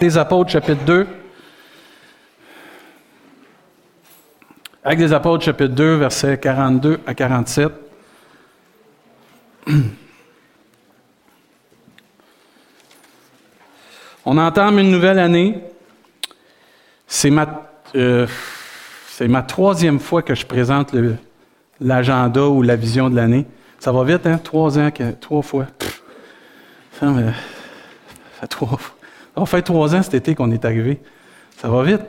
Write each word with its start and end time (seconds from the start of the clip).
des 0.00 0.16
Apôtres, 0.16 0.50
chapitre 0.50 0.82
2. 0.84 1.06
Actes 4.82 4.98
des 4.98 5.12
Apôtres, 5.12 5.44
chapitre 5.44 5.74
2, 5.74 5.96
versets 5.96 6.38
42 6.38 7.00
à 7.06 7.14
47. 7.14 7.70
On 14.24 14.38
entame 14.38 14.78
une 14.78 14.90
nouvelle 14.90 15.18
année. 15.18 15.62
C'est 17.06 17.30
ma, 17.30 17.70
euh, 17.94 18.26
ma 19.20 19.42
troisième 19.42 20.00
fois 20.00 20.22
que 20.22 20.34
je 20.34 20.46
présente 20.46 20.94
l'agenda 21.78 22.48
ou 22.48 22.62
la 22.62 22.76
vision 22.76 23.10
de 23.10 23.16
l'année. 23.16 23.46
Ça 23.78 23.92
va 23.92 24.02
vite, 24.04 24.26
hein? 24.26 24.40
Trois 24.42 24.78
ans, 24.78 24.90
trois 25.20 25.42
fois. 25.42 25.66
Ça, 26.98 27.06
ça 27.06 27.32
fait 28.40 28.46
trois 28.46 28.78
fois. 28.78 28.99
On 29.36 29.46
fait 29.46 29.62
trois 29.62 29.94
ans 29.94 30.02
cet 30.02 30.14
été 30.14 30.34
qu'on 30.34 30.50
est 30.50 30.64
arrivé. 30.64 31.00
Ça 31.56 31.68
va 31.68 31.82
vite. 31.82 32.00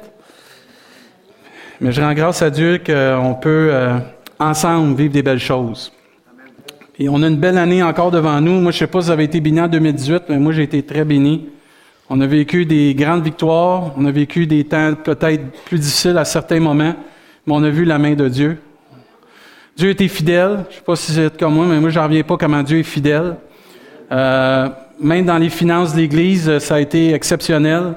Mais 1.79 1.91
je 1.91 2.01
rends 2.01 2.13
grâce 2.13 2.41
à 2.41 2.49
Dieu 2.49 2.79
qu'on 2.85 3.35
peut 3.41 3.69
euh, 3.71 3.97
ensemble 4.39 4.95
vivre 4.95 5.13
des 5.13 5.23
belles 5.23 5.39
choses. 5.39 5.91
Et 6.99 7.09
on 7.09 7.23
a 7.23 7.27
une 7.27 7.37
belle 7.37 7.57
année 7.57 7.81
encore 7.81 8.11
devant 8.11 8.39
nous. 8.41 8.59
Moi, 8.59 8.71
je 8.71 8.77
ne 8.77 8.79
sais 8.79 8.87
pas 8.87 9.01
si 9.01 9.07
ça 9.07 9.13
avait 9.13 9.25
été 9.25 9.39
béni 9.41 9.59
en 9.59 9.67
2018, 9.67 10.23
mais 10.29 10.37
moi, 10.37 10.51
j'ai 10.51 10.63
été 10.63 10.83
très 10.83 11.03
béni. 11.03 11.49
On 12.09 12.21
a 12.21 12.27
vécu 12.27 12.65
des 12.65 12.93
grandes 12.93 13.23
victoires. 13.23 13.93
On 13.97 14.05
a 14.05 14.11
vécu 14.11 14.45
des 14.45 14.63
temps 14.65 14.93
peut-être 14.93 15.43
plus 15.65 15.79
difficiles 15.79 16.17
à 16.17 16.25
certains 16.25 16.59
moments, 16.59 16.93
mais 17.47 17.53
on 17.53 17.63
a 17.63 17.69
vu 17.69 17.85
la 17.85 17.97
main 17.97 18.13
de 18.13 18.27
Dieu. 18.27 18.59
Dieu 19.75 19.89
était 19.89 20.07
fidèle. 20.07 20.65
Je 20.69 20.73
ne 20.73 20.77
sais 20.77 20.81
pas 20.85 20.95
si 20.95 21.11
c'est 21.13 21.37
comme 21.39 21.55
moi, 21.55 21.65
mais 21.65 21.79
moi, 21.79 21.89
je 21.89 21.97
n'en 21.97 22.05
reviens 22.05 22.23
pas 22.23 22.37
comment 22.37 22.61
Dieu 22.61 22.79
est 22.79 22.83
fidèle. 22.83 23.37
Euh, 24.11 24.69
même 25.01 25.25
dans 25.25 25.37
les 25.37 25.49
finances 25.49 25.93
de 25.93 25.97
l'Église, 25.97 26.47
euh, 26.47 26.59
ça 26.59 26.75
a 26.75 26.79
été 26.79 27.13
exceptionnel. 27.13 27.95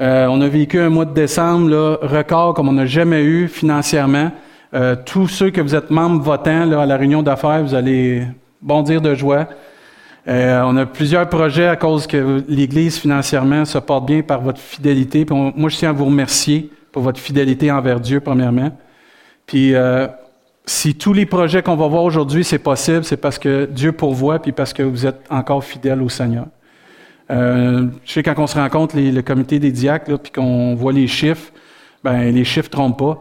Euh, 0.00 0.26
on 0.28 0.40
a 0.40 0.48
vécu 0.48 0.80
un 0.80 0.88
mois 0.88 1.04
de 1.04 1.12
décembre 1.12 1.98
record 2.02 2.54
comme 2.54 2.68
on 2.68 2.72
n'a 2.72 2.86
jamais 2.86 3.22
eu 3.22 3.48
financièrement. 3.48 4.30
Euh, 4.72 4.96
tous 5.04 5.28
ceux 5.28 5.50
que 5.50 5.60
vous 5.60 5.74
êtes 5.74 5.90
membres 5.90 6.22
votants 6.22 6.70
à 6.72 6.86
la 6.86 6.96
réunion 6.96 7.22
d'affaires, 7.22 7.62
vous 7.62 7.74
allez 7.74 8.22
bondir 8.62 9.00
de 9.00 9.14
joie. 9.14 9.46
on 10.26 10.76
a 10.76 10.86
plusieurs 10.86 11.28
projets 11.28 11.66
à 11.66 11.76
cause 11.76 12.06
que 12.06 12.42
l'Église 12.48 12.98
financièrement 12.98 13.64
se 13.64 13.78
porte 13.78 14.06
bien 14.06 14.22
par 14.22 14.40
votre 14.40 14.60
fidélité. 14.60 15.26
moi, 15.28 15.68
je 15.68 15.76
tiens 15.76 15.90
à 15.90 15.92
vous 15.92 16.04
remercier 16.04 16.70
pour 16.92 17.02
votre 17.02 17.18
fidélité 17.18 17.70
envers 17.70 18.00
Dieu, 18.00 18.20
premièrement. 18.20 18.70
Puis 19.46 19.74
si 20.66 20.94
tous 20.94 21.12
les 21.12 21.26
projets 21.26 21.62
qu'on 21.62 21.76
va 21.76 21.88
voir 21.88 22.04
aujourd'hui, 22.04 22.44
c'est 22.44 22.58
possible, 22.58 23.04
c'est 23.04 23.16
parce 23.16 23.38
que 23.38 23.66
Dieu 23.66 23.92
pourvoit, 23.92 24.40
puis 24.40 24.52
parce 24.52 24.72
que 24.72 24.82
vous 24.82 25.06
êtes 25.06 25.20
encore 25.30 25.64
fidèle 25.64 26.02
au 26.02 26.08
Seigneur. 26.08 26.46
Euh, 27.30 27.86
je 28.04 28.12
sais 28.12 28.22
quand 28.22 28.38
on 28.38 28.46
se 28.46 28.58
rencontre 28.58 28.96
le 28.96 29.20
comité 29.22 29.58
des 29.58 29.72
diacres, 29.72 30.18
puis 30.18 30.32
qu'on 30.32 30.74
voit 30.74 30.92
les 30.92 31.06
chiffres, 31.06 31.52
ben 32.02 32.30
les 32.32 32.44
chiffres 32.44 32.70
trompent 32.70 32.98
pas. 32.98 33.20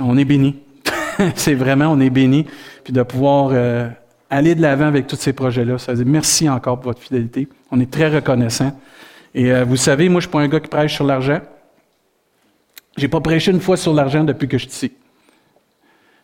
On 0.00 0.16
est 0.16 0.24
béni. 0.24 0.56
c'est 1.34 1.54
vraiment, 1.54 1.86
on 1.86 2.00
est 2.00 2.10
béni, 2.10 2.46
puis 2.82 2.92
de 2.92 3.02
pouvoir 3.02 3.50
euh, 3.52 3.88
aller 4.30 4.54
de 4.54 4.62
l'avant 4.62 4.86
avec 4.86 5.06
tous 5.06 5.16
ces 5.16 5.32
projets-là. 5.32 5.78
Ça 5.78 5.92
veut 5.92 6.04
dire 6.04 6.12
merci 6.12 6.48
encore 6.48 6.80
pour 6.80 6.90
votre 6.90 7.02
fidélité. 7.02 7.48
On 7.70 7.80
est 7.80 7.90
très 7.90 8.08
reconnaissant. 8.08 8.78
Et 9.34 9.52
euh, 9.52 9.64
vous 9.64 9.76
savez, 9.76 10.08
moi, 10.08 10.20
je 10.20 10.26
suis 10.26 10.32
pas 10.32 10.40
un 10.40 10.48
gars 10.48 10.60
qui 10.60 10.68
prêche 10.68 10.94
sur 10.94 11.04
l'argent. 11.04 11.40
J'ai 12.96 13.08
pas 13.08 13.20
prêché 13.20 13.50
une 13.50 13.60
fois 13.60 13.76
sur 13.76 13.92
l'argent 13.92 14.22
depuis 14.22 14.46
que 14.46 14.56
je 14.56 14.68
suis 14.68 14.70
ici. 14.70 14.92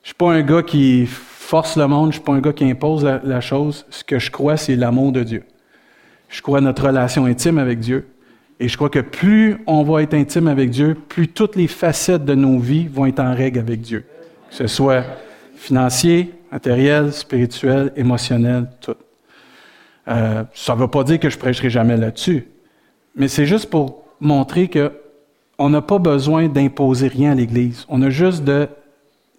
Je 0.02 0.08
suis 0.08 0.14
pas 0.14 0.32
un 0.32 0.42
gars 0.42 0.62
qui 0.62 1.06
force 1.06 1.76
le 1.76 1.86
monde, 1.86 2.10
je 2.10 2.16
suis 2.16 2.24
pas 2.24 2.32
un 2.32 2.40
gars 2.40 2.52
qui 2.52 2.64
impose 2.64 3.04
la, 3.04 3.40
chose. 3.40 3.84
Ce 3.90 4.02
que 4.02 4.18
je 4.18 4.30
crois, 4.30 4.56
c'est 4.56 4.76
l'amour 4.76 5.12
de 5.12 5.22
Dieu. 5.22 5.42
Je 6.28 6.40
crois 6.42 6.58
à 6.58 6.60
notre 6.60 6.86
relation 6.86 7.26
intime 7.26 7.58
avec 7.58 7.80
Dieu. 7.80 8.06
Et 8.60 8.68
je 8.68 8.76
crois 8.76 8.90
que 8.90 9.00
plus 9.00 9.58
on 9.66 9.82
va 9.82 10.02
être 10.02 10.14
intime 10.14 10.48
avec 10.48 10.70
Dieu, 10.70 10.94
plus 10.94 11.28
toutes 11.28 11.56
les 11.56 11.66
facettes 11.66 12.24
de 12.24 12.34
nos 12.34 12.58
vies 12.58 12.86
vont 12.86 13.06
être 13.06 13.20
en 13.20 13.34
règle 13.34 13.58
avec 13.58 13.80
Dieu. 13.80 14.04
Que 14.50 14.56
ce 14.56 14.66
soit 14.66 15.04
financier, 15.54 16.32
matériel, 16.52 17.12
spirituel, 17.12 17.92
émotionnel, 17.96 18.68
tout. 18.80 18.94
Euh, 20.08 20.44
ça 20.54 20.74
ne 20.74 20.80
veut 20.80 20.88
pas 20.88 21.04
dire 21.04 21.20
que 21.20 21.30
je 21.30 21.38
prêcherai 21.38 21.70
jamais 21.70 21.96
là-dessus, 21.96 22.48
mais 23.14 23.28
c'est 23.28 23.46
juste 23.46 23.68
pour 23.70 24.04
montrer 24.18 24.68
que 24.68 24.92
on 25.58 25.68
n'a 25.68 25.82
pas 25.82 25.98
besoin 25.98 26.48
d'imposer 26.48 27.08
rien 27.08 27.32
à 27.32 27.34
l'Église. 27.34 27.84
On 27.90 28.00
a 28.00 28.08
juste 28.08 28.44
de 28.44 28.66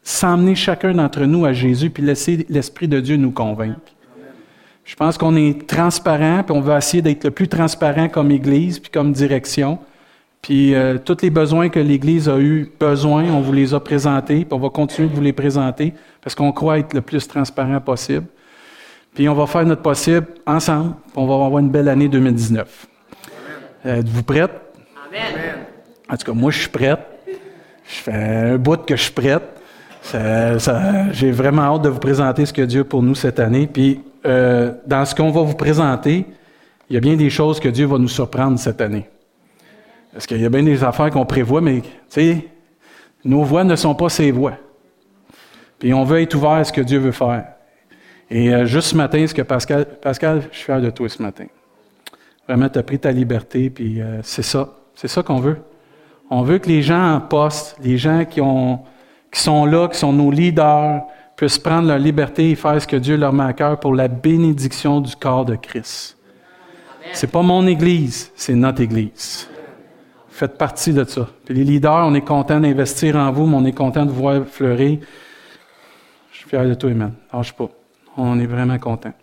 s'emmener 0.04 0.56
chacun 0.56 0.94
d'entre 0.94 1.22
nous 1.26 1.46
à 1.46 1.54
Jésus 1.54 1.90
puis 1.90 2.04
laisser 2.04 2.46
l'Esprit 2.50 2.88
de 2.88 3.00
Dieu 3.00 3.18
nous 3.18 3.32
convaincre. 3.32 3.80
Je 4.84 4.96
pense 4.96 5.18
qu'on 5.18 5.36
est 5.36 5.68
transparent, 5.68 6.44
puis 6.44 6.56
on 6.56 6.62
va 6.62 6.78
essayer 6.78 7.02
d'être 7.02 7.24
le 7.24 7.32
plus 7.32 7.48
transparent 7.48 8.10
comme 8.10 8.32
Église, 8.32 8.80
puis 8.80 8.92
comme 8.92 9.14
direction. 9.14 9.80
Puis 10.42 10.74
euh, 10.74 10.98
tous 10.98 11.18
les 11.22 11.30
besoins 11.30 11.70
que 11.70 11.80
l'Église 11.80 12.28
a 12.28 12.40
eu 12.40 12.72
besoin, 12.80 13.26
on 13.26 13.42
vous 13.42 13.54
les 13.54 13.74
a 13.74 13.80
présentés, 13.80 14.44
puis 14.44 14.54
on 14.54 14.60
va 14.60 14.70
continuer 14.70 15.08
de 15.08 15.14
vous 15.14 15.22
les 15.22 15.34
présenter, 15.34 15.94
parce 16.22 16.36
qu'on 16.36 16.52
croit 16.52 16.80
être 16.80 16.94
le 16.94 17.02
plus 17.02 17.28
transparent 17.28 17.80
possible. 17.80 18.26
Puis 19.14 19.30
on 19.30 19.36
va 19.36 19.46
faire 19.46 19.66
notre 19.66 19.84
possible 19.84 20.26
ensemble, 20.48 20.96
puis 20.96 21.14
on 21.16 21.28
va 21.28 21.36
avoir 21.36 21.60
une 21.60 21.70
belle 21.70 21.88
année 21.88 22.08
2019. 22.08 22.88
Euh, 23.86 24.00
êtes-vous 24.00 24.24
prête? 24.24 24.52
Amen. 25.08 25.66
En 26.10 26.18
tout 26.18 26.26
cas, 26.26 26.34
moi, 26.34 26.52
je 26.52 26.60
suis 26.60 26.70
prête. 26.70 27.00
Je 27.28 27.96
fais 27.96 28.14
un 28.14 28.58
bout 28.58 28.84
que 28.86 28.96
je 28.96 29.04
suis 29.04 29.12
prête. 29.12 29.61
J'ai 30.04 31.32
vraiment 31.32 31.62
hâte 31.62 31.84
de 31.84 31.90
vous 31.90 32.00
présenter 32.00 32.46
ce 32.46 32.54
que 32.54 32.62
Dieu 32.64 32.82
a 32.82 32.84
pour 32.84 33.04
nous 33.04 33.16
cette 33.16 33.40
année. 33.40 33.68
Puis, 33.68 34.02
euh, 34.26 34.74
dans 34.86 35.06
ce 35.06 35.16
qu'on 35.16 35.32
va 35.32 35.42
vous 35.42 35.56
présenter, 35.56 36.26
il 36.90 36.94
y 36.94 36.98
a 36.98 37.00
bien 37.00 37.16
des 37.16 37.30
choses 37.30 37.60
que 37.60 37.70
Dieu 37.70 37.86
va 37.86 37.98
nous 37.98 38.08
surprendre 38.08 38.60
cette 38.60 38.82
année. 38.82 39.10
Parce 40.12 40.26
qu'il 40.26 40.42
y 40.42 40.46
a 40.46 40.50
bien 40.50 40.64
des 40.64 40.84
affaires 40.84 41.10
qu'on 41.10 41.26
prévoit, 41.26 41.62
mais, 41.62 41.82
tu 41.82 41.90
sais, 42.10 42.48
nos 43.24 43.44
voix 43.44 43.64
ne 43.64 43.76
sont 43.76 43.96
pas 43.96 44.10
ses 44.10 44.32
voix. 44.32 44.54
Puis, 45.80 45.94
on 45.94 46.04
veut 46.04 46.22
être 46.22 46.36
ouvert 46.36 46.52
à 46.52 46.64
ce 46.64 46.74
que 46.74 46.82
Dieu 46.82 47.00
veut 47.00 47.12
faire. 47.12 47.46
Et 48.30 48.54
euh, 48.54 48.66
juste 48.66 48.90
ce 48.90 48.96
matin, 48.96 49.26
ce 49.28 49.34
que 49.34 49.42
Pascal, 49.42 49.86
Pascal, 50.02 50.44
je 50.52 50.58
suis 50.58 50.66
fier 50.66 50.82
de 50.82 50.90
toi 50.90 51.10
ce 51.10 51.22
matin. 51.22 51.46
Vraiment, 52.48 52.70
tu 52.70 52.80
as 52.80 52.84
pris 52.84 53.00
ta 53.00 53.12
liberté, 53.12 53.70
puis 53.70 54.02
euh, 54.02 54.20
c'est 54.24 54.42
ça. 54.42 54.70
C'est 54.96 55.08
ça 55.08 55.24
qu'on 55.24 55.40
veut. 55.40 55.58
On 56.30 56.42
veut 56.44 56.58
que 56.58 56.70
les 56.70 56.82
gens 56.82 57.14
en 57.14 57.20
poste, 57.20 57.78
les 57.84 57.98
gens 57.98 58.26
qui 58.26 58.40
ont 58.42 58.80
qui 59.32 59.40
sont 59.40 59.66
là, 59.66 59.88
qui 59.88 59.98
sont 59.98 60.14
nos 60.14 60.32
leaders, 60.32 61.04
puissent 61.36 61.60
prendre 61.60 61.88
leur 61.88 61.98
liberté 61.98 62.52
et 62.52 62.56
faire 62.56 62.82
ce 62.82 62.88
que 62.88 62.98
Dieu 62.98 63.18
leur 63.18 63.34
met 63.34 63.46
à 63.46 63.54
cœur 63.54 63.80
pour 63.80 63.96
la 63.96 64.08
bénédiction 64.08 65.02
du 65.02 65.16
corps 65.16 65.46
de 65.46 65.56
Christ. 65.56 66.18
C'est 67.14 67.32
pas 67.32 67.42
mon 67.42 67.66
Église, 67.66 68.32
c'est 68.36 68.54
notre 68.54 68.82
Église. 68.82 69.50
Faites 70.30 70.58
partie 70.58 70.94
de 70.94 71.04
ça. 71.04 71.28
Puis 71.46 71.56
les 71.56 71.64
leaders, 71.64 72.06
on 72.08 72.14
est 72.14 72.22
content 72.22 72.60
d'investir 72.60 73.16
en 73.16 73.32
vous, 73.32 73.46
mais 73.46 73.58
on 73.58 73.66
est 73.66 73.72
content 73.72 74.06
de 74.06 74.12
vous 74.12 74.22
voir 74.22 74.46
fleurir. 74.46 75.00
Je 76.32 76.38
suis 76.38 76.50
fier 76.50 76.66
de 76.66 76.74
toi, 76.74 76.92
Amen. 76.92 77.14
Lâche 77.34 77.54
pas. 77.54 77.70
On 78.18 78.40
est 78.40 78.46
vraiment 78.46 78.78
content. 78.78 79.14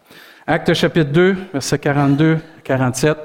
Acte 0.47 0.73
chapitre 0.75 1.11
2, 1.11 1.37
verset 1.53 1.79
42 1.79 2.39
47. 2.65 3.17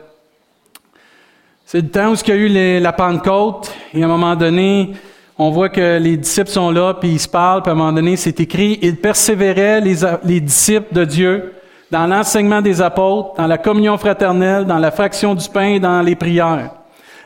C'est 1.66 1.82
le 1.82 1.90
temps 1.90 2.12
où 2.12 2.16
il 2.16 2.28
y 2.28 2.32
a 2.32 2.36
eu 2.36 2.80
la 2.80 2.94
Pentecôte, 2.94 3.74
et 3.94 4.04
à 4.04 4.06
un 4.06 4.10
moment 4.10 4.36
donné, 4.36 4.94
on 5.38 5.50
voit 5.50 5.70
que 5.70 5.98
les 5.98 6.18
disciples 6.18 6.50
sont 6.50 6.70
là, 6.70 6.94
puis 6.94 7.10
ils 7.10 7.20
se 7.20 7.28
parlent, 7.28 7.64
à 7.66 7.72
un 7.72 7.76
moment 7.76 7.92
donné, 7.92 8.16
c'est 8.16 8.40
écrit, 8.40 8.80
ils 8.82 8.98
persévéraient, 8.98 9.82
les, 9.82 9.96
les 10.24 10.40
disciples 10.40 10.94
de 10.94 11.06
Dieu, 11.06 11.54
dans 11.90 12.08
l'enseignement 12.08 12.62
des 12.62 12.82
apôtres, 12.82 13.36
dans 13.38 13.48
la 13.48 13.58
communion 13.58 13.98
fraternelle, 13.98 14.66
dans 14.66 14.80
la 14.80 14.92
fraction 14.92 15.36
du 15.36 15.48
pain 15.50 15.80
dans 15.80 16.02
les 16.02 16.16
prières. 16.16 16.72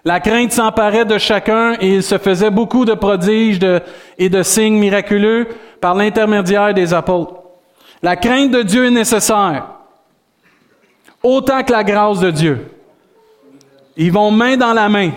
La 0.03 0.19
crainte 0.21 0.53
s'emparait 0.53 1.05
de 1.05 1.17
chacun 1.17 1.75
et 1.81 1.95
il 1.95 2.03
se 2.03 2.17
faisait 2.17 2.49
beaucoup 2.49 2.85
de 2.85 2.93
prodiges 2.93 3.59
et 4.17 4.29
de 4.29 4.43
signes 4.43 4.77
miraculeux 4.77 5.47
par 5.81 5.95
l'intermédiaire 5.95 6.73
des 6.73 6.93
apôtres. 6.93 7.33
La 8.01 8.15
crainte 8.15 8.51
de 8.51 8.61
Dieu 8.61 8.85
est 8.85 8.91
nécessaire, 8.91 9.65
autant 11.23 11.63
que 11.63 11.71
la 11.71 11.83
grâce 11.83 12.19
de 12.19 12.31
Dieu. 12.31 12.71
Ils 13.97 14.11
vont 14.11 14.31
main 14.31 14.55
dans 14.55 14.73
la 14.73 14.87
main. 14.87 15.11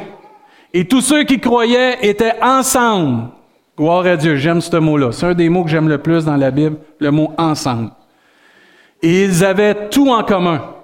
Et 0.72 0.86
tous 0.86 1.00
ceux 1.00 1.24
qui 1.24 1.40
croyaient 1.40 1.98
étaient 2.02 2.34
ensemble. 2.42 3.24
Gloire 3.76 4.06
à 4.06 4.16
Dieu, 4.16 4.36
j'aime 4.36 4.60
ce 4.60 4.76
mot-là. 4.76 5.10
C'est 5.12 5.26
un 5.26 5.34
des 5.34 5.48
mots 5.48 5.64
que 5.64 5.70
j'aime 5.70 5.88
le 5.88 5.98
plus 5.98 6.24
dans 6.24 6.36
la 6.36 6.50
Bible, 6.50 6.76
le 6.98 7.10
mot 7.10 7.32
ensemble. 7.38 7.90
Ils 9.02 9.44
avaient 9.44 9.88
tout 9.88 10.10
en 10.10 10.22
commun. 10.22 10.74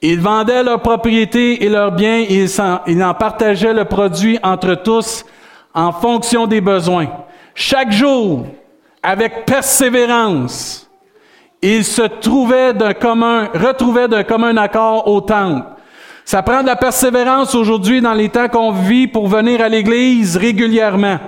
Ils 0.00 0.20
vendaient 0.20 0.62
leurs 0.62 0.82
propriétés 0.82 1.64
et 1.64 1.68
leurs 1.68 1.92
biens 1.92 2.24
ils 2.28 3.02
en 3.02 3.14
partageaient 3.14 3.72
le 3.72 3.84
produit 3.84 4.38
entre 4.42 4.74
tous 4.74 5.24
en 5.74 5.92
fonction 5.92 6.46
des 6.46 6.60
besoins. 6.60 7.08
Chaque 7.54 7.90
jour, 7.90 8.46
avec 9.02 9.44
persévérance, 9.46 10.88
ils 11.62 11.84
se 11.84 12.02
trouvaient 12.02 12.74
d'un 12.74 12.94
commun, 12.94 13.48
retrouvaient 13.54 14.08
d'un 14.08 14.22
commun 14.22 14.56
accord 14.56 15.08
au 15.08 15.20
temple 15.20 15.75
ça 16.26 16.42
prend 16.42 16.62
de 16.62 16.66
la 16.66 16.74
persévérance 16.74 17.54
aujourd'hui 17.54 18.00
dans 18.00 18.12
les 18.12 18.28
temps 18.28 18.48
qu'on 18.48 18.72
vit 18.72 19.06
pour 19.06 19.28
venir 19.28 19.60
à 19.60 19.68
l'Église 19.68 20.36
régulièrement. 20.36 21.20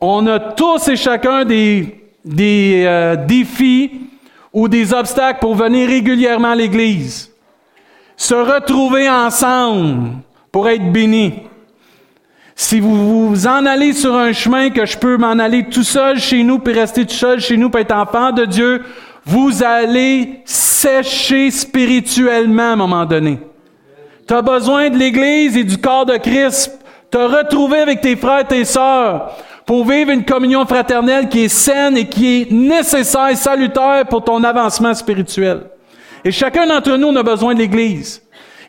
On 0.00 0.26
a 0.26 0.40
tous 0.40 0.88
et 0.88 0.96
chacun 0.96 1.44
des, 1.44 1.94
euh, 2.84 3.14
défis 3.14 3.92
ou 4.52 4.66
des 4.66 4.92
obstacles 4.92 5.38
pour 5.38 5.54
venir 5.54 5.88
régulièrement 5.88 6.50
à 6.50 6.56
l'Église. 6.56 7.30
se 8.16 8.34
retrouver 8.34 9.08
ensemble 9.08 10.10
pour 10.50 10.68
être 10.68 10.92
bénis. 10.92 11.34
Si 12.56 12.80
vous 12.80 13.28
vous 13.28 13.46
en 13.46 13.66
allez 13.66 13.92
sur 13.92 14.14
un 14.16 14.32
chemin 14.32 14.70
que 14.70 14.84
je 14.84 14.98
peux 14.98 15.16
m'en 15.16 15.38
aller 15.38 15.68
tout 15.68 15.82
seul 15.84 16.18
chez 16.18 16.42
nous, 16.42 16.58
puis 16.58 16.74
rester 16.74 17.06
tout 17.06 17.14
seul 17.14 17.40
chez 17.40 17.56
nous, 17.56 17.70
puis 17.70 17.82
être 17.82 17.94
enfant 17.94 18.32
de 18.32 18.44
Dieu, 18.44 18.82
vous 19.24 19.62
allez 19.62 20.40
sécher 20.44 21.50
spirituellement 21.50 22.62
à 22.62 22.72
un 22.72 22.76
moment 22.76 23.04
donné. 23.04 23.38
Tu 24.26 24.34
as 24.34 24.42
besoin 24.42 24.90
de 24.90 24.96
l'Église 24.96 25.56
et 25.56 25.64
du 25.64 25.78
corps 25.78 26.06
de 26.06 26.16
Christ, 26.16 26.78
te 27.10 27.18
retrouver 27.18 27.78
avec 27.78 28.00
tes 28.00 28.16
frères 28.16 28.40
et 28.40 28.44
tes 28.44 28.64
sœurs 28.64 29.36
pour 29.66 29.84
vivre 29.88 30.10
une 30.10 30.24
communion 30.24 30.66
fraternelle 30.66 31.28
qui 31.28 31.44
est 31.44 31.48
saine 31.48 31.96
et 31.96 32.08
qui 32.08 32.42
est 32.42 32.52
nécessaire 32.52 33.28
et 33.28 33.36
salutaire 33.36 34.06
pour 34.08 34.24
ton 34.24 34.42
avancement 34.42 34.94
spirituel. 34.94 35.62
Et 36.24 36.30
chacun 36.30 36.66
d'entre 36.66 36.96
nous 36.96 37.16
a 37.16 37.22
besoin 37.22 37.54
de 37.54 37.60
l'Église. 37.60 38.22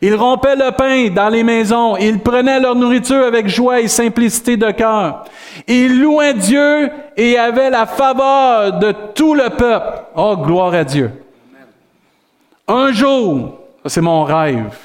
Ils 0.06 0.16
rompaient 0.16 0.54
le 0.54 0.70
pain 0.70 1.08
dans 1.08 1.30
les 1.30 1.42
maisons. 1.42 1.96
Ils 1.96 2.18
prenaient 2.18 2.60
leur 2.60 2.74
nourriture 2.74 3.24
avec 3.24 3.48
joie 3.48 3.80
et 3.80 3.88
simplicité 3.88 4.58
de 4.58 4.70
cœur. 4.70 5.24
Ils 5.66 5.98
louaient 5.98 6.34
Dieu 6.34 6.90
et 7.16 7.38
avaient 7.38 7.70
la 7.70 7.86
faveur 7.86 8.78
de 8.78 8.92
tout 9.14 9.34
le 9.34 9.48
peuple. 9.48 10.02
Oh, 10.14 10.36
gloire 10.36 10.74
à 10.74 10.84
Dieu. 10.84 11.10
Un 12.68 12.92
jour, 12.92 13.58
c'est 13.86 14.02
mon 14.02 14.24
rêve, 14.24 14.76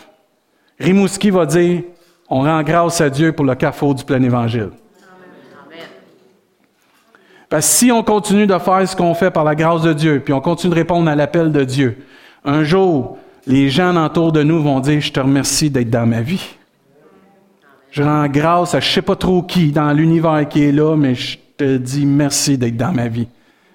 Rimouski 0.80 1.32
va 1.32 1.46
dire, 1.46 1.82
on 2.30 2.44
rend 2.44 2.64
grâce 2.64 3.02
à 3.02 3.10
Dieu 3.10 3.34
pour 3.34 3.44
le 3.44 3.56
carrefour 3.56 3.96
du 3.96 4.06
plein 4.06 4.24
évangile. 4.24 4.70
Parce 7.50 7.66
si 7.66 7.92
on 7.92 8.04
continue 8.04 8.48
de 8.48 8.58
faire 8.58 8.88
ce 8.88 8.96
qu'on 8.96 9.14
fait 9.14 9.32
par 9.32 9.44
la 9.44 9.56
grâce 9.56 9.82
de 9.82 9.92
Dieu, 9.92 10.22
puis 10.24 10.32
on 10.32 10.40
continue 10.40 10.72
de 10.72 10.80
répondre 10.80 11.10
à 11.10 11.16
l'appel 11.16 11.52
de 11.52 11.66
Dieu, 11.66 12.06
un 12.46 12.64
jour, 12.64 13.18
les 13.50 13.72
gens 13.72 14.06
autour 14.06 14.32
de 14.32 14.44
nous 14.44 14.62
vont 14.62 14.80
dire, 14.80 15.02
je 15.02 15.12
te 15.12 15.20
remercie 15.20 15.72
d'être 15.72 15.90
dans 15.90 16.06
ma 16.06 16.22
vie. 16.22 16.56
Je 17.90 18.04
rends 18.04 18.28
grâce 18.28 18.76
à 18.76 18.80
je 18.80 18.88
ne 18.88 18.94
sais 18.94 19.02
pas 19.02 19.16
trop 19.16 19.42
qui 19.42 19.72
dans 19.72 19.92
l'univers 19.92 20.48
qui 20.48 20.66
est 20.66 20.72
là, 20.72 20.96
mais 20.96 21.16
je 21.16 21.40
te 21.58 21.78
dis 21.78 22.06
merci 22.06 22.60
d'être 22.60 22.78
dans 22.78 22.92
ma 22.92 23.08
vie. 23.08 23.28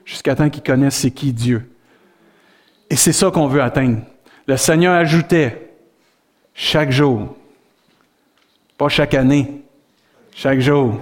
Jusqu'à 0.04 0.36
temps 0.36 0.48
qu'ils 0.48 0.62
connaissent 0.62 0.98
c'est 0.98 1.10
qui 1.10 1.32
Dieu. 1.32 1.68
Et 2.88 2.94
c'est 2.94 3.12
ça 3.12 3.32
qu'on 3.32 3.48
veut 3.48 3.60
atteindre. 3.60 3.98
Le 4.46 4.56
Seigneur 4.56 4.94
ajoutait 4.94 5.72
chaque 6.54 6.92
jour, 6.92 7.34
pas 8.78 8.88
chaque 8.88 9.14
année, 9.14 9.64
chaque 10.36 10.60
jour, 10.60 11.00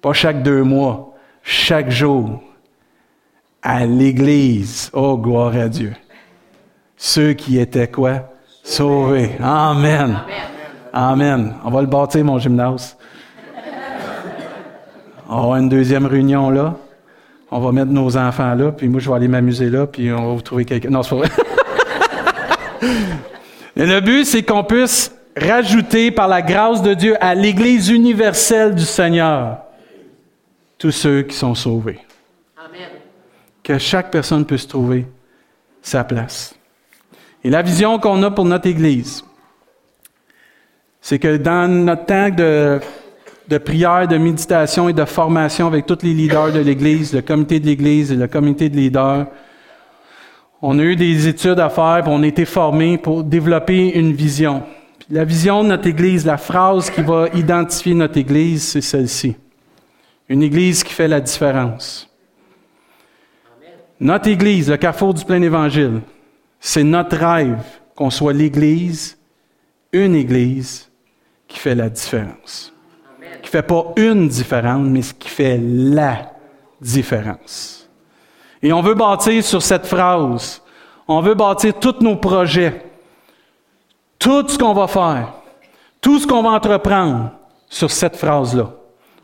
pas 0.00 0.14
chaque 0.14 0.42
deux 0.42 0.62
mois, 0.62 1.14
chaque 1.42 1.90
jour, 1.90 2.42
à 3.60 3.84
l'Église. 3.84 4.90
Oh, 4.94 5.18
gloire 5.18 5.54
à 5.54 5.68
Dieu 5.68 5.92
ceux 6.98 7.32
qui 7.32 7.58
étaient 7.58 7.88
quoi? 7.88 8.30
Sauvés. 8.62 9.30
Amen. 9.40 10.18
Amen. 10.92 11.54
On 11.64 11.70
va 11.70 11.80
le 11.80 11.86
bâtir, 11.86 12.24
mon 12.24 12.38
gymnase. 12.38 12.96
On 15.28 15.36
va 15.36 15.42
avoir 15.42 15.56
une 15.56 15.68
deuxième 15.68 16.06
réunion 16.06 16.50
là. 16.50 16.74
On 17.50 17.60
va 17.60 17.72
mettre 17.72 17.90
nos 17.90 18.16
enfants 18.16 18.54
là, 18.54 18.72
puis 18.72 18.88
moi, 18.88 19.00
je 19.00 19.08
vais 19.08 19.16
aller 19.16 19.28
m'amuser 19.28 19.70
là, 19.70 19.86
puis 19.86 20.12
on 20.12 20.28
va 20.28 20.34
vous 20.34 20.42
trouver 20.42 20.66
quelqu'un. 20.66 20.90
Non, 20.90 21.02
c'est 21.02 21.16
pas 21.16 21.16
vrai. 21.16 21.30
Et 23.76 23.86
le 23.86 24.00
but, 24.00 24.24
c'est 24.24 24.42
qu'on 24.42 24.64
puisse 24.64 25.14
rajouter 25.34 26.10
par 26.10 26.28
la 26.28 26.42
grâce 26.42 26.82
de 26.82 26.92
Dieu 26.92 27.16
à 27.20 27.34
l'Église 27.34 27.88
universelle 27.88 28.74
du 28.74 28.84
Seigneur 28.84 29.58
tous 30.76 30.90
ceux 30.90 31.22
qui 31.22 31.36
sont 31.36 31.54
sauvés. 31.54 32.00
Amen. 32.56 32.88
Que 33.62 33.78
chaque 33.78 34.10
personne 34.10 34.44
puisse 34.44 34.66
trouver 34.66 35.06
sa 35.80 36.04
place. 36.04 36.57
Et 37.44 37.50
la 37.50 37.62
vision 37.62 37.98
qu'on 37.98 38.22
a 38.22 38.30
pour 38.30 38.44
notre 38.44 38.66
Église, 38.66 39.24
c'est 41.00 41.18
que 41.18 41.36
dans 41.36 41.70
notre 41.70 42.06
temps 42.06 42.30
de, 42.30 43.58
prière, 43.58 44.08
de 44.08 44.18
méditation 44.18 44.88
et 44.88 44.92
de 44.92 45.04
formation 45.04 45.68
avec 45.68 45.86
tous 45.86 46.02
les 46.02 46.14
leaders 46.14 46.52
de 46.52 46.58
l'Église, 46.58 47.14
le 47.14 47.22
comité 47.22 47.60
de 47.60 47.66
l'Église 47.66 48.12
et 48.12 48.16
le 48.16 48.26
comité 48.26 48.68
de 48.68 48.76
leaders, 48.76 49.26
on 50.60 50.78
a 50.78 50.82
eu 50.82 50.96
des 50.96 51.28
études 51.28 51.60
à 51.60 51.68
faire, 51.68 52.02
on 52.06 52.22
a 52.22 52.26
été 52.26 52.44
formés 52.44 52.98
pour 52.98 53.22
développer 53.22 53.96
une 53.96 54.12
vision. 54.12 54.64
la 55.08 55.24
vision 55.24 55.62
de 55.62 55.68
notre 55.68 55.86
Église, 55.86 56.26
la 56.26 56.36
phrase 56.36 56.90
qui 56.90 57.02
va 57.02 57.28
identifier 57.32 57.94
notre 57.94 58.18
Église, 58.18 58.64
c'est 58.64 58.80
celle-ci. 58.80 59.36
Une 60.28 60.42
Église 60.42 60.82
qui 60.82 60.92
fait 60.92 61.08
la 61.08 61.20
différence. 61.20 62.10
Notre 64.00 64.28
Église, 64.28 64.68
le 64.68 64.76
carrefour 64.76 65.14
du 65.14 65.24
plein 65.24 65.40
évangile, 65.40 66.00
c'est 66.60 66.84
notre 66.84 67.16
rêve 67.16 67.62
qu'on 67.94 68.10
soit 68.10 68.32
l'Église, 68.32 69.18
une 69.92 70.14
Église 70.14 70.90
qui 71.46 71.58
fait 71.58 71.74
la 71.74 71.88
différence. 71.88 72.72
Qui 73.42 73.46
ne 73.46 73.48
fait 73.48 73.62
pas 73.62 73.92
une 73.96 74.28
différence, 74.28 74.86
mais 74.86 75.00
qui 75.00 75.28
fait 75.28 75.58
la 75.62 76.32
différence. 76.80 77.88
Et 78.62 78.72
on 78.72 78.82
veut 78.82 78.94
bâtir 78.94 79.42
sur 79.42 79.62
cette 79.62 79.86
phrase. 79.86 80.62
On 81.06 81.20
veut 81.20 81.34
bâtir 81.34 81.74
tous 81.78 82.00
nos 82.00 82.16
projets, 82.16 82.84
tout 84.18 84.46
ce 84.46 84.58
qu'on 84.58 84.74
va 84.74 84.86
faire, 84.86 85.32
tout 86.00 86.18
ce 86.18 86.26
qu'on 86.26 86.42
va 86.42 86.50
entreprendre 86.50 87.30
sur 87.68 87.90
cette 87.90 88.16
phrase-là. 88.16 88.70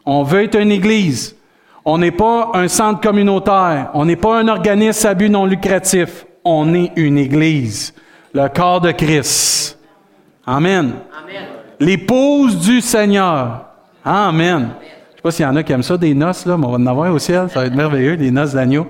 On 0.06 0.22
veut 0.22 0.44
être 0.44 0.58
une 0.58 0.72
Église. 0.72 1.36
On 1.84 1.98
n'est 1.98 2.10
pas 2.10 2.50
un 2.54 2.68
centre 2.68 3.00
communautaire. 3.00 3.90
On 3.94 4.06
n'est 4.06 4.16
pas 4.16 4.38
un 4.38 4.48
organisme 4.48 5.06
à 5.06 5.14
but 5.14 5.28
non 5.28 5.44
lucratif 5.44 6.24
on 6.44 6.74
est 6.74 6.92
une 6.96 7.18
Église, 7.18 7.94
le 8.34 8.48
corps 8.48 8.80
de 8.80 8.92
Christ. 8.92 9.78
Amen. 10.46 10.92
L'épouse 11.80 12.58
du 12.60 12.80
Seigneur. 12.80 13.66
Amen. 14.04 14.68
Je 14.80 14.84
ne 14.84 15.16
sais 15.16 15.22
pas 15.22 15.30
s'il 15.30 15.44
y 15.44 15.48
en 15.48 15.56
a 15.56 15.62
qui 15.62 15.72
aiment 15.72 15.82
ça, 15.82 15.96
des 15.96 16.14
noces, 16.14 16.44
là, 16.44 16.56
mais 16.58 16.66
on 16.66 16.70
va 16.70 16.76
en 16.76 16.86
avoir 16.86 17.12
au 17.12 17.18
ciel, 17.18 17.48
ça 17.48 17.60
va 17.60 17.66
être 17.66 17.74
merveilleux, 17.74 18.16
des 18.16 18.30
noces 18.30 18.52
d'agneau. 18.52 18.86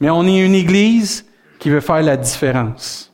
Mais 0.00 0.10
on 0.10 0.24
est 0.24 0.44
une 0.44 0.54
Église 0.54 1.24
qui 1.58 1.70
veut 1.70 1.80
faire 1.80 2.02
la 2.02 2.16
différence. 2.16 3.12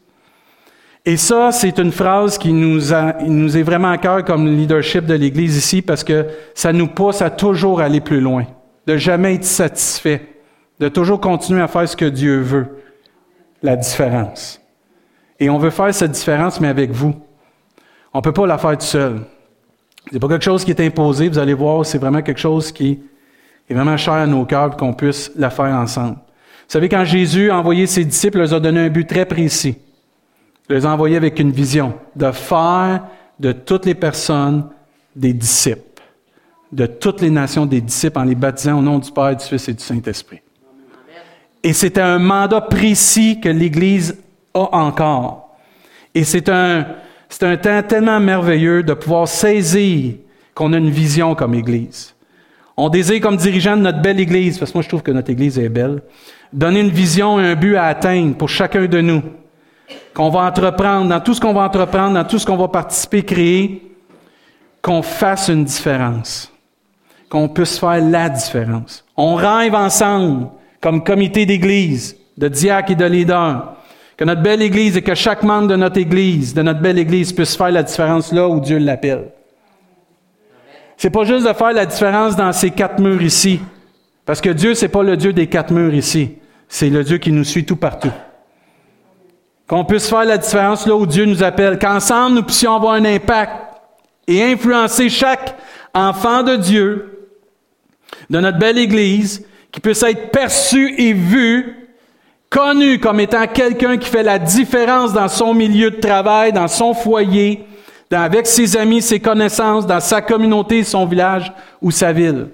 Et 1.05 1.19
ça, 1.19 1.53
c'est 1.53 1.79
une 1.79 1.93
phrase 1.93 2.39
qui 2.39 2.55
nous, 2.55 2.81
nous 3.27 3.57
est 3.57 3.63
vraiment 3.63 3.91
à 3.91 3.99
cœur 3.99 4.25
comme 4.25 4.47
leadership 4.47 5.05
de 5.05 5.15
l'Église 5.15 5.57
ici 5.57 5.83
parce 5.83 6.03
que 6.03 6.27
ça 6.55 6.73
nous 6.73 6.87
pousse 6.87 7.21
à 7.21 7.29
toujours 7.29 7.83
aller 7.83 8.01
plus 8.01 8.21
loin, 8.21 8.47
de 8.87 8.97
jamais 8.97 9.35
être 9.35 9.45
satisfait, 9.45 10.23
de 10.81 10.89
toujours 10.89 11.21
continuer 11.21 11.61
à 11.61 11.69
faire 11.69 11.87
ce 11.87 11.95
que 11.95 12.07
Dieu 12.07 12.41
veut 12.41 12.84
la 13.65 13.77
différence. 13.77 14.61
Et 15.41 15.49
on 15.51 15.59
veut 15.59 15.71
faire 15.71 15.93
cette 15.93 16.13
différence, 16.13 16.61
mais 16.61 16.69
avec 16.69 16.91
vous. 16.93 17.15
On 18.13 18.19
ne 18.19 18.23
peut 18.23 18.33
pas 18.33 18.47
la 18.47 18.59
faire 18.59 18.77
tout 18.77 18.85
seul. 18.85 19.23
n'est 20.13 20.21
pas 20.21 20.29
quelque 20.29 20.45
chose 20.45 20.65
qui 20.65 20.71
est 20.71 20.81
imposé, 20.81 21.29
vous 21.29 21.39
allez 21.39 21.55
voir, 21.55 21.85
c'est 21.85 21.99
vraiment 21.99 22.21
quelque 22.21 22.39
chose 22.39 22.71
qui 22.71 23.01
est 23.69 23.75
vraiment 23.75 23.97
cher 23.97 24.15
à 24.15 24.27
nos 24.27 24.45
cœurs 24.45 24.77
qu'on 24.77 24.93
puisse 24.93 25.33
la 25.35 25.49
faire 25.49 25.75
ensemble. 25.75 26.17
Vous 26.17 26.73
savez, 26.73 26.89
quand 26.91 27.05
Jésus 27.05 27.51
a 27.51 27.59
envoyé 27.59 27.87
ses 27.87 28.05
disciples, 28.05 28.37
il 28.37 28.43
leur 28.43 28.55
a 28.55 28.61
donné 28.61 28.81
un 28.81 28.91
but 28.91 29.09
très 29.09 29.25
précis. 29.25 29.77
Il 30.69 30.77
les 30.77 30.85
a 30.87 30.91
envoyés 30.91 31.17
avec 31.17 31.39
une 31.39 31.51
vision, 31.51 31.95
de 32.15 32.31
faire 32.33 33.05
de 33.41 33.53
toutes 33.53 33.87
les 33.87 33.95
personnes 33.95 34.69
des 35.17 35.33
disciples, 35.33 36.03
de 36.71 36.85
toutes 36.85 37.23
les 37.23 37.31
nations 37.31 37.65
des 37.65 37.81
disciples 37.81 38.19
en 38.19 38.25
les 38.25 38.35
baptisant 38.35 38.79
au 38.79 38.83
nom 38.83 38.99
du 38.99 39.11
Père, 39.11 39.35
du 39.35 39.45
Fils 39.45 39.69
et 39.69 39.75
du 39.75 39.83
Saint-Esprit. 39.83 40.44
Et 41.65 41.73
c'est 41.73 41.97
un 41.97 42.19
mandat 42.19 42.61
précis 42.61 43.41
que 43.41 43.49
l'Église 43.49 44.19
a 44.53 44.69
encore. 44.77 45.57
Et 46.15 46.23
c'est 46.23 46.51
un, 46.51 46.87
c'est 47.31 47.45
un 47.45 47.57
temps 47.57 47.83
tellement 47.83 48.21
merveilleux 48.21 48.83
de 48.83 48.93
pouvoir 48.93 49.27
saisir 49.27 50.15
qu'on 50.55 50.75
a 50.75 50.77
une 50.77 50.91
vision 50.91 51.35
comme 51.35 51.55
Église. 51.55 52.15
On 52.77 52.91
désire 52.91 53.21
comme 53.23 53.39
dirigeant 53.39 53.79
de 53.79 53.83
notre 53.83 54.03
belle 54.03 54.21
Église, 54.21 54.59
parce 54.59 54.73
que 54.73 54.77
moi 54.77 54.83
je 54.83 54.89
trouve 54.89 55.03
que 55.03 55.11
notre 55.11 55.31
Église 55.31 55.59
est 55.59 55.71
belle, 55.71 56.03
donner 56.53 56.81
une 56.81 56.91
vision 56.91 57.41
et 57.41 57.47
un 57.47 57.55
but 57.55 57.77
à 57.77 57.87
atteindre 57.87 58.37
pour 58.37 58.51
chacun 58.51 58.85
de 58.85 59.01
nous. 59.01 59.23
Qu'on 60.13 60.29
va 60.29 60.41
entreprendre, 60.41 61.09
dans 61.09 61.21
tout 61.21 61.35
ce 61.35 61.41
qu'on 61.41 61.55
va 61.55 61.63
entreprendre, 61.63 62.15
dans 62.15 62.25
tout 62.25 62.39
ce 62.39 62.45
qu'on 62.45 62.57
va 62.57 62.69
participer, 62.69 63.23
créer, 63.23 63.97
qu'on 64.83 65.03
fasse 65.03 65.49
une 65.49 65.65
différence. 65.65 66.53
Qu'on 67.31 67.49
puisse 67.49 67.79
faire 67.79 68.03
la 68.03 68.29
différence. 68.29 69.05
On 69.17 69.35
rêve 69.35 69.75
ensemble 69.75 70.49
comme 70.85 71.03
comité 71.03 71.47
d'église, 71.47 72.15
de 72.37 72.47
diacres 72.47 72.91
et 72.91 72.95
de 72.95 73.07
leaders. 73.07 73.73
Que 74.19 74.25
notre 74.25 74.43
belle 74.43 74.61
Église 74.61 74.99
et 74.99 75.03
que 75.03 75.15
chaque 75.15 75.43
membre 75.43 75.69
de 75.69 75.77
notre 75.77 75.99
Église, 75.99 76.53
de 76.53 76.61
notre 76.61 76.81
belle 76.81 76.99
Église, 76.99 77.33
puisse 77.33 77.57
faire 77.57 77.71
la 77.71 77.83
différence 77.83 78.31
là 78.35 78.47
où 78.47 78.61
Dieu 78.61 78.77
l'appelle. 78.77 79.31
C'est 80.99 81.09
pas 81.09 81.25
juste 81.25 81.49
de 81.49 81.53
faire 81.55 81.73
la 81.73 81.87
différence 81.87 82.37
dans 82.37 82.53
ces 82.53 82.71
quatre 82.71 83.01
murs 83.01 83.23
ici. 83.23 83.61
Parce 84.27 84.43
que 84.43 84.51
Dieu, 84.51 84.75
c'est 84.75 84.91
pas 84.91 85.03
le 85.03 85.17
Dieu 85.17 85.33
des 85.33 85.47
quatre 85.47 85.73
murs 85.73 85.95
ici. 85.95 86.37
C'est 86.69 86.91
le 86.91 87.03
Dieu 87.03 87.17
qui 87.17 87.33
nous 87.33 87.45
suit 87.45 87.65
tout 87.65 87.77
partout. 87.77 88.13
Qu'on 89.67 89.87
puisse 89.87 90.07
faire 90.07 90.27
la 90.27 90.37
différence 90.37 90.87
là 90.87 90.95
où 90.95 91.07
Dieu 91.07 91.25
nous 91.25 91.43
appelle. 91.43 91.79
Qu'ensemble, 91.79 92.37
nous 92.37 92.43
puissions 92.43 92.77
avoir 92.77 92.93
un 92.93 93.07
impact 93.07 93.55
et 94.29 94.43
influencer 94.43 95.09
chaque 95.09 95.57
enfant 95.95 96.43
de 96.43 96.57
Dieu, 96.57 97.31
de 98.29 98.39
notre 98.39 98.59
belle 98.59 98.77
Église, 98.77 99.47
qui 99.75 99.81
puisse 99.81 100.05
être 100.05 100.31
perçu 100.31 100.95
et 100.99 101.13
vu 101.13 101.89
connu 102.49 103.01
comme 103.01 103.19
étant 103.19 103.45
quelqu'un 103.49 103.97
qui 103.97 104.09
fait 104.09 104.23
la 104.23 104.39
différence 104.39 105.13
dans 105.13 105.27
son 105.27 105.53
milieu 105.53 105.91
de 105.91 105.99
travail, 105.99 106.53
dans 106.53 106.69
son 106.69 106.95
foyer, 106.95 107.67
avec 108.13 108.47
ses 108.47 108.77
amis, 108.77 109.03
ses 109.03 109.19
connaissances, 109.19 109.85
dans 109.85 109.99
sa 109.99 110.23
communauté, 110.23 110.85
son 110.85 111.07
village 111.07 111.53
ou 111.83 111.91
sa 111.91 112.13
ville. 112.13 112.51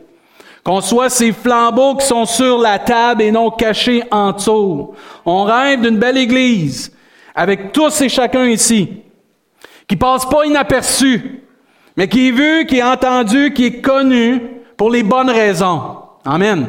Qu'on 0.65 0.81
soit 0.81 1.11
ces 1.11 1.33
flambeaux 1.33 1.97
qui 1.97 2.07
sont 2.07 2.25
sur 2.25 2.57
la 2.57 2.79
table 2.79 3.21
et 3.21 3.31
non 3.31 3.51
cachés 3.51 4.03
en 4.11 4.33
dessous. 4.33 4.95
On 5.27 5.45
rêve 5.45 5.83
d'une 5.83 5.99
belle 5.99 6.17
église 6.17 6.91
avec 7.35 7.71
tous 7.71 8.01
et 8.01 8.09
chacun 8.09 8.47
ici, 8.47 9.03
qui 9.87 9.97
passe 9.97 10.25
pas 10.25 10.47
inaperçu, 10.47 11.43
mais 11.99 12.09
qui 12.09 12.29
est 12.29 12.33
vu, 12.33 12.65
qui 12.65 12.79
est 12.79 12.83
entendu, 12.83 13.53
qui 13.53 13.67
est 13.67 13.81
connu 13.83 14.41
pour 14.79 14.89
les 14.89 15.03
bonnes 15.03 15.29
raisons. 15.29 15.97
Amen. 16.25 16.67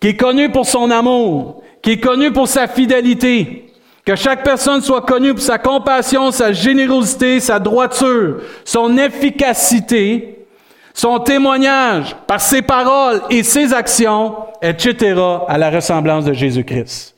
Qui 0.00 0.08
est 0.08 0.16
connu 0.16 0.50
pour 0.50 0.66
son 0.66 0.90
amour, 0.90 1.62
qui 1.82 1.92
est 1.92 2.00
connu 2.00 2.32
pour 2.32 2.48
sa 2.48 2.68
fidélité. 2.68 3.72
Que 4.04 4.16
chaque 4.16 4.42
personne 4.42 4.80
soit 4.80 5.02
connue 5.02 5.34
pour 5.34 5.42
sa 5.42 5.58
compassion, 5.58 6.30
sa 6.30 6.52
générosité, 6.52 7.40
sa 7.40 7.58
droiture, 7.58 8.40
son 8.64 8.96
efficacité, 8.96 10.46
son 10.94 11.18
témoignage 11.18 12.16
par 12.26 12.40
ses 12.40 12.62
paroles 12.62 13.22
et 13.28 13.42
ses 13.42 13.74
actions, 13.74 14.36
etc., 14.62 15.20
à 15.46 15.58
la 15.58 15.70
ressemblance 15.70 16.24
de 16.24 16.32
Jésus-Christ. 16.32 17.14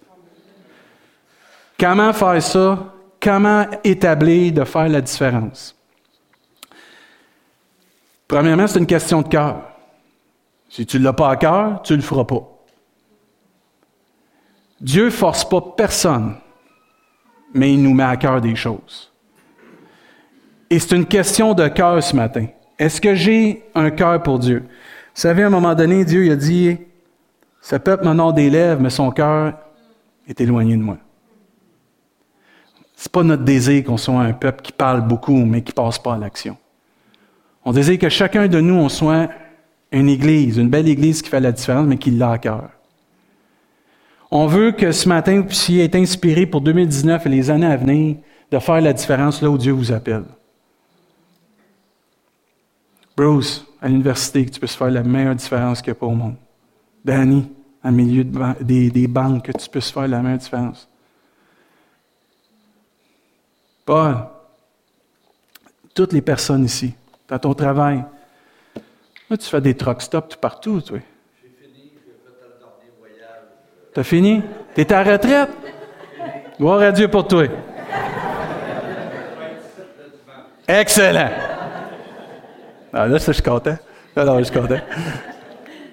Comment 1.78 2.12
faire 2.12 2.42
ça? 2.42 2.78
Comment 3.22 3.66
établir 3.84 4.52
de 4.52 4.64
faire 4.64 4.88
la 4.88 5.00
différence? 5.00 5.76
Premièrement, 8.26 8.66
c'est 8.66 8.78
une 8.78 8.86
question 8.86 9.22
de 9.22 9.28
cœur. 9.28 9.62
Si 10.68 10.86
tu 10.86 10.98
ne 10.98 11.04
l'as 11.04 11.12
pas 11.12 11.30
à 11.30 11.36
cœur, 11.36 11.80
tu 11.82 11.92
ne 11.92 11.98
le 11.98 12.02
feras 12.02 12.24
pas. 12.24 12.42
Dieu 14.80 15.06
ne 15.06 15.10
force 15.10 15.46
pas 15.48 15.60
personne, 15.76 16.34
mais 17.52 17.74
il 17.74 17.82
nous 17.82 17.92
met 17.92 18.04
à 18.04 18.16
cœur 18.16 18.40
des 18.40 18.56
choses. 18.56 19.12
Et 20.70 20.78
c'est 20.78 20.96
une 20.96 21.06
question 21.06 21.52
de 21.52 21.68
cœur 21.68 22.02
ce 22.02 22.14
matin. 22.16 22.46
Est-ce 22.78 23.00
que 23.00 23.14
j'ai 23.14 23.64
un 23.74 23.90
cœur 23.90 24.22
pour 24.22 24.38
Dieu? 24.38 24.60
Vous 24.60 25.20
savez, 25.20 25.42
à 25.42 25.48
un 25.48 25.50
moment 25.50 25.74
donné, 25.74 26.04
Dieu 26.04 26.30
a 26.30 26.36
dit, 26.36 26.78
ce 27.60 27.76
peuple 27.76 28.04
m'honore 28.04 28.32
des 28.32 28.48
lèvres, 28.48 28.80
mais 28.80 28.90
son 28.90 29.10
cœur 29.10 29.54
est 30.26 30.40
éloigné 30.40 30.76
de 30.76 30.82
moi. 30.82 30.96
Ce 32.96 33.08
n'est 33.08 33.12
pas 33.12 33.22
notre 33.22 33.44
désir 33.44 33.84
qu'on 33.84 33.96
soit 33.96 34.20
un 34.20 34.32
peuple 34.32 34.62
qui 34.62 34.72
parle 34.72 35.06
beaucoup, 35.06 35.44
mais 35.44 35.62
qui 35.62 35.72
ne 35.72 35.74
passe 35.74 35.98
pas 35.98 36.14
à 36.14 36.18
l'action. 36.18 36.56
On 37.64 37.72
désire 37.72 37.98
que 37.98 38.08
chacun 38.08 38.46
de 38.46 38.60
nous, 38.60 38.88
soit 38.88 39.28
une 39.92 40.08
église, 40.08 40.56
une 40.56 40.70
belle 40.70 40.88
église 40.88 41.20
qui 41.20 41.28
fait 41.28 41.40
la 41.40 41.52
différence, 41.52 41.86
mais 41.86 41.98
qui 41.98 42.12
l'a 42.12 42.32
à 42.32 42.38
cœur. 42.38 42.70
On 44.30 44.46
veut 44.46 44.72
que 44.72 44.92
ce 44.92 45.08
matin, 45.08 45.38
vous 45.38 45.44
puissiez 45.44 45.84
être 45.84 45.96
inspiré 45.96 46.46
pour 46.46 46.60
2019 46.60 47.26
et 47.26 47.28
les 47.28 47.50
années 47.50 47.66
à 47.66 47.76
venir 47.76 48.16
de 48.50 48.58
faire 48.58 48.80
la 48.80 48.92
différence 48.92 49.42
là 49.42 49.50
où 49.50 49.58
Dieu 49.58 49.72
vous 49.72 49.92
appelle. 49.92 50.24
Bruce, 53.16 53.66
à 53.80 53.88
l'université, 53.88 54.46
que 54.46 54.50
tu 54.50 54.60
puisses 54.60 54.74
faire 54.76 54.90
la 54.90 55.02
meilleure 55.02 55.34
différence 55.34 55.82
qu'il 55.82 55.92
n'y 55.92 55.96
a 55.96 56.00
pas 56.00 56.06
au 56.06 56.14
monde. 56.14 56.36
Danny, 57.04 57.50
au 57.84 57.90
milieu 57.90 58.24
des, 58.24 59.06
banques, 59.06 59.46
que 59.46 59.52
tu 59.52 59.68
puisses 59.68 59.90
faire 59.90 60.08
la 60.08 60.20
meilleure 60.20 60.38
différence. 60.38 60.88
Paul, 63.84 64.26
toutes 65.94 66.12
les 66.12 66.22
personnes 66.22 66.64
ici, 66.64 66.94
dans 67.28 67.38
ton 67.38 67.54
travail, 67.54 68.04
tu 69.28 69.36
fais 69.38 69.60
des 69.60 69.76
truck 69.76 70.02
stops 70.02 70.28
tout 70.28 70.38
partout, 70.38 70.80
toi. 70.80 70.98
J'ai 71.42 71.48
fini, 71.48 71.92
j'ai 71.92 72.12
fait 72.12 72.42
le 72.42 72.58
dernier 72.58 72.92
voyage. 72.98 73.44
T'as 73.94 74.02
fini? 74.02 74.42
T'es 74.74 74.92
à 74.92 75.02
retraite? 75.02 75.50
Gloire 76.58 76.80
à 76.80 76.92
Dieu 76.92 77.08
pour 77.08 77.26
toi. 77.26 77.44
Excellent. 80.68 81.30
Ah, 82.92 83.06
là, 83.06 83.18
ça, 83.18 83.32
je 83.32 83.40
suis 83.40 83.42
content. 83.42 83.76
Là, 84.14 84.38
je 84.38 84.44
suis 84.44 84.54
content. 84.54 84.80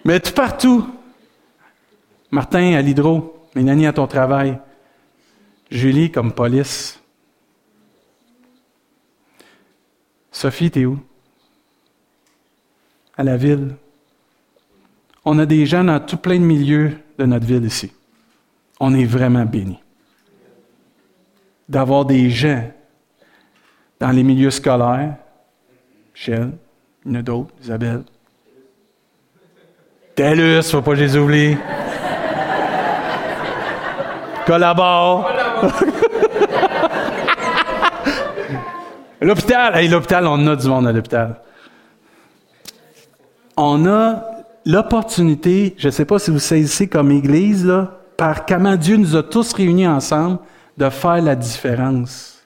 Mais 0.06 0.20
tout 0.20 0.34
partout. 0.34 0.90
Martin 2.30 2.74
à 2.74 2.82
l'hydro, 2.82 3.48
Mélanie 3.56 3.88
à 3.88 3.94
ton 3.94 4.06
travail, 4.06 4.60
Julie 5.72 6.12
comme 6.12 6.34
police. 6.34 7.02
Sophie, 10.32 10.70
t'es 10.70 10.86
où? 10.86 11.00
à 13.18 13.24
la 13.24 13.36
ville. 13.36 13.76
On 15.26 15.40
a 15.40 15.46
des 15.46 15.66
gens 15.66 15.84
dans 15.84 16.00
tout 16.00 16.18
plein 16.18 16.40
de 16.40 16.46
milieux 16.46 16.98
de 17.18 17.26
notre 17.26 17.46
ville 17.46 17.66
ici. 17.66 17.92
On 18.80 18.94
est 18.94 19.06
vraiment 19.06 19.46
bénis 19.46 19.80
d'avoir 21.68 22.06
des 22.06 22.30
gens 22.30 22.64
dans 24.00 24.12
les 24.12 24.24
milieux 24.24 24.52
scolaires. 24.52 25.16
Michel, 26.14 26.52
il 27.06 27.12
y 27.12 27.16
en 27.16 27.20
a 27.20 27.22
d'autres, 27.24 27.54
Isabelle. 27.62 28.04
Tellus, 30.16 30.64
faut 30.64 30.82
pas 30.82 30.94
les 30.94 31.18
oublier. 31.18 31.58
Collabore. 34.46 35.30
l'hôpital, 39.22 39.90
l'hôpital, 39.90 40.26
on 40.28 40.48
a 40.48 40.56
du 40.56 40.68
monde 40.68 40.88
à 40.88 40.92
l'hôpital 40.92 41.42
on 43.58 43.88
a 43.88 44.37
l'opportunité, 44.68 45.74
je 45.78 45.88
ne 45.88 45.92
sais 45.92 46.04
pas 46.04 46.20
si 46.20 46.30
vous 46.30 46.40
saisissez 46.40 46.88
comme 46.88 47.10
Église, 47.12 47.74
par 48.18 48.46
comment 48.46 48.76
Dieu 48.76 48.98
nous 48.98 49.16
a 49.16 49.24
tous 49.24 49.54
réunis 49.54 49.88
ensemble, 49.88 50.40
de 50.78 50.90
faire 50.90 51.22
la 51.22 51.36
différence. 51.36 52.46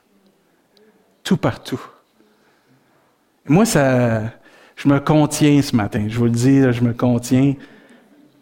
Tout 1.23 1.37
partout. 1.37 1.81
Moi, 3.45 3.65
ça, 3.65 4.21
je 4.75 4.87
me 4.87 4.99
contiens 4.99 5.61
ce 5.61 5.75
matin. 5.75 6.05
Je 6.07 6.17
vous 6.17 6.25
le 6.25 6.31
dis, 6.31 6.61
je 6.71 6.83
me 6.83 6.93
contiens 6.93 7.55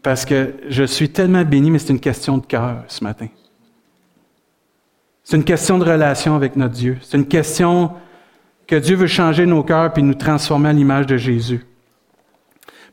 parce 0.04 0.26
que 0.26 0.54
je 0.68 0.84
suis 0.84 1.10
tellement 1.10 1.44
béni, 1.44 1.72
mais 1.72 1.80
c'est 1.80 1.94
une 1.94 2.00
question 2.00 2.38
de 2.38 2.46
cœur 2.46 2.84
ce 2.88 3.04
matin. 3.04 3.28
C'est 5.24 5.38
une 5.38 5.44
question 5.44 5.78
de 5.78 5.86
relation 5.86 6.36
avec 6.36 6.56
notre 6.56 6.74
Dieu. 6.74 6.98
C'est 7.02 7.18
une 7.18 7.28
question 7.28 7.92
que 8.68 8.76
Dieu 8.76 8.96
veut 8.96 9.08
changer 9.08 9.46
nos 9.46 9.64
cœurs 9.64 9.94
puis 9.94 10.04
nous 10.04 10.14
transformer 10.16 10.70
à 10.70 10.74
l'image 10.74 11.06
de 11.06 11.18
Jésus. 11.18 11.66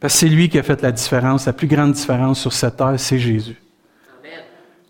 Parce 0.00 0.15
que 0.15 0.21
c'est 0.21 0.29
lui 0.29 0.49
qui 0.49 0.59
a 0.59 0.62
fait 0.62 0.83
la 0.83 0.93
différence, 0.93 1.47
la 1.47 1.53
plus 1.53 1.67
grande 1.67 1.93
différence 1.93 2.41
sur 2.41 2.53
cette 2.53 2.76
terre, 2.76 2.95
c'est 2.99 3.19
Jésus. 3.19 3.57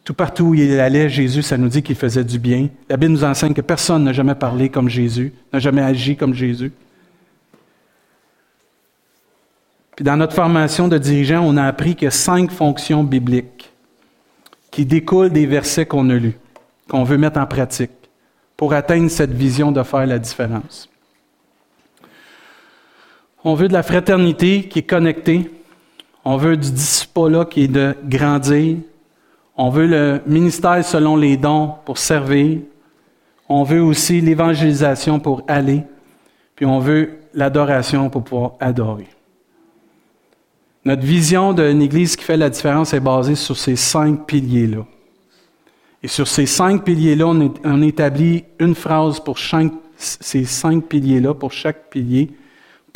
Tout 0.05 0.15
partout 0.15 0.45
où 0.45 0.55
il 0.55 0.79
allait, 0.79 1.09
Jésus, 1.09 1.43
ça 1.43 1.57
nous 1.57 1.69
dit 1.69 1.83
qu'il 1.83 1.97
faisait 1.97 2.23
du 2.23 2.39
bien. 2.39 2.69
La 2.89 2.97
Bible 2.97 3.13
nous 3.13 3.25
enseigne 3.25 3.55
que 3.55 3.61
personne 3.61 4.05
n'a 4.05 4.13
jamais 4.13 4.37
parlé 4.37 4.69
comme 4.69 4.89
Jésus, 4.89 5.33
n'a 5.53 5.59
jamais 5.59 5.83
agi 5.83 6.17
comme 6.17 6.33
Jésus. 6.33 6.73
Puis 9.97 10.05
dans 10.05 10.17
notre 10.17 10.35
formation 10.35 10.87
de 10.89 10.99
dirigeant, 10.99 11.43
on 11.43 11.57
a 11.57 11.65
appris 11.65 11.97
qu'il 11.97 12.05
y 12.05 12.09
a 12.09 12.13
cinq 12.13 12.53
fonctions 12.53 13.03
bibliques 13.03 13.73
qui 14.71 14.85
découlent 14.85 15.31
des 15.31 15.47
versets 15.47 15.87
qu'on 15.87 16.09
a 16.11 16.15
lus, 16.15 16.37
qu'on 16.89 17.03
veut 17.03 17.19
mettre 17.19 17.41
en 17.41 17.47
pratique 17.47 17.91
pour 18.57 18.75
atteindre 18.75 19.11
cette 19.11 19.33
vision 19.33 19.73
de 19.73 19.83
faire 19.83 20.07
la 20.07 20.19
différence. 20.19 20.89
On 23.49 23.55
veut 23.55 23.69
de 23.69 23.73
la 23.73 23.85
fraternité 23.85 24.65
qui 24.65 24.81
est 24.81 24.91
connectée. 24.91 25.49
On 26.25 26.37
veut 26.37 26.57
du 26.57 26.69
disciple 26.73 27.47
qui 27.49 27.63
est 27.63 27.69
de 27.69 27.95
grandir. 28.03 28.79
On 29.57 29.71
veut 29.71 29.87
le 29.87 30.21
ministère 30.27 30.85
selon 30.85 31.15
les 31.17 31.37
dons 31.37 31.75
pour 31.85 31.97
servir. 31.97 32.59
On 33.49 33.63
veut 33.63 33.81
aussi 33.81 34.21
l'évangélisation 34.21 35.21
pour 35.21 35.45
aller. 35.47 35.85
Puis 36.57 36.67
on 36.67 36.81
veut 36.81 37.21
l'adoration 37.35 38.11
pour 38.11 38.25
pouvoir 38.25 38.55
adorer. 38.59 39.07
Notre 40.85 41.03
vision 41.03 41.53
d'une 41.53 41.83
Église 41.83 42.17
qui 42.17 42.25
fait 42.25 42.37
la 42.37 42.51
différence 42.51 42.95
est 42.95 43.01
basée 43.01 43.37
sur 43.37 43.57
ces 43.57 43.77
cinq 43.77 44.27
piliers-là. 44.27 44.85
Et 46.03 46.09
sur 46.09 46.27
ces 46.27 46.47
cinq 46.47 46.83
piliers-là, 46.83 47.27
on, 47.63 47.83
établit 47.83 48.43
une 48.59 48.75
phrase 48.75 49.21
pour 49.21 49.39
chaque, 49.39 49.71
cinq 49.97 50.87
piliers-là, 50.87 51.33
pour 51.33 51.53
chaque 51.53 51.91
pilier, 51.91 52.33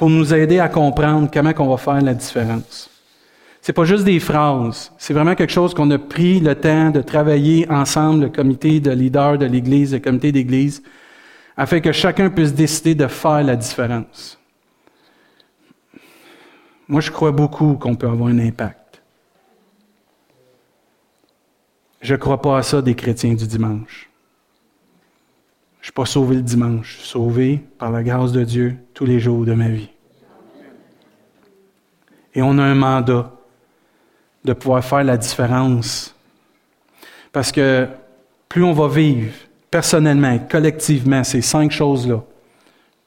pour 0.01 0.09
nous 0.09 0.33
aider 0.33 0.59
à 0.59 0.71
comprendre 0.71 1.29
comment 1.31 1.53
on 1.59 1.69
va 1.69 1.77
faire 1.77 2.01
la 2.01 2.15
différence. 2.15 2.89
C'est 3.61 3.75
pas 3.75 3.85
juste 3.85 4.05
des 4.05 4.19
phrases, 4.19 4.91
c'est 4.97 5.13
vraiment 5.13 5.35
quelque 5.35 5.53
chose 5.53 5.75
qu'on 5.75 5.91
a 5.91 5.99
pris 5.99 6.41
le 6.41 6.55
temps 6.55 6.89
de 6.89 7.03
travailler 7.03 7.71
ensemble, 7.71 8.23
le 8.23 8.29
comité 8.31 8.81
de 8.81 8.93
leaders 8.93 9.37
de 9.37 9.45
l'Église, 9.45 9.93
le 9.93 9.99
comité 9.99 10.33
d'Église, 10.33 10.83
afin 11.55 11.81
que 11.81 11.93
chacun 11.93 12.31
puisse 12.31 12.55
décider 12.55 12.95
de 12.95 13.07
faire 13.09 13.43
la 13.43 13.57
différence. 13.57 14.39
Moi, 16.89 17.03
je 17.03 17.11
crois 17.11 17.33
beaucoup 17.33 17.75
qu'on 17.75 17.95
peut 17.95 18.09
avoir 18.09 18.31
un 18.31 18.39
impact. 18.39 19.03
Je 22.01 22.15
crois 22.15 22.41
pas 22.41 22.57
à 22.57 22.63
ça 22.63 22.81
des 22.81 22.95
chrétiens 22.95 23.35
du 23.35 23.47
dimanche. 23.47 24.10
Je 25.81 25.85
ne 25.85 25.87
suis 25.87 25.93
pas 25.93 26.05
sauvé 26.05 26.37
le 26.37 26.43
dimanche, 26.43 26.93
je 26.93 26.99
suis 26.99 27.09
sauvé 27.09 27.65
par 27.79 27.91
la 27.91 28.03
grâce 28.03 28.33
de 28.33 28.45
Dieu 28.45 28.77
tous 28.93 29.07
les 29.07 29.19
jours 29.19 29.47
de 29.47 29.55
ma 29.55 29.69
vie. 29.69 29.89
Et 32.35 32.43
on 32.43 32.59
a 32.59 32.63
un 32.63 32.75
mandat 32.75 33.33
de 34.45 34.53
pouvoir 34.53 34.85
faire 34.85 35.05
la 35.05 35.17
différence. 35.17 36.15
Parce 37.33 37.51
que 37.51 37.89
plus 38.49 38.63
on 38.63 38.73
va 38.73 38.89
vivre 38.89 39.33
personnellement, 39.71 40.39
collectivement, 40.51 41.25
ces 41.25 41.41
cinq 41.41 41.71
choses-là, 41.71 42.23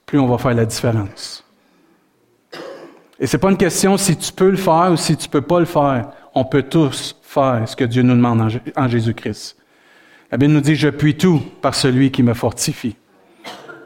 plus 0.05 0.17
on 0.17 0.27
va 0.27 0.37
faire 0.37 0.53
la 0.55 0.65
différence. 0.65 1.43
Et 3.19 3.27
ce 3.27 3.37
n'est 3.37 3.39
pas 3.39 3.51
une 3.51 3.57
question 3.57 3.97
si 3.97 4.17
tu 4.17 4.31
peux 4.33 4.49
le 4.49 4.57
faire 4.57 4.89
ou 4.91 4.97
si 4.97 5.15
tu 5.15 5.27
ne 5.27 5.31
peux 5.31 5.41
pas 5.41 5.59
le 5.59 5.65
faire. 5.65 6.09
On 6.33 6.43
peut 6.43 6.63
tous 6.63 7.15
faire 7.21 7.63
ce 7.67 7.75
que 7.75 7.83
Dieu 7.83 8.01
nous 8.01 8.15
demande 8.15 8.59
en 8.75 8.87
Jésus-Christ. 8.87 9.57
La 10.33 10.37
Bible 10.37 10.53
nous 10.53 10.61
dit, 10.61 10.73
je 10.73 10.89
puis 10.89 11.13
tout 11.13 11.43
par 11.61 11.75
celui 11.75 12.09
qui 12.09 12.23
me 12.23 12.33
fortifie. 12.33 12.95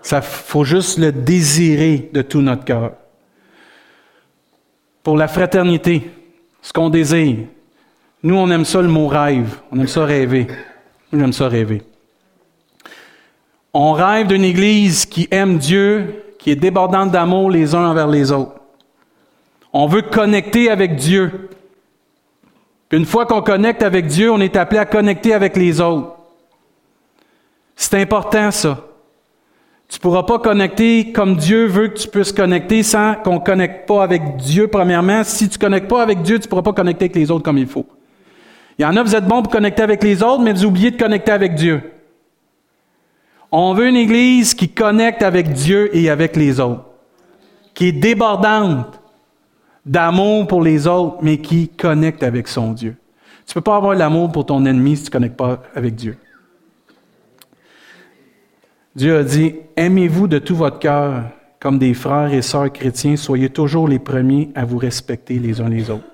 Ça 0.01 0.22
faut 0.22 0.63
juste 0.63 0.98
le 0.98 1.12
désirer 1.12 2.10
de 2.13 2.22
tout 2.22 2.39
notre 2.39 2.63
cœur. 2.63 2.94
Pour 5.04 5.18
la 5.18 5.27
fraternité, 5.27 6.10
ce 6.62 6.72
qu'on 6.72 6.89
désire. 6.89 7.39
Nous, 8.24 8.36
on 8.36 8.50
aime 8.50 8.63
ça 8.63 8.82
le 8.82 8.88
mot 8.88 9.08
rêve. 9.08 9.60
On 9.74 9.80
aime 9.82 9.89
ça 9.89 10.06
rêver. 10.06 10.48
Nous, 11.12 11.20
on 11.20 11.25
aime 11.25 11.34
ça 11.34 11.50
rêver. 11.50 11.82
On 13.74 13.92
rêve 13.92 14.27
d'une 14.27 14.46
Église 14.46 15.06
qui 15.06 15.27
aime 15.32 15.58
Dieu, 15.58 16.24
qui 16.39 16.51
est 16.51 16.56
débordante 16.56 17.12
d'amour 17.12 17.51
les 17.51 17.75
uns 17.75 17.89
envers 17.89 18.08
les 18.08 18.32
autres. 18.32 18.56
On 19.74 19.86
veut 19.86 20.01
connecter 20.01 20.70
avec 20.72 20.96
Dieu. 20.96 21.50
Une 22.92 23.06
fois 23.06 23.25
qu'on 23.25 23.42
connecte 23.42 23.84
avec 23.84 24.08
Dieu, 24.08 24.32
on 24.32 24.39
est 24.39 24.56
appelé 24.56 24.80
à 24.80 24.86
connecter 24.86 25.34
avec 25.34 25.58
les 25.58 25.82
autres. 25.82 26.17
C'est 27.89 28.01
important 28.01 28.51
ça. 28.51 28.84
Tu 29.88 29.98
ne 29.98 30.01
pourras 30.01 30.24
pas 30.24 30.39
connecter 30.39 31.13
comme 31.13 31.38
Dieu 31.38 31.67
veut 31.67 31.88
que 31.88 31.98
tu 31.98 32.10
puisses 32.10 32.34
connecter 32.34 32.84
sans 32.84 33.15
qu'on 33.15 33.36
ne 33.36 33.39
connecte 33.39 33.88
pas 33.88 34.03
avec 34.03 34.36
Dieu, 34.36 34.67
premièrement. 34.67 35.24
Si 35.24 35.48
tu 35.48 35.58
ne 35.58 35.62
connectes 35.62 35.88
pas 35.88 36.01
avec 36.01 36.22
Dieu, 36.22 36.38
tu 36.38 36.48
ne 36.48 36.50
pourras 36.50 36.63
pas 36.63 36.74
connecter 36.74 37.06
avec 37.06 37.15
les 37.15 37.32
autres 37.32 37.46
comme 37.46 37.58
il 37.58 37.65
faut. 37.65 37.86
Il 38.77 38.82
y 38.82 38.86
en 38.86 38.94
a, 38.98 39.03
vous 39.03 39.15
êtes 39.15 39.25
bons 39.25 39.41
pour 39.41 39.53
connecter 39.53 39.84
avec 39.84 40.03
les 40.03 40.22
autres, 40.22 40.44
mais 40.44 40.51
vous 40.51 40.65
oubliez 40.65 40.91
de 40.91 40.98
connecter 40.98 41.32
avec 41.32 41.56
Dieu. 41.56 41.82
On 43.53 43.74
veut 43.74 43.88
une 43.88 43.96
Église 43.96 44.53
qui 44.53 44.67
connecte 44.67 45.24
avec 45.24 45.53
Dieu 45.53 45.89
et 45.96 46.10
avec 46.10 46.36
les 46.36 46.60
autres, 46.60 46.84
qui 47.74 47.88
est 47.88 47.94
débordante 47.94 49.00
d'amour 49.86 50.46
pour 50.46 50.62
les 50.62 50.88
autres, 50.88 51.20
mais 51.22 51.38
qui 51.38 51.70
connecte 51.70 52.22
avec 52.22 52.50
son 52.50 52.74
Dieu. 52.74 52.98
Tu 53.46 53.51
ne 53.51 53.53
peux 53.53 53.62
pas 53.62 53.77
avoir 53.77 53.96
l'amour 53.96 54.29
pour 54.29 54.46
ton 54.46 54.65
ennemi 54.65 54.98
si 54.98 55.03
tu 55.03 55.08
ne 55.08 55.13
connectes 55.13 55.38
pas 55.38 55.63
avec 55.74 55.96
Dieu. 55.96 56.17
Dieu 58.98 59.16
a 59.16 59.24
dit, 59.24 59.54
aimez-vous 59.75 60.27
de 60.27 60.39
tout 60.39 60.56
votre 60.56 60.80
cœur 60.80 61.25
comme 61.60 61.77
des 61.77 61.94
frères 61.94 62.34
et 62.34 62.42
sœurs 62.42 62.74
chrétiens, 62.74 63.16
soyez 63.16 63.51
toujours 63.51 63.88
les 63.88 64.00
premiers 64.00 64.50
à 64.56 64.66
vous 64.66 64.80
respecter 64.80 65.38
les 65.38 65.62
uns 65.62 65.70
les 65.70 65.92
autres. 65.92 66.10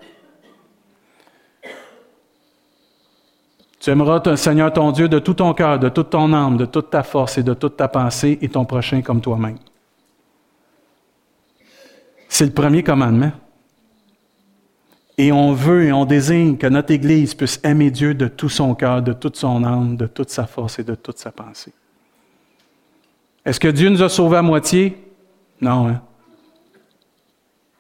Tu 3.79 3.89
aimeras 3.89 4.19
ton 4.19 4.35
Seigneur 4.35 4.73
ton 4.73 4.91
Dieu 4.91 5.07
de 5.07 5.19
tout 5.19 5.35
ton 5.35 5.53
cœur, 5.53 5.79
de 5.79 5.87
toute 5.87 6.09
ton 6.09 6.33
âme, 6.33 6.57
de 6.57 6.65
toute 6.65 6.89
ta 6.89 7.03
force 7.03 7.37
et 7.37 7.43
de 7.43 7.53
toute 7.53 7.77
ta 7.77 7.87
pensée 7.87 8.37
et 8.41 8.49
ton 8.49 8.65
prochain 8.65 9.01
comme 9.01 9.21
toi-même. 9.21 9.59
C'est 12.27 12.45
le 12.45 12.51
premier 12.51 12.83
commandement. 12.83 13.31
Et 15.17 15.31
on 15.31 15.53
veut 15.53 15.85
et 15.85 15.93
on 15.93 16.03
désigne 16.03 16.57
que 16.57 16.67
notre 16.67 16.91
Église 16.91 17.33
puisse 17.33 17.61
aimer 17.63 17.91
Dieu 17.91 18.13
de 18.13 18.27
tout 18.27 18.49
son 18.49 18.75
cœur, 18.75 19.01
de 19.01 19.13
toute 19.13 19.37
son 19.37 19.63
âme, 19.63 19.95
de 19.95 20.07
toute 20.07 20.31
sa 20.31 20.45
force 20.45 20.79
et 20.79 20.83
de 20.83 20.95
toute 20.95 21.17
sa 21.17 21.31
pensée. 21.31 21.71
Est-ce 23.45 23.59
que 23.59 23.67
Dieu 23.67 23.89
nous 23.89 24.01
a 24.01 24.09
sauvés 24.09 24.37
à 24.37 24.41
moitié? 24.41 24.97
Non. 25.59 25.87
Hein? 25.87 26.01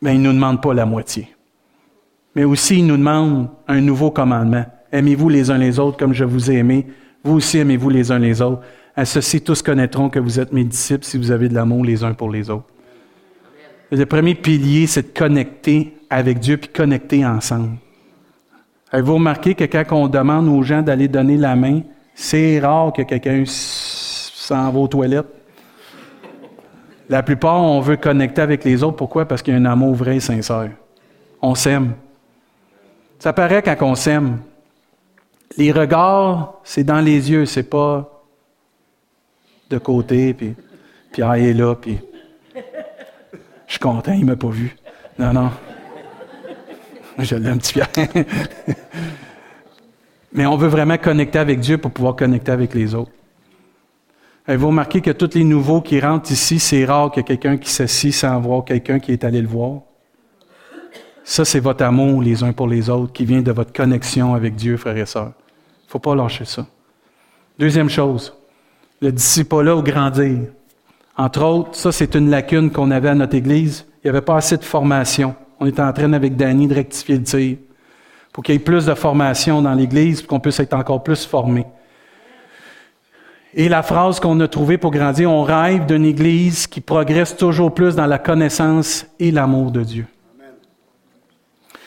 Mais 0.01 0.15
il 0.15 0.21
ne 0.21 0.27
nous 0.27 0.33
demande 0.33 0.61
pas 0.61 0.73
la 0.73 0.85
moitié. 0.85 1.29
Mais 2.35 2.43
aussi, 2.43 2.79
il 2.79 2.87
nous 2.87 2.97
demande 2.97 3.47
un 3.67 3.79
nouveau 3.79 4.11
commandement. 4.11 4.65
Aimez-vous 4.91 5.29
les 5.29 5.51
uns 5.51 5.57
les 5.57 5.79
autres 5.79 5.97
comme 5.97 6.13
je 6.13 6.25
vous 6.25 6.51
ai 6.51 6.55
aimé. 6.55 6.87
Vous 7.23 7.35
aussi 7.35 7.59
aimez-vous 7.59 7.89
les 7.89 8.11
uns 8.11 8.19
les 8.19 8.41
autres. 8.41 8.61
À 8.95 9.05
ceci, 9.05 9.41
tous 9.41 9.61
connaîtront 9.61 10.09
que 10.09 10.19
vous 10.19 10.39
êtes 10.39 10.51
mes 10.51 10.63
disciples 10.63 11.05
si 11.05 11.17
vous 11.17 11.31
avez 11.31 11.47
de 11.49 11.53
l'amour 11.53 11.85
les 11.85 12.03
uns 12.03 12.13
pour 12.13 12.29
les 12.29 12.49
autres. 12.49 12.67
Le 13.91 14.05
premier 14.05 14.35
pilier, 14.35 14.87
c'est 14.87 15.13
de 15.13 15.19
connecter 15.19 15.97
avec 16.09 16.39
Dieu 16.39 16.57
puis 16.57 16.69
connecter 16.69 17.25
ensemble. 17.25 17.77
Avez-vous 18.91 19.15
remarqué 19.15 19.55
que 19.55 19.63
quand 19.63 19.95
on 19.95 20.07
demande 20.07 20.47
aux 20.47 20.61
gens 20.61 20.81
d'aller 20.81 21.07
donner 21.07 21.37
la 21.37 21.55
main, 21.55 21.81
c'est 22.13 22.59
rare 22.59 22.93
que 22.93 23.01
quelqu'un 23.03 23.43
s'en 23.45 24.71
va 24.71 24.79
aux 24.79 24.87
toilettes? 24.87 25.42
La 27.09 27.23
plupart, 27.23 27.61
on 27.61 27.79
veut 27.81 27.97
connecter 27.97 28.41
avec 28.41 28.63
les 28.63 28.83
autres. 28.83 28.95
Pourquoi? 28.95 29.27
Parce 29.27 29.41
qu'il 29.41 29.53
y 29.53 29.57
a 29.57 29.59
un 29.59 29.65
amour 29.65 29.93
vrai 29.93 30.17
et 30.17 30.19
sincère. 30.19 30.71
On 31.41 31.55
s'aime. 31.55 31.93
Ça 33.19 33.33
paraît 33.33 33.61
quand 33.61 33.75
on 33.81 33.95
s'aime. 33.95 34.39
Les 35.57 35.71
regards, 35.71 36.59
c'est 36.63 36.83
dans 36.83 37.01
les 37.01 37.29
yeux, 37.29 37.45
c'est 37.45 37.69
pas 37.69 38.09
de 39.69 39.77
côté, 39.77 40.33
puis 40.33 40.55
Pierre 41.11 41.33
est 41.33 41.53
là, 41.53 41.75
puis 41.75 41.99
je 43.67 43.71
suis 43.71 43.79
content, 43.79 44.13
il 44.13 44.25
m'a 44.25 44.35
pas 44.35 44.49
vu. 44.49 44.75
Non, 45.17 45.31
non. 45.33 45.51
Je 47.19 47.35
l'aime, 47.35 47.59
petit 47.59 47.73
Pierre. 47.73 47.89
Mais 50.33 50.47
on 50.47 50.57
veut 50.57 50.67
vraiment 50.67 50.97
connecter 50.97 51.37
avec 51.37 51.59
Dieu 51.59 51.77
pour 51.77 51.91
pouvoir 51.91 52.15
connecter 52.15 52.51
avec 52.51 52.73
les 52.73 52.95
autres. 52.95 53.11
Avez-vous 54.45 54.67
remarqué 54.67 54.99
que 54.99 55.11
tous 55.11 55.35
les 55.35 55.45
nouveaux 55.45 55.79
qui 55.79 56.01
rentrent 56.01 56.31
ici, 56.31 56.59
c'est 56.59 56.83
rare 56.83 57.11
qu'il 57.11 57.21
y 57.21 57.21
ait 57.21 57.37
quelqu'un 57.37 57.57
qui 57.57 57.69
s'assit 57.69 58.13
sans 58.13 58.39
voir 58.41 58.65
quelqu'un 58.65 58.99
qui 58.99 59.13
est 59.13 59.23
allé 59.23 59.41
le 59.41 59.47
voir? 59.47 59.81
Ça, 61.23 61.45
c'est 61.45 61.61
votre 61.61 61.85
amour 61.85 62.21
les 62.21 62.43
uns 62.43 62.51
pour 62.51 62.67
les 62.67 62.89
autres 62.89 63.13
qui 63.13 63.23
vient 63.23 63.41
de 63.41 63.51
votre 63.53 63.71
connexion 63.71 64.33
avec 64.33 64.55
Dieu, 64.55 64.75
frères 64.75 64.97
et 64.97 65.05
sœurs. 65.05 65.31
Il 65.83 65.85
ne 65.85 65.91
faut 65.91 65.99
pas 65.99 66.13
lâcher 66.13 66.43
ça. 66.43 66.67
Deuxième 67.57 67.89
chose, 67.89 68.35
le 68.99 69.13
disciple-là 69.13 69.77
au 69.77 69.81
grandir. 69.81 70.39
Entre 71.15 71.41
autres, 71.41 71.75
ça, 71.75 71.93
c'est 71.93 72.13
une 72.15 72.29
lacune 72.29 72.69
qu'on 72.69 72.91
avait 72.91 73.09
à 73.09 73.15
notre 73.15 73.35
Église. 73.35 73.85
Il 74.03 74.07
n'y 74.07 74.09
avait 74.09 74.25
pas 74.25 74.35
assez 74.35 74.57
de 74.57 74.65
formation. 74.65 75.35
On 75.61 75.65
était 75.67 75.81
en 75.81 75.93
train 75.93 76.11
avec 76.11 76.35
Danny 76.35 76.67
de 76.67 76.73
rectifier 76.73 77.15
le 77.15 77.23
tir 77.23 77.57
pour 78.33 78.43
qu'il 78.43 78.55
y 78.55 78.57
ait 78.57 78.59
plus 78.59 78.87
de 78.87 78.93
formation 78.95 79.61
dans 79.61 79.75
l'Église, 79.75 80.21
pour 80.21 80.29
qu'on 80.29 80.39
puisse 80.41 80.59
être 80.59 80.73
encore 80.73 81.03
plus 81.03 81.25
formé. 81.25 81.65
Et 83.55 83.69
la 83.69 83.83
phrase 83.83 84.19
qu'on 84.19 84.39
a 84.39 84.47
trouvée 84.47 84.77
pour 84.77 84.91
grandir, 84.91 85.29
on 85.31 85.43
rêve 85.43 85.85
d'une 85.85 86.05
Église 86.05 86.65
qui 86.65 86.81
progresse 86.81 87.35
toujours 87.35 87.73
plus 87.73 87.95
dans 87.95 88.07
la 88.07 88.17
connaissance 88.17 89.05
et 89.19 89.31
l'amour 89.31 89.71
de 89.71 89.83
Dieu. 89.83 90.05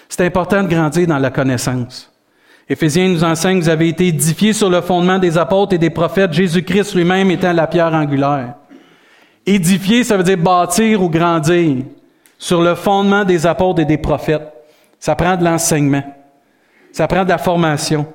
C'est 0.09 0.25
important 0.25 0.63
de 0.63 0.69
grandir 0.69 1.09
dans 1.09 1.19
la 1.19 1.31
connaissance. 1.31 2.13
Éphésiens 2.69 3.09
nous 3.09 3.25
enseigne, 3.25 3.61
vous 3.61 3.69
avez 3.69 3.89
été 3.89 4.09
édifiés 4.09 4.53
sur 4.53 4.71
le 4.71 4.81
fondement 4.81 5.19
des 5.19 5.39
apôtres 5.39 5.75
et 5.75 5.79
des 5.79 5.91
prophètes, 5.91 6.33
Jésus-Christ 6.33 6.95
lui-même 6.95 7.31
étant 7.31 7.53
la 7.53 7.67
pierre 7.67 7.93
angulaire. 7.93 8.55
Édifier, 9.45 10.05
ça 10.05 10.17
veut 10.17 10.25
dire 10.25 10.39
bâtir 10.39 11.03
ou 11.03 11.09
grandir 11.09 11.85
sur 12.39 12.63
le 12.63 12.75
fondement 12.75 13.25
des 13.25 13.47
apôtres 13.47 13.81
et 13.81 13.85
des 13.85 13.99
prophètes. 13.99 14.53
Ça 14.99 15.15
prend 15.15 15.37
de 15.37 15.45
l'enseignement. 15.45 16.03
Ça 16.93 17.07
prend 17.07 17.25
de 17.25 17.29
la 17.29 17.39
formation. 17.39 18.07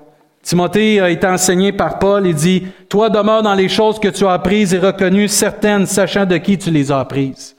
Timothée 0.44 1.00
a 1.00 1.10
été 1.10 1.28
enseigné 1.28 1.72
par 1.72 2.00
Paul 2.00 2.26
et 2.26 2.34
dit, 2.34 2.64
Toi 2.90 3.10
demeure 3.10 3.44
dans 3.44 3.54
les 3.54 3.70
choses 3.70 4.00
que 4.00 4.08
tu 4.08 4.26
as 4.26 4.34
apprises 4.34 4.74
et 4.74 4.80
reconnues, 4.80 5.28
certaines, 5.28 5.86
sachant 5.86 6.26
de 6.26 6.38
qui 6.38 6.58
tu 6.58 6.72
les 6.72 6.92
as 6.92 7.00
apprises. 7.00 7.56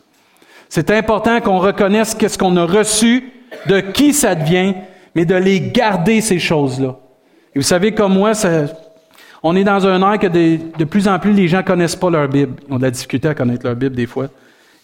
C'est 0.69 0.91
important 0.91 1.41
qu'on 1.41 1.59
reconnaisse 1.59 2.15
qu'est-ce 2.15 2.39
qu'on 2.39 2.57
a 2.57 2.65
reçu, 2.65 3.33
de 3.67 3.81
qui 3.81 4.13
ça 4.13 4.35
devient, 4.35 4.75
mais 5.15 5.25
de 5.25 5.35
les 5.35 5.61
garder, 5.61 6.21
ces 6.21 6.39
choses-là. 6.39 6.97
Et 7.55 7.59
vous 7.59 7.65
savez, 7.65 7.93
comme 7.93 8.15
moi, 8.15 8.33
on 9.43 9.55
est 9.55 9.65
dans 9.65 9.87
un 9.87 10.13
air 10.13 10.19
que 10.19 10.27
de, 10.27 10.85
plus 10.85 11.09
en 11.09 11.19
plus 11.19 11.33
les 11.33 11.49
gens 11.49 11.63
connaissent 11.63 11.97
pas 11.97 12.11
leur 12.11 12.29
Bible. 12.29 12.55
Ils 12.69 12.75
ont 12.75 12.79
de 12.79 12.83
la 12.85 12.91
difficulté 12.91 13.29
à 13.29 13.35
connaître 13.35 13.67
leur 13.67 13.77
Bible 13.77 13.95
des 13.95 14.07
fois. 14.07 14.29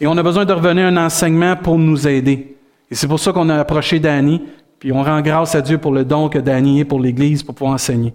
Et 0.01 0.07
on 0.07 0.17
a 0.17 0.23
besoin 0.23 0.45
de 0.45 0.53
revenir 0.53 0.85
à 0.85 0.89
un 0.89 0.97
enseignement 0.97 1.57
pour 1.57 1.79
nous 1.79 2.07
aider. 2.07 2.57
Et 2.91 2.95
c'est 2.95 3.09
pour 3.09 3.19
ça 3.19 3.33
qu'on 3.33 3.49
a 3.49 3.57
approché 3.57 3.99
Danny, 3.99 4.43
puis 4.79 4.93
on 4.93 5.03
rend 5.03 5.21
grâce 5.21 5.55
à 5.55 5.61
Dieu 5.61 5.79
pour 5.79 5.93
le 5.93 6.05
don 6.05 6.29
que 6.29 6.39
Daniel 6.39 6.87
pour 6.87 7.01
l'Église 7.01 7.43
pour 7.43 7.55
pouvoir 7.55 7.75
enseigner. 7.75 8.15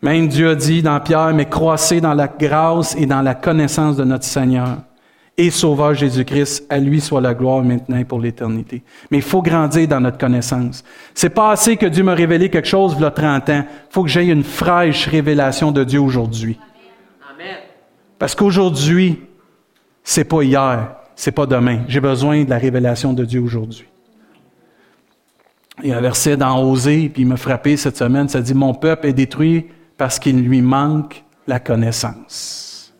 Même 0.00 0.26
Dieu 0.28 0.50
a 0.50 0.54
dit 0.54 0.82
dans 0.82 0.98
Pierre, 1.00 1.32
mais 1.32 1.48
croissez 1.48 2.00
dans 2.00 2.14
la 2.14 2.26
grâce 2.26 2.96
et 2.96 3.06
dans 3.06 3.22
la 3.22 3.34
connaissance 3.34 3.96
de 3.96 4.04
notre 4.04 4.24
Seigneur 4.24 4.78
et 5.38 5.50
Sauveur 5.50 5.94
Jésus-Christ. 5.94 6.66
À 6.68 6.78
lui 6.78 7.00
soit 7.00 7.20
la 7.20 7.34
gloire 7.34 7.62
maintenant 7.62 7.98
et 7.98 8.04
pour 8.04 8.18
l'éternité. 8.18 8.82
Mais 9.10 9.18
il 9.18 9.22
faut 9.22 9.42
grandir 9.42 9.86
dans 9.86 10.00
notre 10.00 10.18
connaissance. 10.18 10.82
C'est 11.14 11.30
pas 11.30 11.52
assez 11.52 11.76
que 11.76 11.86
Dieu 11.86 12.02
m'a 12.02 12.14
révélé 12.14 12.50
quelque 12.50 12.68
chose 12.68 12.94
il 12.98 13.02
y 13.02 13.04
a 13.04 13.10
30 13.12 13.48
ans. 13.50 13.64
Il 13.64 13.92
faut 13.92 14.02
que 14.02 14.08
j'aie 14.08 14.26
une 14.26 14.44
fraîche 14.44 15.06
révélation 15.06 15.70
de 15.70 15.84
Dieu 15.84 16.00
aujourd'hui. 16.00 16.58
Parce 18.18 18.34
qu'aujourd'hui, 18.34 19.20
c'est 20.02 20.24
pas 20.24 20.42
hier, 20.42 20.96
c'est 21.14 21.32
pas 21.32 21.46
demain. 21.46 21.80
J'ai 21.88 22.00
besoin 22.00 22.44
de 22.44 22.50
la 22.50 22.58
révélation 22.58 23.12
de 23.12 23.24
Dieu 23.24 23.40
aujourd'hui. 23.40 23.86
Il 25.82 25.88
y 25.88 25.92
a 25.92 25.98
un 25.98 26.00
verset 26.00 26.36
dans 26.36 26.62
Osée, 26.62 27.08
puis 27.08 27.22
il 27.22 27.28
m'a 27.28 27.36
frappé 27.36 27.76
cette 27.76 27.96
semaine, 27.96 28.28
ça 28.28 28.40
dit, 28.40 28.54
Mon 28.54 28.74
peuple 28.74 29.06
est 29.06 29.12
détruit 29.12 29.66
parce 29.96 30.18
qu'il 30.18 30.42
lui 30.42 30.60
manque 30.60 31.24
la 31.46 31.60
connaissance. 31.60 32.92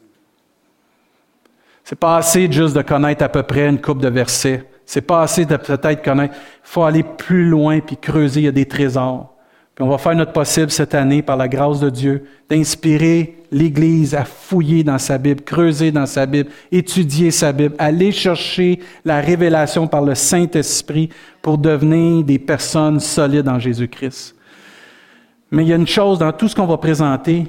C'est 1.85 1.99
pas 1.99 2.17
assez 2.17 2.51
juste 2.51 2.75
de 2.75 2.83
connaître 2.83 3.23
à 3.23 3.29
peu 3.29 3.43
près 3.43 3.69
une 3.69 3.81
coupe 3.81 4.01
de 4.01 4.09
versets. 4.09 4.67
C'est 4.87 5.03
pas 5.03 5.23
assez 5.23 5.45
de 5.45 5.57
peut-être 5.57 6.03
connaître. 6.03 6.35
Il 6.35 6.69
faut 6.69 6.85
aller 6.85 7.03
plus 7.03 7.45
loin 7.45 7.81
puis 7.81 7.97
creuser. 7.97 8.41
Il 8.41 8.45
y 8.45 8.49
a 8.49 8.53
des 8.53 8.67
trésors. 8.67 9.32
Puis 9.75 9.85
on 9.85 9.89
va 9.89 9.97
faire 9.97 10.15
notre 10.15 10.33
possible 10.33 10.71
cette 10.71 10.95
année, 10.95 11.23
par 11.23 11.37
la 11.37 11.49
grâce 11.49 11.81
de 11.81 11.89
Dieu, 11.89 12.25
d'inspirer 12.51 13.39
l'Église 13.51 14.15
à 14.15 14.25
fouiller 14.25 14.85
dans 14.85 14.99
sa 14.99 15.17
Bible, 15.17 15.43
creuser 15.43 15.91
dans 15.91 16.07
sa 16.07 16.27
Bible, 16.27 16.51
étudier 16.71 17.31
sa 17.31 17.53
Bible, 17.53 17.75
aller 17.79 18.13
chercher 18.13 18.81
la 19.05 19.21
révélation 19.21 19.87
par 19.87 20.03
le 20.03 20.15
Saint-Esprit 20.15 21.09
pour 21.41 21.57
devenir 21.57 22.23
des 22.23 22.39
personnes 22.39 23.01
solides 23.01 23.49
en 23.49 23.59
Jésus-Christ. 23.59 24.35
Mais 25.51 25.65
il 25.65 25.69
y 25.69 25.73
a 25.73 25.77
une 25.77 25.87
chose 25.87 26.19
dans 26.19 26.33
tout 26.33 26.49
ce 26.49 26.57
qu'on 26.57 26.67
va 26.67 26.79
présenter, 26.79 27.47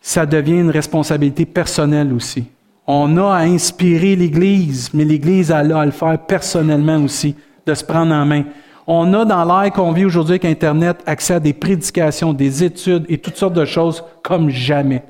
ça 0.00 0.26
devient 0.26 0.60
une 0.60 0.70
responsabilité 0.70 1.46
personnelle 1.46 2.12
aussi. 2.12 2.44
On 2.86 3.16
a 3.16 3.36
à 3.36 3.42
inspirer 3.44 4.14
l'Église, 4.14 4.90
mais 4.92 5.04
l'Église 5.04 5.50
a 5.50 5.58
à 5.58 5.84
le 5.84 5.90
faire 5.90 6.18
personnellement 6.26 6.98
aussi, 6.98 7.34
de 7.66 7.74
se 7.74 7.84
prendre 7.84 8.12
en 8.12 8.26
main. 8.26 8.44
On 8.86 9.14
a 9.14 9.24
dans 9.24 9.44
l'ère 9.44 9.72
qu'on 9.72 9.92
vit 9.92 10.04
aujourd'hui 10.04 10.34
avec 10.34 10.44
Internet 10.44 11.02
accès 11.06 11.34
à 11.34 11.40
des 11.40 11.54
prédications, 11.54 12.32
des 12.32 12.64
études 12.64 13.06
et 13.08 13.18
toutes 13.18 13.36
sortes 13.36 13.54
de 13.54 13.64
choses 13.64 14.04
comme 14.22 14.50
jamais. 14.50 15.02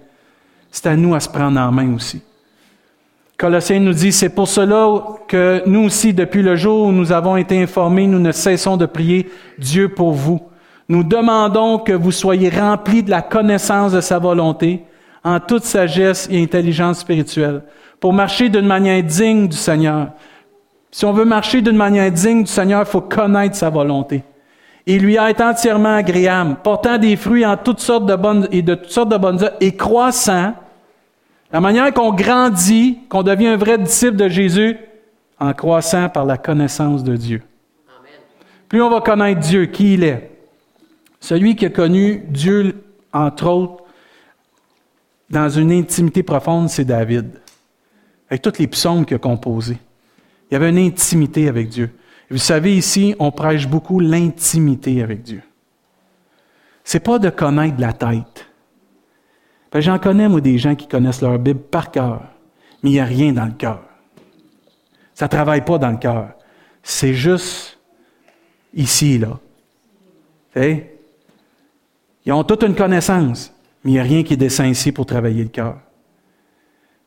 C'est 0.70 0.87
à 0.87 0.96
nous 0.96 1.14
à 1.14 1.20
se 1.20 1.28
prendre 1.28 1.58
en 1.60 1.72
main 1.72 1.94
aussi. 1.94 2.22
Colossiens 3.37 3.80
nous 3.80 3.92
dit, 3.92 4.12
c'est 4.12 4.28
pour 4.28 4.46
cela 4.46 5.02
que 5.26 5.62
nous 5.66 5.84
aussi, 5.87 6.14
depuis 6.14 6.42
le 6.42 6.54
jour 6.54 6.87
où 6.87 6.92
nous 6.92 7.10
avons 7.10 7.37
été 7.37 7.60
informés, 7.60 8.06
nous 8.06 8.20
ne 8.20 8.30
cessons 8.30 8.76
de 8.76 8.87
prier 8.87 9.28
Dieu 9.58 9.88
pour 9.88 10.12
vous. 10.12 10.40
Nous 10.88 11.02
demandons 11.02 11.78
que 11.78 11.92
vous 11.92 12.12
soyez 12.12 12.48
remplis 12.48 13.02
de 13.02 13.10
la 13.10 13.22
connaissance 13.22 13.92
de 13.92 14.00
sa 14.00 14.20
volonté, 14.20 14.84
en 15.24 15.40
toute 15.40 15.64
sagesse 15.64 16.28
et 16.30 16.40
intelligence 16.40 17.00
spirituelle, 17.00 17.62
pour 17.98 18.12
marcher 18.12 18.48
d'une 18.48 18.66
manière 18.66 19.02
digne 19.02 19.48
du 19.48 19.56
Seigneur, 19.56 20.08
si 20.94 21.04
on 21.04 21.12
veut 21.12 21.24
marcher 21.24 21.61
d'une 21.61 21.76
manière 21.76 22.09
digne 22.12 22.44
du 22.44 22.50
Seigneur, 22.50 22.83
il 22.83 22.87
faut 22.87 23.00
connaître 23.00 23.57
sa 23.57 23.68
volonté. 23.68 24.22
Et 24.87 24.96
lui 25.00 25.16
être 25.16 25.40
entièrement 25.40 25.96
agréable, 25.96 26.59
portant 26.62 26.98
des 26.98 27.16
fruits 27.16 27.44
en 27.44 27.57
toutes 27.57 27.80
sortes 27.80 28.07
de 28.07 28.14
bonnes 28.14 28.46
et 28.52 28.62
de 28.62 28.76
toutes 28.76 28.92
sortes 28.92 29.09
de 29.09 29.16
bonnes 29.16 29.42
œuvres, 29.42 29.57
et 29.61 29.74
croissant. 29.74 30.54
La 31.50 31.61
manière 31.61 31.92
qu'on 31.92 32.12
grandit, 32.12 33.00
qu'on 33.09 33.24
devient 33.24 33.48
un 33.48 33.57
vrai 33.57 33.76
disciple 33.76 34.14
de 34.14 34.28
Jésus, 34.28 34.78
en 35.40 35.52
croissant 35.52 36.09
par 36.09 36.24
la 36.26 36.37
connaissance 36.37 37.02
de 37.02 37.16
Dieu. 37.16 37.42
Plus 38.68 38.80
on 38.80 38.88
va 38.88 39.00
connaître 39.00 39.40
Dieu, 39.40 39.66
qui 39.66 39.94
il 39.94 40.04
est. 40.04 40.30
Celui 41.18 41.57
qui 41.57 41.66
a 41.66 41.70
connu 41.70 42.22
Dieu, 42.28 42.85
entre 43.12 43.48
autres, 43.48 43.83
dans 45.28 45.48
une 45.48 45.72
intimité 45.72 46.22
profonde, 46.22 46.68
c'est 46.68 46.85
David. 46.85 47.33
Avec 48.30 48.42
tous 48.42 48.61
les 48.61 48.68
psaumes 48.68 49.04
qu'il 49.04 49.16
a 49.16 49.18
composés. 49.18 49.78
Il 50.54 50.58
y 50.58 50.62
avait 50.62 50.70
une 50.70 50.86
intimité 50.86 51.48
avec 51.48 51.68
Dieu. 51.68 51.90
vous 52.30 52.38
savez, 52.38 52.76
ici, 52.76 53.16
on 53.18 53.32
prêche 53.32 53.66
beaucoup 53.66 53.98
l'intimité 53.98 55.02
avec 55.02 55.22
Dieu. 55.22 55.42
C'est 56.84 57.00
pas 57.00 57.18
de 57.18 57.28
connaître 57.28 57.80
la 57.80 57.92
tête. 57.92 58.46
J'en 59.74 59.98
connais, 59.98 60.28
moi, 60.28 60.40
des 60.40 60.56
gens 60.56 60.76
qui 60.76 60.86
connaissent 60.86 61.22
leur 61.22 61.40
Bible 61.40 61.58
par 61.58 61.90
cœur, 61.90 62.22
mais 62.84 62.90
il 62.90 62.92
n'y 62.92 63.00
a 63.00 63.04
rien 63.04 63.32
dans 63.32 63.46
le 63.46 63.54
cœur. 63.54 63.82
Ça 65.12 65.24
ne 65.24 65.30
travaille 65.30 65.64
pas 65.64 65.76
dans 65.76 65.90
le 65.90 65.96
cœur. 65.96 66.34
C'est 66.84 67.14
juste 67.14 67.76
ici, 68.74 69.18
là. 69.18 69.40
Ils 72.24 72.32
ont 72.32 72.44
toute 72.44 72.62
une 72.62 72.76
connaissance, 72.76 73.52
mais 73.82 73.90
il 73.90 73.94
n'y 73.94 74.00
a 74.00 74.04
rien 74.04 74.22
qui 74.22 74.36
descend 74.36 74.68
ici 74.68 74.92
pour 74.92 75.04
travailler 75.04 75.42
le 75.42 75.50
cœur. 75.50 75.78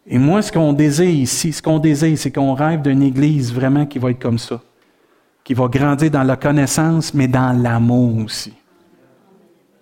Et 0.07 0.17
moi, 0.17 0.41
ce 0.41 0.51
qu'on 0.51 0.71
désire 0.71 1.09
ici, 1.09 1.51
ce 1.51 1.61
qu'on 1.61 1.79
désire, 1.79 2.17
c'est 2.17 2.31
qu'on 2.31 2.53
rêve 2.53 2.81
d'une 2.81 3.03
Église 3.03 3.53
vraiment 3.53 3.85
qui 3.85 3.99
va 3.99 4.11
être 4.11 4.21
comme 4.21 4.37
ça, 4.37 4.61
qui 5.43 5.53
va 5.53 5.67
grandir 5.67 6.09
dans 6.09 6.23
la 6.23 6.37
connaissance, 6.37 7.13
mais 7.13 7.27
dans 7.27 7.51
l'amour 7.51 8.25
aussi 8.25 8.53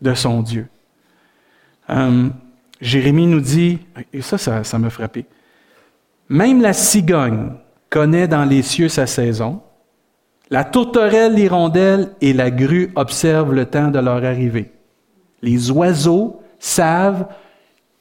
de 0.02 0.14
son 0.14 0.42
Dieu. 0.42 0.68
Euh, 1.92 2.30
Jérémie 2.82 3.28
nous 3.28 3.40
dit, 3.40 3.80
et 4.12 4.22
ça, 4.22 4.38
ça, 4.38 4.64
ça 4.64 4.80
m'a 4.80 4.90
frappé, 4.90 5.26
même 6.28 6.62
la 6.62 6.74
cigogne 6.74 7.52
connaît 7.90 8.28
dans 8.28 8.46
les 8.46 8.64
cieux 8.64 8.90
sa 8.90 9.06
saison, 9.06 9.62
la 10.50 10.64
tourterelle, 10.64 11.36
l'hirondelle 11.36 12.12
et 12.22 12.34
la 12.34 12.52
grue 12.52 12.92
observent 12.96 13.54
le 13.54 13.66
temps 13.66 13.90
de 13.90 14.00
leur 14.00 14.24
arrivée. 14.24 14.72
Les 15.42 15.72
oiseaux 15.72 16.42
savent 16.60 17.28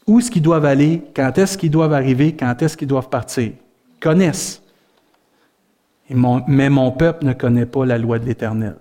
où 0.06 0.18
est-ce 0.18 0.30
qu'ils 0.30 0.42
doivent 0.42 0.64
aller, 0.64 1.02
quand 1.14 1.36
est-ce 1.38 1.56
qu'ils 1.56 1.70
doivent 1.70 1.92
arriver, 1.92 2.34
quand 2.34 2.60
est-ce 2.62 2.76
qu'ils 2.76 2.88
doivent 2.88 3.08
partir? 3.08 3.52
Ils 3.96 4.00
connaissent. 4.00 4.62
mais 6.08 6.68
mon 6.70 6.92
peuple 6.92 7.24
ne 7.24 7.32
connaît 7.32 7.66
pas 7.66 7.86
la 7.86 7.98
loi 7.98 8.18
de 8.18 8.26
l'Éternel. 8.26 8.76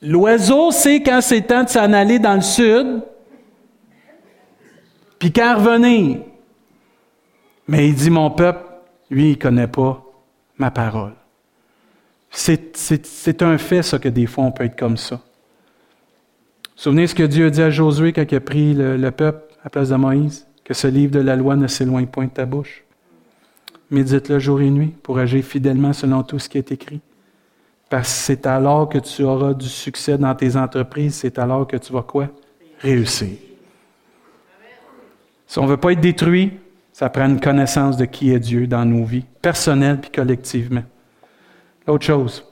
L'oiseau 0.00 0.72
sait 0.72 1.02
quand 1.02 1.20
c'est 1.20 1.42
temps 1.42 1.62
de 1.62 1.68
s'en 1.68 1.92
aller 1.92 2.18
dans 2.18 2.34
le 2.34 2.40
sud, 2.40 3.02
puis 5.18 5.32
quand 5.32 5.56
revenir. 5.56 6.18
Mais 7.68 7.88
il 7.88 7.94
dit, 7.94 8.10
mon 8.10 8.30
peuple, 8.30 8.64
lui, 9.10 9.26
il 9.26 9.30
ne 9.30 9.34
connaît 9.36 9.68
pas 9.68 10.04
ma 10.58 10.70
parole. 10.72 11.12
C'est 12.30 13.42
un 13.42 13.58
fait, 13.58 13.82
ça, 13.82 13.98
que 13.98 14.08
des 14.08 14.26
fois, 14.26 14.44
on 14.44 14.50
peut 14.50 14.64
être 14.64 14.76
comme 14.76 14.96
ça. 14.96 15.20
Souvenez 16.82 17.06
ce 17.06 17.14
que 17.14 17.22
Dieu 17.22 17.46
a 17.46 17.50
dit 17.50 17.62
à 17.62 17.70
Josué 17.70 18.12
quand 18.12 18.24
il 18.28 18.34
a 18.34 18.40
pris 18.40 18.74
le, 18.74 19.10
peuple 19.12 19.54
à 19.64 19.70
place 19.70 19.90
de 19.90 19.94
Moïse, 19.94 20.48
que 20.64 20.74
ce 20.74 20.88
livre 20.88 21.12
de 21.12 21.20
la 21.20 21.36
loi 21.36 21.54
ne 21.54 21.68
s'éloigne 21.68 22.08
point 22.08 22.24
de 22.24 22.32
ta 22.32 22.44
bouche. 22.44 22.82
Médite-le 23.92 24.40
jour 24.40 24.60
et 24.60 24.68
nuit 24.68 24.92
pour 25.00 25.20
agir 25.20 25.44
fidèlement 25.44 25.92
selon 25.92 26.24
tout 26.24 26.40
ce 26.40 26.48
qui 26.48 26.58
est 26.58 26.72
écrit. 26.72 27.00
Parce 27.88 28.08
que 28.08 28.24
c'est 28.24 28.46
alors 28.48 28.88
que 28.88 28.98
tu 28.98 29.22
auras 29.22 29.54
du 29.54 29.68
succès 29.68 30.18
dans 30.18 30.34
tes 30.34 30.56
entreprises, 30.56 31.14
c'est 31.14 31.38
alors 31.38 31.68
que 31.68 31.76
tu 31.76 31.92
vas 31.92 32.02
quoi? 32.02 32.26
Réussir. 32.80 33.36
Si 35.46 35.58
on 35.60 35.62
ne 35.62 35.68
veut 35.68 35.76
pas 35.76 35.92
être 35.92 36.00
détruit, 36.00 36.58
ça 36.92 37.08
prend 37.10 37.28
une 37.28 37.38
connaissance 37.38 37.96
de 37.96 38.06
qui 38.06 38.32
est 38.32 38.40
Dieu 38.40 38.66
dans 38.66 38.84
nos 38.84 39.04
vies, 39.04 39.24
personnelles 39.40 40.00
puis 40.00 40.10
collectivement. 40.10 40.82
L'autre 41.86 42.06
chose, 42.06 42.44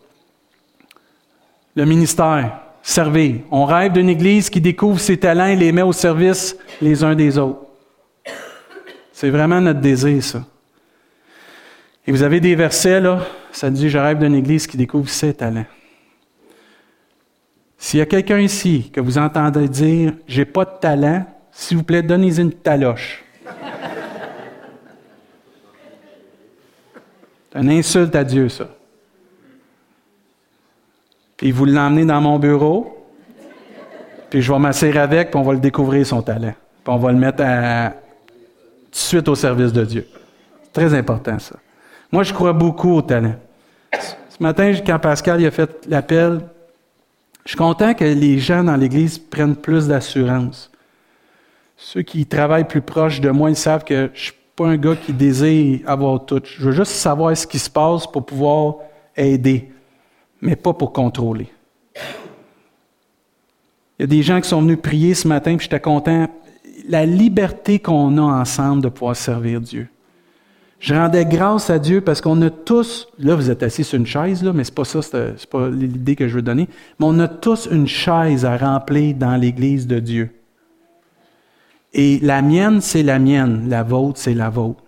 le 1.75 1.85
ministère 1.85 2.69
servir. 2.83 3.40
On 3.51 3.64
rêve 3.64 3.93
d'une 3.93 4.09
Église 4.09 4.51
qui 4.51 4.61
découvre 4.61 5.01
ses 5.01 5.16
talents 5.16 5.47
et 5.47 5.57
les 5.57 5.73
met 5.73 5.83
au 5.83 5.93
service 5.93 6.57
les 6.81 7.05
uns 7.05 7.14
des 7.14 7.38
autres. 7.38 7.66
C'est 9.12 9.31
vraiment 9.31 9.61
notre 9.61 9.81
désir, 9.81 10.23
ça. 10.23 10.45
Et 12.07 12.12
vous 12.12 12.23
avez 12.23 12.40
des 12.40 12.55
versets, 12.55 13.01
là, 13.01 13.21
ça 13.53 13.71
dit, 13.71 13.90
je 13.90 13.99
rêve 13.99 14.19
d'une 14.19 14.35
Église 14.35 14.66
qui 14.66 14.77
découvre 14.77 15.09
ses 15.09 15.35
talents. 15.35 15.66
S'il 17.77 17.99
y 17.99 18.03
a 18.03 18.07
quelqu'un 18.07 18.38
ici 18.38 18.90
que 18.93 19.01
vous 19.01 19.19
entendez 19.19 19.69
dire, 19.69 20.14
j'ai 20.27 20.45
pas 20.45 20.64
de 20.64 20.79
talent, 20.81 21.25
s'il 21.53 21.79
vous 21.79 21.83
plaît, 21.83 22.03
donnez-y 22.03 22.40
une 22.40 22.53
taloche. 22.53 23.25
C'est 27.53 27.59
une 27.61 27.71
insulte 27.71 28.14
à 28.14 28.25
Dieu, 28.25 28.49
ça. 28.49 28.69
Puis 31.40 31.53
vous 31.53 31.64
l'emmenez 31.64 32.05
dans 32.05 32.20
mon 32.20 32.38
bureau, 32.38 32.98
puis 34.29 34.42
je 34.42 34.53
vais 34.53 34.59
m'asseoir 34.59 34.98
avec, 34.98 35.31
puis 35.31 35.40
on 35.40 35.42
va 35.42 35.55
le 35.55 35.59
découvrir 35.59 36.07
son 36.07 36.20
talent. 36.20 36.53
Puis 36.85 36.92
on 36.92 36.98
va 36.98 37.12
le 37.12 37.16
mettre 37.16 37.38
tout 37.38 37.42
de 38.90 38.96
suite 38.96 39.26
au 39.26 39.35
service 39.35 39.72
de 39.72 39.83
Dieu. 39.87 40.07
C'est 40.64 40.72
très 40.72 40.92
important, 40.92 41.38
ça. 41.38 41.57
Moi, 42.12 42.24
je 42.24 42.35
crois 42.35 42.53
beaucoup 42.53 42.92
au 42.92 43.00
talent. 43.00 43.37
Ce 43.94 44.37
matin, 44.38 44.70
quand 44.87 44.98
Pascal 44.98 45.42
a 45.46 45.50
fait 45.50 45.70
l'appel, 45.88 46.42
je 47.46 47.53
suis 47.53 47.59
content 47.59 47.94
que 47.94 48.05
les 48.05 48.38
gens 48.38 48.62
dans 48.62 48.76
l'Église 48.76 49.18
prennent 49.18 49.57
plus 49.57 49.88
d'assurance. 49.88 50.70
Ceux 51.79 52.03
qui 52.03 52.26
travaillent 52.26 52.68
plus 52.68 52.83
proche 52.83 53.22
de 53.22 53.31
moi, 53.31 53.48
ils 53.48 53.57
savent 53.57 53.85
que 53.85 54.11
je 54.12 54.20
ne 54.20 54.24
suis 54.24 54.35
pas 54.55 54.66
un 54.66 54.76
gars 54.76 54.94
qui 54.94 55.14
désire 55.14 55.81
avoir 55.87 56.22
tout. 56.26 56.42
Je 56.44 56.66
veux 56.66 56.72
juste 56.72 56.92
savoir 56.92 57.35
ce 57.35 57.46
qui 57.46 57.59
se 57.59 57.70
passe 57.70 58.07
pour 58.07 58.26
pouvoir 58.26 58.74
aider 59.16 59.70
mais 60.40 60.57
pas 60.57 60.72
pour 60.72 60.92
contrôler. 60.92 61.48
Il 63.98 64.03
y 64.03 64.05
a 64.05 64.07
des 64.07 64.22
gens 64.22 64.40
qui 64.40 64.48
sont 64.48 64.62
venus 64.62 64.79
prier 64.83 65.14
ce 65.14 65.29
matin, 65.29 65.57
puis 65.57 65.64
j'étais 65.64 65.81
content. 65.81 66.29
La 66.88 67.05
liberté 67.05 67.79
qu'on 67.79 68.16
a 68.16 68.22
ensemble 68.22 68.83
de 68.83 68.88
pouvoir 68.88 69.14
servir 69.14 69.61
Dieu. 69.61 69.88
Je 70.79 70.94
rendais 70.94 71.26
grâce 71.26 71.68
à 71.68 71.79
Dieu 71.79 72.00
parce 72.00 72.22
qu'on 72.22 72.40
a 72.40 72.48
tous, 72.48 73.07
là 73.18 73.35
vous 73.35 73.50
êtes 73.50 73.62
assis 73.62 73.85
sur 73.85 73.98
une 73.98 74.07
chaise, 74.07 74.42
là, 74.42 74.55
mais 74.55 74.64
c'est 74.64 74.74
pas 74.74 74.87
ça, 74.87 75.03
c'est 75.03 75.46
pas 75.46 75.68
l'idée 75.68 76.16
que 76.16 76.26
je 76.26 76.37
veux 76.37 76.42
donner, 76.42 76.68
mais 76.98 77.07
on 77.07 77.18
a 77.18 77.29
tous 77.29 77.68
une 77.70 77.87
chaise 77.87 78.46
à 78.46 78.57
remplir 78.57 79.14
dans 79.14 79.37
l'Église 79.37 79.87
de 79.87 79.98
Dieu. 79.98 80.31
Et 81.92 82.18
la 82.20 82.40
mienne, 82.40 82.81
c'est 82.81 83.03
la 83.03 83.18
mienne, 83.18 83.68
la 83.68 83.83
vôtre, 83.83 84.18
c'est 84.18 84.33
la 84.33 84.48
vôtre. 84.48 84.83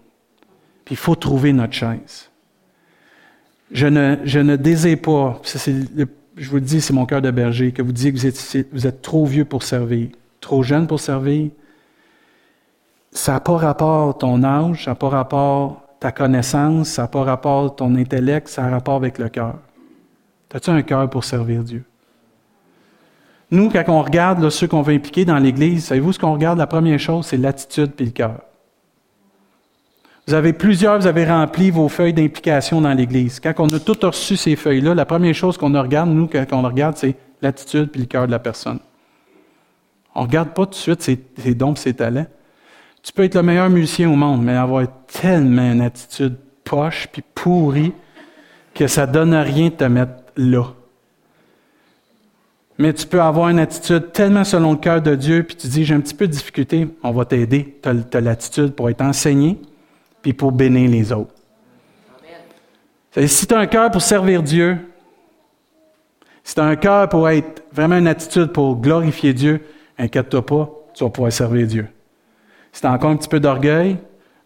Puis 0.86 0.94
il 0.94 0.98
faut 0.98 1.14
trouver 1.14 1.52
notre 1.52 1.74
chaise. 1.74 2.30
Je 3.72 3.86
ne, 3.86 4.16
je 4.24 4.38
désire 4.56 5.00
pas, 5.00 5.40
je 6.36 6.48
vous 6.50 6.56
le 6.56 6.60
dis, 6.60 6.82
c'est 6.82 6.92
mon 6.92 7.06
cœur 7.06 7.22
de 7.22 7.30
berger, 7.30 7.72
que 7.72 7.80
vous 7.80 7.92
disiez 7.92 8.12
que 8.12 8.18
vous 8.18 8.26
êtes, 8.26 8.68
vous 8.70 8.86
êtes 8.86 9.00
trop 9.00 9.24
vieux 9.24 9.46
pour 9.46 9.62
servir, 9.62 10.08
trop 10.40 10.62
jeune 10.62 10.86
pour 10.86 11.00
servir. 11.00 11.50
Ça 13.12 13.32
n'a 13.32 13.40
pas 13.40 13.56
rapport 13.56 14.10
à 14.10 14.14
ton 14.14 14.44
âge, 14.44 14.84
ça 14.84 14.90
n'a 14.90 14.94
pas 14.94 15.08
rapport 15.08 15.82
ta 16.00 16.12
connaissance, 16.12 16.88
ça 16.88 17.02
n'a 17.02 17.08
pas 17.08 17.24
rapport 17.24 17.74
ton 17.74 17.94
intellect, 17.96 18.48
ça 18.48 18.64
a 18.64 18.70
rapport 18.70 18.96
avec 18.96 19.18
le 19.18 19.30
cœur. 19.30 19.54
As-tu 20.52 20.68
un 20.68 20.82
cœur 20.82 21.08
pour 21.08 21.24
servir 21.24 21.64
Dieu? 21.64 21.82
Nous, 23.50 23.70
quand 23.70 23.84
on 23.88 24.02
regarde 24.02 24.50
ceux 24.50 24.66
qu'on 24.66 24.82
veut 24.82 24.94
impliquer 24.94 25.24
dans 25.24 25.38
l'Église, 25.38 25.86
savez-vous 25.86 26.12
ce 26.12 26.18
qu'on 26.18 26.34
regarde? 26.34 26.58
La 26.58 26.66
première 26.66 26.98
chose, 26.98 27.26
c'est 27.26 27.38
l'attitude 27.38 27.92
et 27.98 28.04
le 28.04 28.10
cœur. 28.10 28.40
Vous 30.26 30.34
avez 30.34 30.52
plusieurs, 30.52 31.00
vous 31.00 31.06
avez 31.06 31.24
rempli 31.24 31.70
vos 31.70 31.88
feuilles 31.88 32.12
d'implication 32.12 32.80
dans 32.80 32.92
l'Église. 32.92 33.40
Quand 33.40 33.54
on 33.58 33.68
a 33.68 33.80
tout 33.80 33.98
reçu 34.02 34.36
ces 34.36 34.54
feuilles-là, 34.54 34.94
la 34.94 35.04
première 35.04 35.34
chose 35.34 35.58
qu'on 35.58 35.72
regarde, 35.72 36.10
nous, 36.10 36.28
quand 36.28 36.44
on 36.52 36.62
regarde, 36.62 36.96
c'est 36.96 37.16
l'attitude 37.40 37.90
et 37.94 37.98
le 37.98 38.04
cœur 38.04 38.26
de 38.26 38.30
la 38.30 38.38
personne. 38.38 38.78
On 40.14 40.22
ne 40.22 40.26
regarde 40.26 40.50
pas 40.50 40.66
tout 40.66 40.72
de 40.72 40.76
suite 40.76 41.02
ses, 41.02 41.54
dons 41.54 41.74
ses 41.74 41.94
talents. 41.94 42.26
Tu 43.02 43.12
peux 43.12 43.24
être 43.24 43.34
le 43.34 43.42
meilleur 43.42 43.68
musicien 43.68 44.10
au 44.10 44.14
monde, 44.14 44.42
mais 44.42 44.54
avoir 44.54 44.86
tellement 45.08 45.72
une 45.72 45.80
attitude 45.80 46.36
poche 46.62 47.08
puis 47.10 47.22
pourrie 47.34 47.92
que 48.74 48.86
ça 48.86 49.06
ne 49.06 49.12
donne 49.12 49.34
rien 49.34 49.70
de 49.70 49.74
te 49.74 49.84
mettre 49.84 50.12
là. 50.36 50.66
Mais 52.78 52.92
tu 52.92 53.06
peux 53.06 53.20
avoir 53.20 53.48
une 53.48 53.58
attitude 53.58 54.12
tellement 54.12 54.44
selon 54.44 54.72
le 54.72 54.78
cœur 54.78 55.02
de 55.02 55.14
Dieu, 55.14 55.42
puis 55.42 55.56
tu 55.56 55.66
dis, 55.66 55.84
j'ai 55.84 55.94
un 55.94 56.00
petit 56.00 56.14
peu 56.14 56.26
de 56.26 56.32
difficulté, 56.32 56.88
on 57.02 57.10
va 57.10 57.24
t'aider. 57.24 57.78
Tu 57.82 57.88
as, 57.88 58.20
l'attitude 58.20 58.74
pour 58.74 58.88
être 58.88 59.02
enseigné, 59.02 59.58
puis 60.22 60.32
pour 60.32 60.52
bénir 60.52 60.88
les 60.88 61.12
autres. 61.12 61.34
Si 63.26 63.46
tu 63.46 63.54
as 63.54 63.58
un 63.58 63.66
cœur 63.66 63.90
pour 63.90 64.00
servir 64.00 64.42
Dieu, 64.42 64.78
si 66.42 66.54
tu 66.54 66.60
as 66.60 66.64
un 66.64 66.76
cœur 66.76 67.08
pour 67.08 67.28
être 67.28 67.62
vraiment 67.72 67.96
une 67.96 68.06
attitude 68.06 68.52
pour 68.52 68.76
glorifier 68.76 69.34
Dieu, 69.34 69.60
inquiète-toi 69.98 70.46
pas, 70.46 70.70
tu 70.94 71.04
vas 71.04 71.10
pouvoir 71.10 71.32
servir 71.32 71.66
Dieu. 71.66 71.88
Si 72.72 72.80
tu 72.80 72.86
as 72.86 72.92
encore 72.92 73.10
un 73.10 73.16
petit 73.16 73.28
peu 73.28 73.38
d'orgueil, 73.38 73.98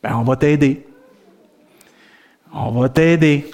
ben 0.03 0.17
on 0.17 0.25
va 0.25 0.37
t'aider. 0.37 0.85
On 2.53 2.73
va 2.73 2.89
t'aider. 2.89 3.51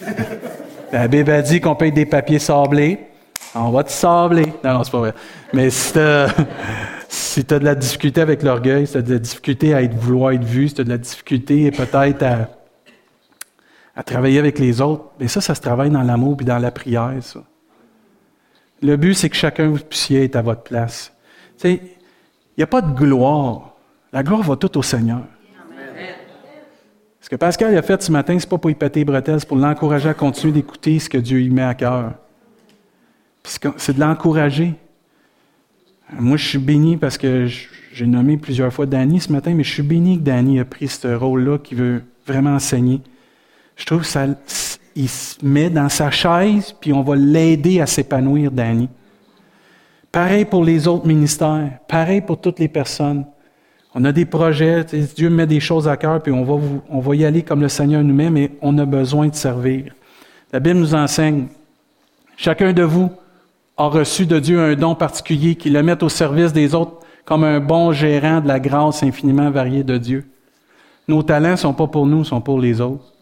La 0.92 1.08
Bible 1.08 1.30
a 1.30 1.42
dit 1.42 1.60
qu'on 1.60 1.74
paye 1.74 1.92
des 1.92 2.06
papiers 2.06 2.38
sablés. 2.38 2.98
On 3.54 3.70
va 3.70 3.84
te 3.84 3.90
sabler. 3.90 4.46
Non, 4.64 4.74
non, 4.74 4.84
c'est 4.84 4.90
pas 4.90 4.98
vrai. 4.98 5.14
Mais 5.52 5.70
si 5.70 5.92
tu 7.12 7.18
si 7.18 7.40
as 7.40 7.58
de 7.58 7.64
la 7.64 7.74
difficulté 7.74 8.22
avec 8.22 8.42
l'orgueil, 8.42 8.86
si 8.86 8.92
tu 8.92 8.98
as 8.98 9.02
de 9.02 9.12
la 9.12 9.18
difficulté 9.18 9.74
à 9.74 9.82
être, 9.82 9.94
vouloir 9.94 10.32
être 10.32 10.44
vu, 10.44 10.68
si 10.68 10.74
tu 10.74 10.80
as 10.80 10.84
de 10.84 10.88
la 10.88 10.96
difficulté 10.96 11.70
peut-être 11.70 12.22
à, 13.94 14.02
travailler 14.02 14.38
avec 14.38 14.58
les 14.58 14.80
autres, 14.80 15.04
mais 15.20 15.28
ça, 15.28 15.42
ça 15.42 15.54
se 15.54 15.60
travaille 15.60 15.90
dans 15.90 16.02
l'amour 16.02 16.38
et 16.40 16.44
dans 16.44 16.58
la 16.58 16.70
prière. 16.70 17.12
Le 18.80 18.96
but, 18.96 19.12
c'est 19.12 19.28
que 19.28 19.36
chacun 19.36 19.68
vous 19.68 19.78
puissiez 19.78 20.24
être 20.24 20.36
à 20.36 20.42
votre 20.42 20.62
place. 20.62 21.12
Tu 21.58 21.68
il 21.68 21.80
n'y 22.58 22.64
a 22.64 22.66
pas 22.66 22.80
de 22.80 22.94
gloire. 22.94 23.74
La 24.12 24.22
gloire 24.22 24.42
va 24.42 24.56
tout 24.56 24.76
au 24.78 24.82
Seigneur. 24.82 25.22
Ce 27.20 27.28
que 27.28 27.36
Pascal 27.36 27.76
a 27.76 27.82
fait 27.82 28.02
ce 28.02 28.10
matin, 28.10 28.38
ce 28.38 28.44
n'est 28.44 28.50
pas 28.50 28.58
pour 28.58 28.70
y 28.70 28.74
péter 28.74 29.00
les 29.00 29.04
bretelles, 29.04 29.40
c'est 29.40 29.48
pour 29.48 29.58
l'encourager 29.58 30.08
à 30.08 30.14
continuer 30.14 30.54
d'écouter 30.54 30.98
ce 30.98 31.08
que 31.08 31.18
Dieu 31.18 31.38
lui 31.38 31.50
met 31.50 31.62
à 31.62 31.74
cœur. 31.74 32.12
C'est 33.44 33.94
de 33.94 34.00
l'encourager. 34.00 34.74
Moi, 36.18 36.36
je 36.36 36.46
suis 36.46 36.58
béni 36.58 36.96
parce 36.96 37.16
que 37.16 37.46
j'ai 37.92 38.06
nommé 38.06 38.36
plusieurs 38.36 38.72
fois 38.72 38.86
Danny 38.86 39.20
ce 39.20 39.32
matin, 39.32 39.54
mais 39.54 39.64
je 39.64 39.72
suis 39.72 39.82
béni 39.82 40.18
que 40.18 40.22
Danny 40.22 40.60
a 40.60 40.64
pris 40.64 40.88
ce 40.88 41.08
rôle-là 41.08 41.58
qui 41.58 41.74
veut 41.74 42.02
vraiment 42.26 42.54
enseigner. 42.54 43.00
Je 43.76 43.86
trouve 43.86 44.04
ça, 44.04 44.26
il 44.94 45.08
se 45.08 45.44
met 45.44 45.70
dans 45.70 45.88
sa 45.88 46.10
chaise, 46.10 46.74
puis 46.78 46.92
on 46.92 47.02
va 47.02 47.16
l'aider 47.16 47.80
à 47.80 47.86
s'épanouir, 47.86 48.50
Danny. 48.50 48.88
Pareil 50.10 50.44
pour 50.44 50.64
les 50.64 50.86
autres 50.86 51.06
ministères, 51.06 51.78
pareil 51.88 52.20
pour 52.20 52.38
toutes 52.38 52.58
les 52.58 52.68
personnes. 52.68 53.24
On 53.94 54.04
a 54.04 54.12
des 54.12 54.26
projets, 54.26 54.84
Dieu 55.16 55.30
met 55.30 55.46
des 55.46 55.60
choses 55.60 55.88
à 55.88 55.96
cœur, 55.96 56.22
puis 56.22 56.32
on 56.32 56.44
va, 56.44 56.62
on 56.90 57.00
va 57.00 57.16
y 57.16 57.24
aller 57.24 57.42
comme 57.42 57.62
le 57.62 57.68
Seigneur 57.68 58.04
nous 58.04 58.14
met, 58.14 58.28
mais 58.28 58.50
on 58.60 58.76
a 58.78 58.84
besoin 58.84 59.28
de 59.28 59.34
servir. 59.34 59.94
La 60.52 60.60
Bible 60.60 60.78
nous 60.78 60.94
enseigne, 60.94 61.46
chacun 62.36 62.74
de 62.74 62.82
vous 62.82 63.10
a 63.82 63.88
reçu 63.88 64.26
de 64.26 64.38
Dieu 64.38 64.60
un 64.60 64.74
don 64.76 64.94
particulier 64.94 65.56
qui 65.56 65.68
le 65.68 65.82
met 65.82 66.04
au 66.04 66.08
service 66.08 66.52
des 66.52 66.72
autres 66.72 67.00
comme 67.24 67.42
un 67.42 67.58
bon 67.58 67.90
gérant 67.90 68.40
de 68.40 68.46
la 68.46 68.60
grâce 68.60 69.02
infiniment 69.02 69.50
variée 69.50 69.82
de 69.82 69.98
Dieu. 69.98 70.24
Nos 71.08 71.24
talents 71.24 71.52
ne 71.52 71.56
sont 71.56 71.74
pas 71.74 71.88
pour 71.88 72.06
nous, 72.06 72.22
sont 72.22 72.40
pour 72.40 72.60
les 72.60 72.80
autres. 72.80 73.12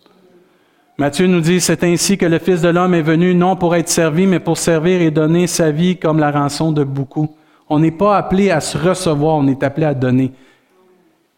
Matthieu 0.99 1.27
nous 1.27 1.41
dit, 1.41 1.63
c'est 1.63 1.83
ainsi 1.83 2.19
que 2.19 2.27
le 2.27 2.39
Fils 2.39 2.61
de 2.61 2.69
l'homme 2.69 2.93
est 2.93 3.01
venu 3.01 3.35
non 3.35 3.57
pour 3.57 3.75
être 3.75 3.89
servi, 3.89 4.27
mais 4.27 4.39
pour 4.39 4.59
servir 4.59 5.01
et 5.01 5.11
donner 5.11 5.47
sa 5.47 5.71
vie 5.71 5.97
comme 5.97 6.19
la 6.19 6.31
rançon 6.31 6.73
de 6.73 6.85
beaucoup. 6.85 7.35
On 7.71 7.79
n'est 7.79 7.91
pas 7.91 8.19
appelé 8.19 8.51
à 8.51 8.61
se 8.61 8.77
recevoir, 8.77 9.37
on 9.37 9.47
est 9.47 9.63
appelé 9.63 9.87
à 9.87 9.95
donner. 9.95 10.31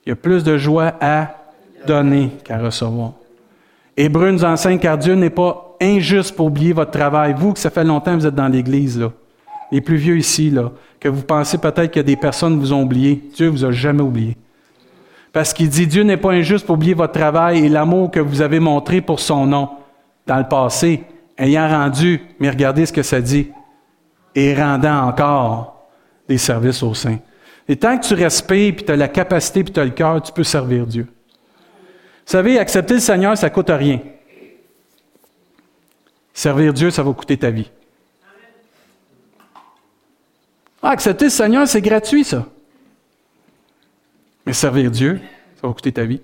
Il 0.05 0.09
y 0.09 0.13
a 0.13 0.17
plus 0.17 0.43
de 0.43 0.59
joie 0.59 0.95
à 1.01 1.29
donner 1.87 2.31
qu'à 2.43 2.59
recevoir. 2.59 3.13
Hébreu 3.97 4.31
nous 4.31 4.45
enseigne 4.45 4.79
car 4.79 4.97
Dieu 4.97 5.15
n'est 5.15 5.31
pas 5.31 5.77
injuste 5.81 6.35
pour 6.35 6.47
oublier 6.47 6.73
votre 6.73 6.91
travail. 6.91 7.35
Vous, 7.37 7.53
que 7.53 7.59
ça 7.59 7.71
fait 7.71 7.85
longtemps 7.85 8.13
que 8.15 8.21
vous 8.21 8.27
êtes 8.27 8.35
dans 8.35 8.49
l'Église, 8.49 9.09
les 9.71 9.81
plus 9.81 9.97
vieux 9.97 10.17
ici, 10.17 10.55
que 11.01 11.09
vous 11.09 11.23
pensez 11.23 11.59
peut-être 11.59 11.93
que 11.93 12.01
des 12.01 12.17
personnes 12.17 12.59
vous 12.59 12.73
ont 12.73 12.83
oublié. 12.83 13.23
Dieu 13.35 13.49
vous 13.49 13.65
a 13.65 13.73
jamais 13.73 14.03
oublié. 14.03 14.37
Parce 15.33 15.53
qu'il 15.53 15.69
dit, 15.69 15.87
Dieu 15.87 16.03
n'est 16.03 16.17
pas 16.17 16.33
injuste 16.33 16.67
pour 16.67 16.77
oublier 16.77 16.95
votre 16.95 17.15
travail 17.15 17.65
et 17.65 17.69
l'amour 17.69 18.11
que 18.11 18.21
vous 18.21 18.43
avez 18.43 18.61
montré 18.61 19.01
pour 19.01 19.19
son 19.19 19.47
nom 19.47 19.71
dans 20.27 20.37
le 20.37 20.47
passé, 20.47 21.05
ayant 21.39 21.69
rendu, 21.69 22.21
mais 22.39 22.51
regardez 22.51 22.87
ce 22.87 22.93
que 22.93 23.03
ça 23.03 23.21
dit, 23.21 23.49
et 24.35 24.55
rendant 24.55 25.07
encore 25.07 25.87
des 26.29 26.39
services 26.39 26.83
au 26.83 26.95
sein. 26.95 27.19
Et 27.69 27.77
tant 27.77 27.97
que 27.97 28.07
tu 28.07 28.15
respires, 28.15 28.75
puis 28.75 28.85
tu 28.85 28.93
as 28.93 28.97
la 28.97 29.09
capacité, 29.09 29.65
puis 29.65 29.73
tu 29.73 29.81
as 29.81 29.85
le 29.85 29.91
cœur, 29.91 30.21
tu 30.23 30.33
peux 30.33 30.45
servir 30.45 30.87
Dieu. 30.87 31.07
Vous 32.27 32.31
savez, 32.33 32.59
accepter 32.59 32.95
le 32.95 33.01
Seigneur, 33.01 33.37
ça 33.37 33.49
ne 33.49 33.55
coûte 33.55 33.71
rien. 33.71 34.01
Servir 36.33 36.73
Dieu, 36.73 36.91
ça 36.91 37.03
va 37.03 37.13
coûter 37.13 37.37
ta 37.37 37.51
vie. 37.51 37.71
Ah, 40.83 40.91
accepter 40.91 41.27
le 41.27 41.31
Seigneur, 41.31 41.69
c'est 41.69 41.81
gratuit, 41.81 42.25
ça. 42.25 42.47
Mais 44.47 44.53
servir 44.53 44.91
Dieu, 44.91 45.21
ça 45.61 45.67
va 45.67 45.73
coûter 45.73 45.93
ta 45.93 46.05
vie. 46.05 46.21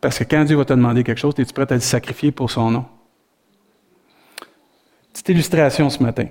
Parce 0.00 0.18
que 0.18 0.24
quand 0.24 0.44
Dieu 0.44 0.56
va 0.56 0.64
te 0.64 0.72
demander 0.72 1.02
quelque 1.04 1.18
chose, 1.18 1.34
es-tu 1.38 1.52
prêt 1.52 1.66
à 1.68 1.74
le 1.74 1.80
sacrifier 1.80 2.30
pour 2.30 2.50
son 2.50 2.70
nom? 2.70 2.86
Petite 5.12 5.30
illustration 5.30 5.90
ce 5.90 6.02
matin. 6.02 6.26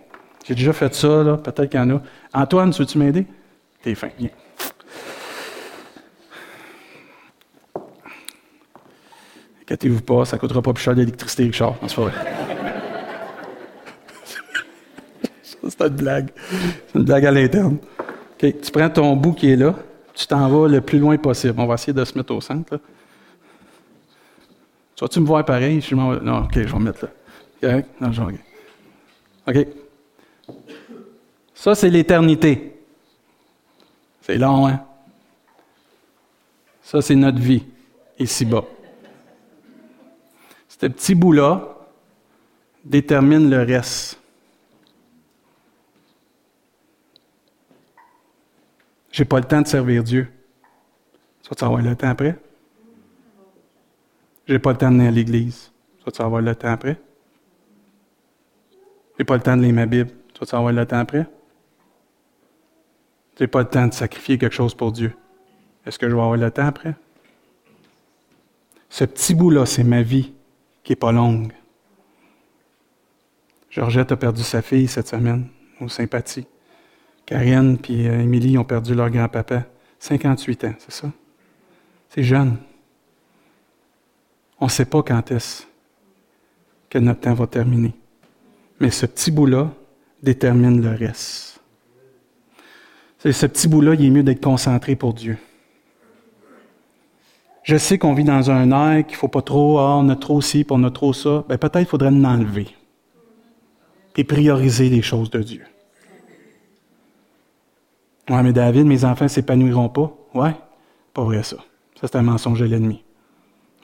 J'ai 0.47 0.55
déjà 0.55 0.71
fait 0.73 0.93
ça. 0.93 1.39
Peut-être 1.43 1.65
qu'il 1.65 1.79
y 1.79 1.83
en 1.83 1.97
a. 1.97 2.01
Antoine, 2.33 2.71
veux-tu 2.71 2.97
m'aider? 2.97 3.25
T'es 3.81 3.95
fin. 3.95 4.09
Viens. 4.17 4.29
Inquiétez-vous 9.65 10.01
pas, 10.01 10.25
ça 10.25 10.35
ne 10.37 10.41
coûtera 10.41 10.61
pas 10.61 10.73
plus 10.73 10.83
cher 10.83 10.93
d'électricité, 10.93 11.45
Richard. 11.45 11.75
C'est 11.87 11.95
pas 11.95 12.01
vrai. 12.03 12.13
c'est 15.43 15.81
une 15.81 15.89
blague. 15.89 16.29
C'est 16.87 16.99
une 16.99 17.05
blague 17.05 17.25
à 17.25 17.31
l'interne. 17.31 17.77
OK, 17.99 18.61
tu 18.61 18.71
prends 18.71 18.89
ton 18.89 19.15
bout 19.15 19.33
qui 19.33 19.51
est 19.51 19.55
là, 19.55 19.75
tu 20.13 20.27
t'en 20.27 20.47
vas 20.47 20.67
le 20.67 20.81
plus 20.81 20.99
loin 20.99 21.17
possible. 21.17 21.55
On 21.57 21.65
va 21.65 21.73
essayer 21.73 21.93
de 21.93 22.05
se 22.05 22.15
mettre 22.15 22.33
au 22.33 22.41
centre. 22.41 22.75
Là. 22.75 22.79
Tu 24.95 25.03
vas-tu 25.03 25.19
me 25.19 25.25
voir 25.25 25.43
pareil? 25.43 25.83
Non, 25.91 26.43
OK, 26.43 26.53
je 26.53 26.59
vais 26.59 26.79
me 26.79 26.83
mettre 26.85 27.07
là. 27.61 27.81
Non, 27.99 28.11
je. 28.11 28.21
OK. 29.47 29.67
Ça, 31.55 31.73
c'est 31.73 31.89
l'éternité. 31.89 32.75
C'est 34.21 34.37
long, 34.37 34.67
hein? 34.67 34.81
Ça, 36.81 37.01
c'est 37.01 37.15
notre 37.15 37.39
vie, 37.39 37.63
ici-bas. 38.19 38.63
Ce 40.79 40.87
petit 40.87 41.15
bout-là 41.15 41.77
détermine 42.83 43.49
le 43.49 43.63
reste. 43.63 44.19
J'ai 49.11 49.23
pas 49.23 49.39
le 49.39 49.45
temps 49.45 49.61
de 49.61 49.67
servir 49.67 50.03
Dieu. 50.03 50.27
Tu 51.41 51.49
vas 51.49 51.65
avoir 51.65 51.81
le 51.81 51.95
temps 51.95 52.09
après? 52.09 52.37
J'ai 54.47 54.59
pas 54.59 54.73
le 54.73 54.77
temps 54.77 54.91
de 54.91 54.97
venir 54.97 55.07
à 55.07 55.11
l'église. 55.11 55.71
Tu 56.05 56.11
vas 56.11 56.25
avoir 56.25 56.41
le 56.41 56.53
temps 56.53 56.71
après? 56.71 56.99
J'ai 59.17 59.23
pas 59.23 59.37
le 59.37 59.41
temps 59.41 59.55
de 59.55 59.61
lire 59.61 59.73
ma 59.73 59.85
Bible. 59.85 60.11
Tu 60.33 60.43
vas 60.43 60.57
avoir 60.57 60.73
le 60.73 60.85
temps 60.85 60.99
après? 60.99 61.25
n'ai 63.39 63.47
pas 63.47 63.59
le 63.59 63.69
temps 63.69 63.87
de 63.87 63.93
sacrifier 63.93 64.37
quelque 64.37 64.53
chose 64.53 64.73
pour 64.73 64.91
Dieu. 64.91 65.13
Est-ce 65.85 65.97
que 65.97 66.09
je 66.09 66.15
vais 66.15 66.21
avoir 66.21 66.37
le 66.37 66.51
temps 66.51 66.67
après? 66.67 66.95
Ce 68.89 69.05
petit 69.05 69.33
bout-là, 69.33 69.65
c'est 69.65 69.83
ma 69.83 70.01
vie 70.01 70.34
qui 70.85 70.93
n'est 70.93 70.95
pas 70.95 71.11
longue. 71.11 71.51
Georgette 73.69 74.13
a 74.13 74.15
perdu 74.15 74.41
sa 74.41 74.61
fille 74.61 74.87
cette 74.87 75.09
semaine, 75.09 75.49
aux 75.81 75.89
sympathies. 75.89 76.47
Karine 77.25 77.77
et 77.89 78.07
euh, 78.07 78.21
Émilie 78.21 78.57
ont 78.57 78.63
perdu 78.63 78.95
leur 78.95 79.09
grand-papa. 79.09 79.65
58 79.99 80.63
ans, 80.63 80.75
c'est 80.77 80.93
ça? 80.93 81.11
C'est 82.07 82.23
jeune. 82.23 82.55
On 84.61 84.65
ne 84.65 84.71
sait 84.71 84.85
pas 84.85 85.03
quand 85.03 85.29
est-ce 85.31 85.63
que 86.89 86.99
notre 86.99 87.19
temps 87.19 87.33
va 87.33 87.47
terminer. 87.47 87.93
Mais 88.79 88.91
ce 88.91 89.05
petit 89.05 89.31
bout-là 89.31 89.73
détermine 90.23 90.81
le 90.81 90.95
reste 90.95 91.55
ce 93.31 93.45
petit 93.45 93.67
bout-là, 93.67 93.95
il 93.95 94.05
est 94.05 94.09
mieux 94.09 94.23
d'être 94.23 94.43
concentré 94.43 94.95
pour 94.95 95.13
Dieu. 95.13 95.37
Je 97.65 97.77
sais 97.77 97.97
qu'on 97.97 98.13
vit 98.13 98.23
dans 98.23 98.51
un 98.51 98.71
air 98.71 99.05
qu'il 99.07 99.15
ne 99.15 99.17
faut 99.17 99.27
pas 99.27 99.41
trop, 99.41 99.79
ah, 99.79 99.97
on 99.97 100.07
a 100.09 100.15
trop 100.15 100.39
ci, 100.39 100.63
puis 100.63 100.77
on 100.77 100.83
a 100.83 100.91
trop 100.91 101.13
ça. 101.13 101.43
Ben, 101.49 101.57
peut-être 101.57 101.89
faudrait 101.89 102.11
l'enlever. 102.11 102.67
et 104.17 104.23
prioriser 104.23 104.87
les 104.87 105.01
choses 105.01 105.29
de 105.29 105.41
Dieu. 105.41 105.63
Ouais, 108.29 108.41
mais 108.43 108.53
David, 108.53 108.85
mes 108.85 109.03
enfants 109.03 109.27
s'épanouiront 109.27 109.89
pas. 109.89 110.15
Ouais, 110.33 110.55
pas 111.13 111.23
vrai 111.23 111.43
ça. 111.43 111.57
Ça, 111.99 112.07
c'est 112.07 112.15
un 112.15 112.21
mensonge 112.21 112.59
de 112.59 112.65
l'ennemi. 112.65 113.03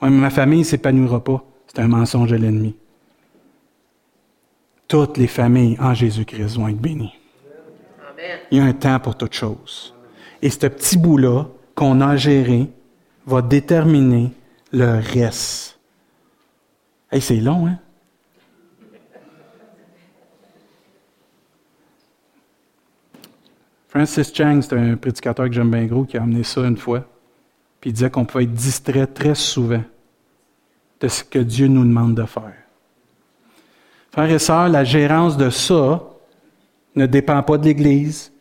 Ouais, 0.02 0.10
mais 0.10 0.18
ma 0.18 0.30
famille 0.30 0.60
ne 0.60 0.64
s'épanouira 0.64 1.22
pas. 1.22 1.44
C'est 1.68 1.80
un 1.80 1.88
mensonge 1.88 2.30
de 2.30 2.38
l'ennemi. 2.38 2.76
Toutes 4.88 5.18
les 5.18 5.28
familles 5.28 5.76
en 5.80 5.94
Jésus-Christ 5.94 6.56
vont 6.58 6.68
être 6.68 6.80
bénies. 6.80 7.14
Il 8.52 8.60
y 8.60 8.62
a 8.62 8.64
un 8.64 8.74
temps 8.74 9.00
pour 9.00 9.18
toute 9.18 9.34
chose. 9.34 9.94
Et 10.42 10.50
ce 10.50 10.68
petit 10.68 10.98
bout-là 10.98 11.48
qu'on 11.76 12.00
a 12.00 12.16
géré 12.16 12.70
va 13.32 13.42
déterminer 13.42 14.32
le 14.72 15.00
reste. 15.00 15.80
Hey, 17.12 17.22
c'est 17.22 17.40
long, 17.40 17.68
hein? 17.68 17.78
Francis 23.88 24.34
Chang, 24.34 24.62
c'est 24.62 24.74
un 24.74 24.96
prédicateur 24.96 25.48
que 25.48 25.52
j'aime 25.52 25.70
bien 25.70 25.86
gros, 25.86 26.06
qui 26.06 26.18
a 26.18 26.24
amené 26.24 26.44
ça 26.44 26.62
une 26.62 26.78
fois. 26.78 27.06
Puis 27.82 27.90
il 27.90 27.94
disait 27.94 28.10
qu'on 28.10 28.24
pouvait 28.24 28.46
être 28.46 28.54
distrait 28.54 29.08
très 29.08 29.36
souvent 29.36 29.84
de 31.02 31.08
ce 31.10 31.24
que 31.24 31.40
Dieu 31.40 31.68
nous 31.68 31.84
demande 31.84 32.16
de 32.16 32.24
faire. 32.24 32.54
Frères 34.12 34.32
et 34.32 34.40
sœurs, 34.40 34.70
la 34.70 34.86
gérance 34.86 35.36
de 35.36 35.50
ça 35.50 36.04
ne 36.96 37.06
dépend 37.06 37.44
pas 37.44 37.58
de 37.58 37.66
l'Église, 37.66 38.32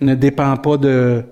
ne 0.00 0.14
dépend 0.14 0.56
pas 0.56 0.78
de 0.78 1.24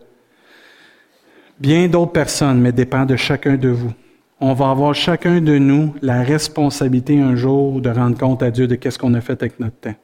bien 1.59 1.89
d'autres 1.89 2.13
personnes, 2.13 2.61
mais 2.61 2.73
dépend 2.73 3.05
de 3.05 3.17
chacun 3.17 3.57
de 3.57 3.69
vous. 3.69 3.93
On 4.41 4.53
va 4.53 4.71
avoir 4.71 4.95
chacun 4.95 5.41
de 5.41 5.59
nous 5.59 5.95
la 6.03 6.23
responsabilité 6.23 7.21
un 7.21 7.37
jour 7.37 7.81
de 7.81 7.89
rendre 7.91 8.19
compte 8.19 8.43
à 8.43 8.51
Dieu 8.51 8.67
de 8.67 8.75
qu'est-ce 8.75 8.99
qu'on 8.99 9.15
a 9.15 9.21
fait 9.21 9.41
avec 9.41 9.59
notre 9.61 9.77
temps. 9.77 9.95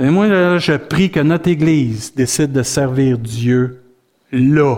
Et 0.00 0.10
moi, 0.10 0.58
je 0.58 0.76
prie 0.76 1.10
que 1.10 1.20
notre 1.20 1.48
Église 1.48 2.14
décide 2.14 2.52
de 2.52 2.62
servir 2.62 3.18
Dieu 3.18 3.82
là. 4.30 4.76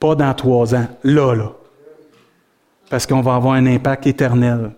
Pas 0.00 0.14
dans 0.14 0.34
trois 0.34 0.74
ans, 0.74 0.88
là, 1.04 1.34
là. 1.34 1.52
Parce 2.90 3.06
qu'on 3.06 3.20
va 3.20 3.34
avoir 3.34 3.54
un 3.54 3.66
impact 3.66 4.06
éternel. 4.06 4.72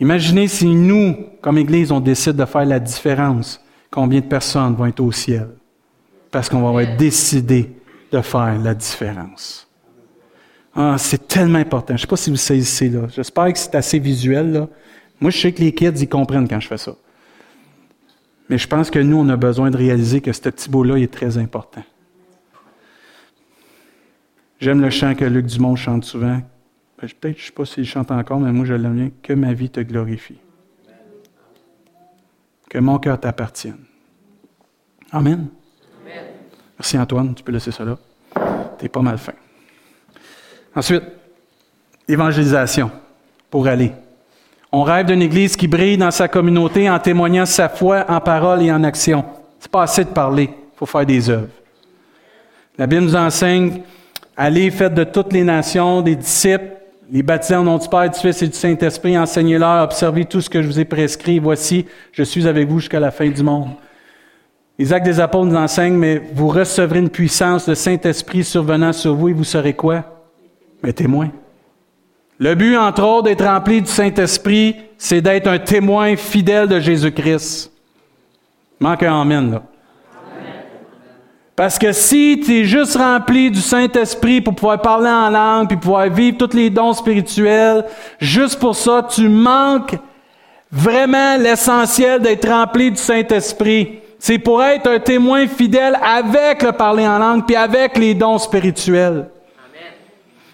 Imaginez 0.00 0.48
si 0.48 0.66
nous, 0.66 1.14
comme 1.40 1.58
Église, 1.58 1.92
on 1.92 2.00
décide 2.00 2.36
de 2.36 2.44
faire 2.44 2.64
la 2.64 2.80
différence. 2.80 3.60
Combien 3.90 4.20
de 4.20 4.26
personnes 4.26 4.74
vont 4.74 4.86
être 4.86 5.00
au 5.00 5.12
ciel? 5.12 5.48
Parce 6.30 6.48
qu'on 6.48 6.72
va 6.72 6.82
être 6.82 6.96
décidé 6.96 7.70
de 8.14 8.22
faire 8.22 8.58
la 8.58 8.74
différence. 8.74 9.68
Ah, 10.74 10.96
c'est 10.98 11.26
tellement 11.26 11.58
important. 11.58 11.88
Je 11.88 11.92
ne 11.94 11.98
sais 11.98 12.06
pas 12.06 12.16
si 12.16 12.30
vous 12.30 12.36
saisissez 12.36 12.88
là. 12.88 13.06
J'espère 13.08 13.52
que 13.52 13.58
c'est 13.58 13.74
assez 13.74 13.98
visuel. 13.98 14.52
Là. 14.52 14.68
Moi, 15.20 15.30
je 15.30 15.38
sais 15.38 15.52
que 15.52 15.60
les 15.60 15.74
kids, 15.74 16.00
ils 16.00 16.08
comprennent 16.08 16.48
quand 16.48 16.60
je 16.60 16.68
fais 16.68 16.78
ça. 16.78 16.94
Mais 18.48 18.58
je 18.58 18.68
pense 18.68 18.90
que 18.90 18.98
nous, 18.98 19.16
on 19.16 19.28
a 19.28 19.36
besoin 19.36 19.70
de 19.70 19.76
réaliser 19.76 20.20
que 20.20 20.32
ce 20.32 20.40
petit 20.40 20.68
bout-là 20.68 20.96
est 20.96 21.12
très 21.12 21.38
important. 21.38 21.82
J'aime 24.60 24.80
le 24.80 24.90
chant 24.90 25.14
que 25.14 25.24
Luc 25.24 25.46
Dumont 25.46 25.76
chante 25.76 26.04
souvent. 26.04 26.40
Ben, 27.00 27.08
peut-être, 27.20 27.38
je 27.38 27.42
ne 27.42 27.46
sais 27.46 27.52
pas 27.52 27.64
s'il 27.64 27.86
chante 27.86 28.10
encore, 28.10 28.38
mais 28.38 28.52
moi, 28.52 28.64
je 28.64 28.74
l'aime 28.74 28.94
bien. 28.94 29.10
Que 29.22 29.32
ma 29.32 29.52
vie 29.54 29.70
te 29.70 29.80
glorifie. 29.80 30.38
Que 32.70 32.78
mon 32.78 32.98
cœur 32.98 33.18
t'appartienne. 33.18 33.84
Amen. 35.10 35.48
Merci 36.78 36.98
Antoine, 36.98 37.34
tu 37.34 37.42
peux 37.42 37.52
laisser 37.52 37.70
ça 37.70 37.84
là. 37.84 37.96
Tu 38.78 38.86
es 38.86 38.88
pas 38.88 39.00
mal 39.00 39.18
fin. 39.18 39.32
Ensuite, 40.74 41.02
évangélisation 42.08 42.90
pour 43.50 43.66
aller. 43.66 43.92
On 44.72 44.82
rêve 44.82 45.06
d'une 45.06 45.22
Église 45.22 45.56
qui 45.56 45.68
brille 45.68 45.96
dans 45.96 46.10
sa 46.10 46.26
communauté 46.26 46.90
en 46.90 46.98
témoignant 46.98 47.46
sa 47.46 47.68
foi 47.68 48.04
en 48.08 48.20
parole 48.20 48.62
et 48.62 48.72
en 48.72 48.82
action. 48.82 49.24
C'est 49.60 49.70
pas 49.70 49.82
assez 49.82 50.04
de 50.04 50.10
parler, 50.10 50.50
il 50.52 50.76
faut 50.76 50.86
faire 50.86 51.06
des 51.06 51.30
œuvres. 51.30 51.48
La 52.76 52.86
Bible 52.86 53.02
nous 53.02 53.14
enseigne 53.14 53.82
allez, 54.36 54.70
faites 54.70 54.94
de 54.94 55.04
toutes 55.04 55.32
les 55.32 55.44
nations 55.44 56.02
des 56.02 56.16
disciples, 56.16 56.72
les 57.10 57.22
baptisés 57.22 57.56
en 57.56 57.62
nom 57.62 57.78
du 57.78 57.88
Père, 57.88 58.10
du 58.10 58.18
Fils 58.18 58.42
et 58.42 58.48
du 58.48 58.56
Saint-Esprit, 58.56 59.16
enseignez-leur, 59.16 59.84
observez 59.84 60.24
tout 60.24 60.40
ce 60.40 60.50
que 60.50 60.62
je 60.62 60.66
vous 60.66 60.80
ai 60.80 60.84
prescrit. 60.84 61.38
Voici, 61.38 61.86
je 62.12 62.22
suis 62.22 62.48
avec 62.48 62.68
vous 62.68 62.80
jusqu'à 62.80 63.00
la 63.00 63.10
fin 63.10 63.28
du 63.28 63.42
monde. 63.42 63.70
Les 64.78 65.00
des 65.00 65.20
apôtres 65.20 65.46
nous 65.46 65.56
enseignent, 65.56 65.96
mais 65.96 66.20
vous 66.34 66.48
recevrez 66.48 66.98
une 66.98 67.10
puissance, 67.10 67.68
de 67.68 67.74
Saint-Esprit 67.74 68.42
survenant 68.42 68.92
sur 68.92 69.14
vous 69.14 69.28
et 69.28 69.32
vous 69.32 69.44
serez 69.44 69.74
quoi? 69.74 70.02
Mais 70.82 70.92
témoins. 70.92 71.30
Le 72.38 72.56
but, 72.56 72.76
entre 72.76 73.04
autres, 73.04 73.24
d'être 73.24 73.44
rempli 73.44 73.80
du 73.80 73.90
Saint-Esprit, 73.90 74.74
c'est 74.98 75.20
d'être 75.20 75.46
un 75.46 75.60
témoin 75.60 76.16
fidèle 76.16 76.66
de 76.66 76.80
Jésus-Christ. 76.80 77.70
Manque 78.80 79.04
un 79.04 79.20
amen, 79.20 79.52
là. 79.52 79.62
Parce 81.56 81.78
que 81.78 81.92
si 81.92 82.42
tu 82.44 82.52
es 82.52 82.64
juste 82.64 82.96
rempli 82.96 83.48
du 83.48 83.60
Saint-Esprit 83.60 84.40
pour 84.40 84.56
pouvoir 84.56 84.82
parler 84.82 85.08
en 85.08 85.30
langue, 85.30 85.68
puis 85.68 85.76
pouvoir 85.76 86.08
vivre 86.08 86.36
tous 86.36 86.56
les 86.56 86.68
dons 86.68 86.92
spirituels, 86.92 87.84
juste 88.18 88.58
pour 88.58 88.74
ça, 88.74 89.06
tu 89.08 89.28
manques 89.28 89.96
vraiment 90.72 91.36
l'essentiel 91.36 92.20
d'être 92.20 92.48
rempli 92.48 92.90
du 92.90 92.96
Saint-Esprit. 92.96 94.00
C'est 94.26 94.38
pour 94.38 94.64
être 94.64 94.86
un 94.86 94.98
témoin 95.00 95.46
fidèle 95.46 95.98
avec 96.02 96.62
le 96.62 96.72
parler 96.72 97.06
en 97.06 97.18
langue, 97.18 97.44
puis 97.44 97.56
avec 97.56 97.98
les 97.98 98.14
dons 98.14 98.38
spirituels 98.38 99.28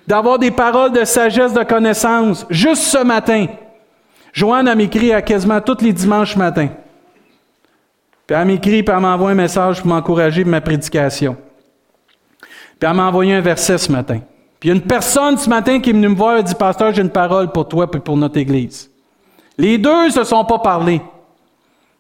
d'avoir 0.09 0.41
des 0.41 0.51
paroles 0.51 0.91
de 0.91 1.05
sagesse, 1.05 1.53
de 1.53 1.63
connaissance. 1.63 2.45
Juste 2.51 2.83
ce 2.83 2.99
matin, 3.05 3.47
Joanne 4.33 4.67
a 4.67 4.75
m'écrit 4.75 5.13
à 5.13 5.23
quasiment 5.23 5.61
tous 5.61 5.83
les 5.83 5.93
dimanches 5.93 6.35
matin. 6.35 6.67
Puis 8.27 8.37
elle 8.37 8.45
m'écrit, 8.45 8.83
puis 8.83 8.93
elle 8.93 9.03
m'envoie 9.03 9.31
un 9.31 9.35
message 9.35 9.79
pour 9.79 9.87
m'encourager 9.87 10.43
pour 10.43 10.51
ma 10.51 10.61
prédication. 10.61 11.37
Puis 12.41 12.91
elle 12.91 12.97
m'a 12.97 13.07
envoyé 13.07 13.35
un 13.35 13.41
verset 13.41 13.79
ce 13.79 13.93
matin. 13.93 14.19
Puis 14.59 14.69
il 14.69 14.69
y 14.71 14.73
a 14.73 14.75
une 14.75 14.83
personne 14.83 15.39
ce 15.39 15.49
matin 15.49 15.79
qui 15.79 15.91
est 15.91 15.93
venue 15.93 16.09
me 16.09 16.17
voir 16.17 16.39
et 16.39 16.43
dit 16.43 16.57
Pasteur, 16.57 16.93
j'ai 16.93 17.03
une 17.03 17.11
parole 17.11 17.53
pour 17.53 17.69
toi 17.69 17.89
et 17.95 17.99
pour 18.01 18.17
notre 18.17 18.37
Église. 18.37 18.91
Les 19.57 19.79
deux 19.79 20.07
ne 20.07 20.11
se 20.11 20.25
sont 20.25 20.45
pas 20.45 20.59
parlé, 20.59 21.01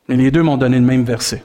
mais 0.09 0.17
les 0.17 0.33
deux 0.33 0.43
m'ont 0.43 0.57
donné 0.57 0.77
le 0.77 0.85
même 0.85 1.05
verset. 1.05 1.45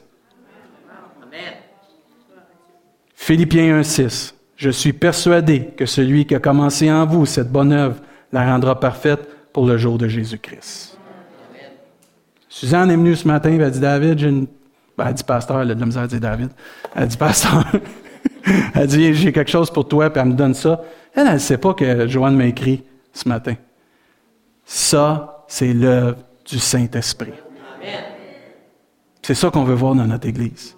Philippiens 3.26 3.82
1,6. 3.82 4.36
Je 4.56 4.70
suis 4.70 4.94
persuadé 4.94 5.72
que 5.76 5.88
celui 5.88 6.28
qui 6.28 6.36
a 6.36 6.40
commencé 6.40 6.92
en 6.92 7.08
vous 7.08 7.26
cette 7.26 7.52
bonne 7.52 7.74
œuvre 7.74 7.96
la 8.32 8.46
rendra 8.46 8.80
parfaite 8.80 9.28
pour 9.52 9.66
le 9.66 9.80
jour 9.80 9.98
de 9.98 10.08
Jésus-Christ. 10.08 10.96
Suzanne 12.48 12.92
est 12.92 12.96
venue 12.96 13.16
ce 13.16 13.28
matin, 13.28 13.52
elle 13.52 13.64
a 13.64 13.72
dit 13.72 13.80
David, 13.80 14.20
j'ai 14.20 14.28
une. 14.28 14.46
Ben, 14.96 15.08
elle 15.08 15.16
dit 15.16 15.24
pasteur, 15.24 15.60
elle 15.60 15.72
a 15.72 15.74
de 15.74 15.80
la 15.80 15.88
misère 15.88 16.04
à 16.04 16.08
dire 16.08 16.20
David. 16.20 16.52
Elle 16.96 17.02
a 17.02 17.06
dit 17.08 17.18
pasteur, 17.18 17.66
elle 18.76 18.82
a 18.84 18.86
dit 18.86 19.16
j'ai 19.16 19.32
quelque 19.32 19.50
chose 19.50 19.72
pour 19.72 19.88
toi, 19.88 20.12
puis 20.12 20.22
elle 20.22 20.30
me 20.30 20.34
donne 20.36 20.54
ça. 20.54 20.84
Elle, 21.16 21.26
elle 21.26 21.34
ne 21.34 21.40
sait 21.40 21.58
pas 21.58 21.74
que 21.74 22.08
Joanne 22.08 22.36
m'a 22.36 22.46
écrit 22.46 22.84
ce 23.12 23.28
matin. 23.28 23.56
Ça, 24.66 25.44
c'est 25.48 25.74
l'œuvre 25.74 26.20
du 26.46 26.60
Saint-Esprit. 26.60 27.34
C'est 29.24 29.34
ça 29.34 29.50
qu'on 29.50 29.64
veut 29.64 29.74
voir 29.74 29.96
dans 29.96 30.06
notre 30.06 30.28
Église 30.28 30.75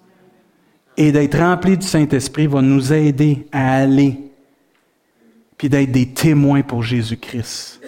et 0.98 1.12
d'être 1.12 1.38
rempli 1.38 1.78
du 1.78 1.86
Saint-Esprit 1.86 2.48
va 2.48 2.62
nous 2.62 2.92
aider 2.92 3.48
à 3.52 3.76
aller, 3.78 4.18
puis 5.58 5.70
d'être 5.70 5.92
des 5.92 6.08
témoins 6.08 6.64
pour 6.64 6.82
Jésus-Christ. 6.82 7.80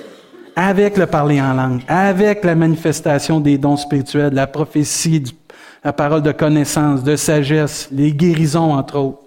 Avec 0.56 0.98
le 0.98 1.08
parler 1.08 1.42
en 1.42 1.54
langue, 1.54 1.82
avec 1.88 2.44
la 2.44 2.54
manifestation 2.54 3.40
des 3.40 3.58
dons 3.58 3.78
spirituels, 3.78 4.34
la 4.34 4.46
prophétie, 4.46 5.24
la 5.84 5.94
parole 5.94 6.22
de 6.22 6.32
connaissance, 6.32 7.04
de 7.04 7.16
sagesse, 7.16 7.90
les 7.92 8.12
guérisons, 8.12 8.74
entre 8.74 8.98
autres. 8.98 9.24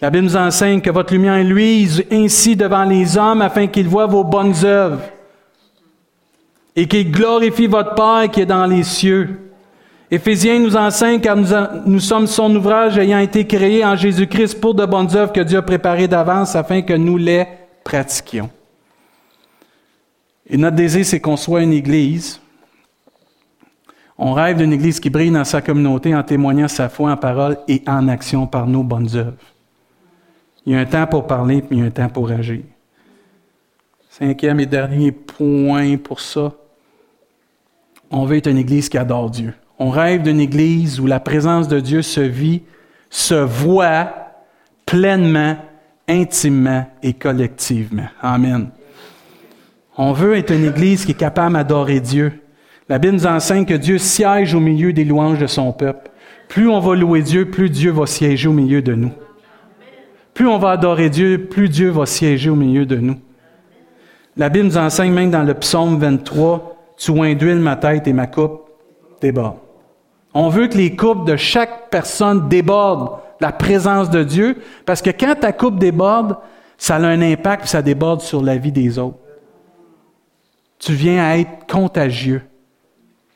La 0.00 0.08
Bible 0.08 0.24
nous 0.24 0.36
enseigne 0.36 0.80
que 0.80 0.90
votre 0.90 1.12
lumière 1.12 1.44
luise 1.44 2.02
ainsi 2.10 2.56
devant 2.56 2.84
les 2.84 3.18
hommes 3.18 3.42
afin 3.42 3.66
qu'ils 3.66 3.88
voient 3.88 4.06
vos 4.06 4.24
bonnes 4.24 4.54
œuvres 4.64 5.02
et 6.74 6.86
qu'ils 6.86 7.10
glorifient 7.10 7.66
votre 7.66 7.94
Père 7.94 8.30
qui 8.30 8.40
est 8.40 8.46
dans 8.46 8.64
les 8.64 8.84
cieux. 8.84 9.49
Éphésiens 10.10 10.58
nous 10.58 10.76
enseigne 10.76 11.20
car 11.20 11.36
nous, 11.86 12.00
sommes 12.00 12.26
son 12.26 12.54
ouvrage 12.56 12.98
ayant 12.98 13.20
été 13.20 13.46
créé 13.46 13.84
en 13.84 13.94
Jésus-Christ 13.94 14.60
pour 14.60 14.74
de 14.74 14.84
bonnes 14.84 15.14
œuvres 15.14 15.32
que 15.32 15.40
Dieu 15.40 15.58
a 15.58 15.62
préparées 15.62 16.08
d'avance 16.08 16.56
afin 16.56 16.82
que 16.82 16.94
nous 16.94 17.16
les 17.16 17.46
pratiquions. 17.84 18.50
Et 20.48 20.56
notre 20.56 20.74
désir, 20.74 21.06
c'est 21.06 21.20
qu'on 21.20 21.36
soit 21.36 21.62
une 21.62 21.72
Église. 21.72 22.40
On 24.18 24.32
rêve 24.32 24.56
d'une 24.56 24.72
Église 24.72 24.98
qui 24.98 25.10
brille 25.10 25.30
dans 25.30 25.44
sa 25.44 25.62
communauté 25.62 26.12
en 26.12 26.24
témoignant 26.24 26.66
sa 26.66 26.88
foi 26.88 27.12
en 27.12 27.16
parole 27.16 27.58
et 27.68 27.82
en 27.86 28.08
action 28.08 28.48
par 28.48 28.66
nos 28.66 28.82
bonnes 28.82 29.14
œuvres. 29.14 29.36
Il 30.66 30.72
y 30.72 30.76
a 30.76 30.80
un 30.80 30.86
temps 30.86 31.06
pour 31.06 31.28
parler, 31.28 31.62
puis 31.62 31.76
il 31.76 31.80
y 31.80 31.82
a 31.84 31.86
un 31.86 31.90
temps 31.90 32.08
pour 32.08 32.30
agir. 32.30 32.62
Cinquième 34.10 34.58
et 34.58 34.66
dernier 34.66 35.12
point 35.12 35.96
pour 35.96 36.20
ça. 36.20 36.52
On 38.10 38.24
veut 38.24 38.38
être 38.38 38.48
une 38.48 38.58
Église 38.58 38.88
qui 38.88 38.98
adore 38.98 39.30
Dieu. 39.30 39.54
On 39.82 39.88
rêve 39.88 40.22
d'une 40.22 40.40
Église 40.40 41.00
où 41.00 41.06
la 41.06 41.20
présence 41.20 41.66
de 41.66 41.80
Dieu 41.80 42.02
se 42.02 42.20
vit, 42.20 42.60
se 43.08 43.34
voit 43.34 44.12
pleinement, 44.84 45.56
intimement 46.06 46.86
et 47.02 47.14
collectivement. 47.14 48.08
Amen. 48.20 48.68
On 49.96 50.12
veut 50.12 50.36
être 50.36 50.52
une 50.52 50.66
Église 50.66 51.06
qui 51.06 51.12
est 51.12 51.14
capable 51.14 51.54
d'adorer 51.54 52.00
Dieu. 52.00 52.42
La 52.90 52.98
Bible 52.98 53.14
nous 53.14 53.26
enseigne 53.26 53.64
que 53.64 53.72
Dieu 53.72 53.96
siège 53.96 54.54
au 54.54 54.60
milieu 54.60 54.92
des 54.92 55.04
louanges 55.04 55.38
de 55.38 55.46
son 55.46 55.72
peuple. 55.72 56.10
Plus 56.48 56.68
on 56.68 56.78
va 56.78 56.94
louer 56.94 57.22
Dieu, 57.22 57.50
plus 57.50 57.70
Dieu 57.70 57.90
va 57.90 58.04
siéger 58.04 58.48
au 58.48 58.52
milieu 58.52 58.82
de 58.82 58.92
nous. 58.92 59.12
Plus 60.34 60.46
on 60.46 60.58
va 60.58 60.72
adorer 60.72 61.08
Dieu, 61.08 61.46
plus 61.48 61.70
Dieu 61.70 61.88
va 61.88 62.04
siéger 62.04 62.50
au 62.50 62.56
milieu 62.56 62.84
de 62.84 62.96
nous. 62.96 63.16
La 64.36 64.50
Bible 64.50 64.66
nous 64.66 64.76
enseigne 64.76 65.12
même 65.14 65.30
dans 65.30 65.42
le 65.42 65.54
psaume 65.54 65.98
23, 65.98 66.94
Tu 66.98 67.18
induis 67.18 67.54
ma 67.54 67.76
tête 67.76 68.06
et 68.06 68.12
ma 68.12 68.26
coupe 68.26 68.68
déborde. 69.22 69.69
On 70.34 70.48
veut 70.48 70.68
que 70.68 70.76
les 70.76 70.94
coupes 70.94 71.26
de 71.26 71.36
chaque 71.36 71.90
personne 71.90 72.48
débordent 72.48 73.18
la 73.40 73.52
présence 73.52 74.10
de 74.10 74.22
Dieu, 74.22 74.58
parce 74.84 75.02
que 75.02 75.10
quand 75.10 75.34
ta 75.40 75.52
coupe 75.52 75.78
déborde, 75.78 76.36
ça 76.76 76.96
a 76.96 77.06
un 77.06 77.22
impact, 77.22 77.64
et 77.64 77.68
ça 77.68 77.82
déborde 77.82 78.20
sur 78.20 78.42
la 78.42 78.56
vie 78.56 78.72
des 78.72 78.98
autres. 78.98 79.18
Tu 80.78 80.92
viens 80.92 81.24
à 81.24 81.36
être 81.36 81.66
contagieux. 81.66 82.42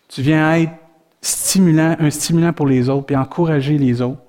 Tu 0.08 0.22
viens 0.22 0.46
à 0.46 0.58
être 0.58 0.72
stimulant, 1.20 1.96
un 1.98 2.10
stimulant 2.10 2.52
pour 2.52 2.66
les 2.66 2.88
autres, 2.88 3.06
puis 3.06 3.16
encourager 3.16 3.78
les 3.78 4.00
autres. 4.02 4.20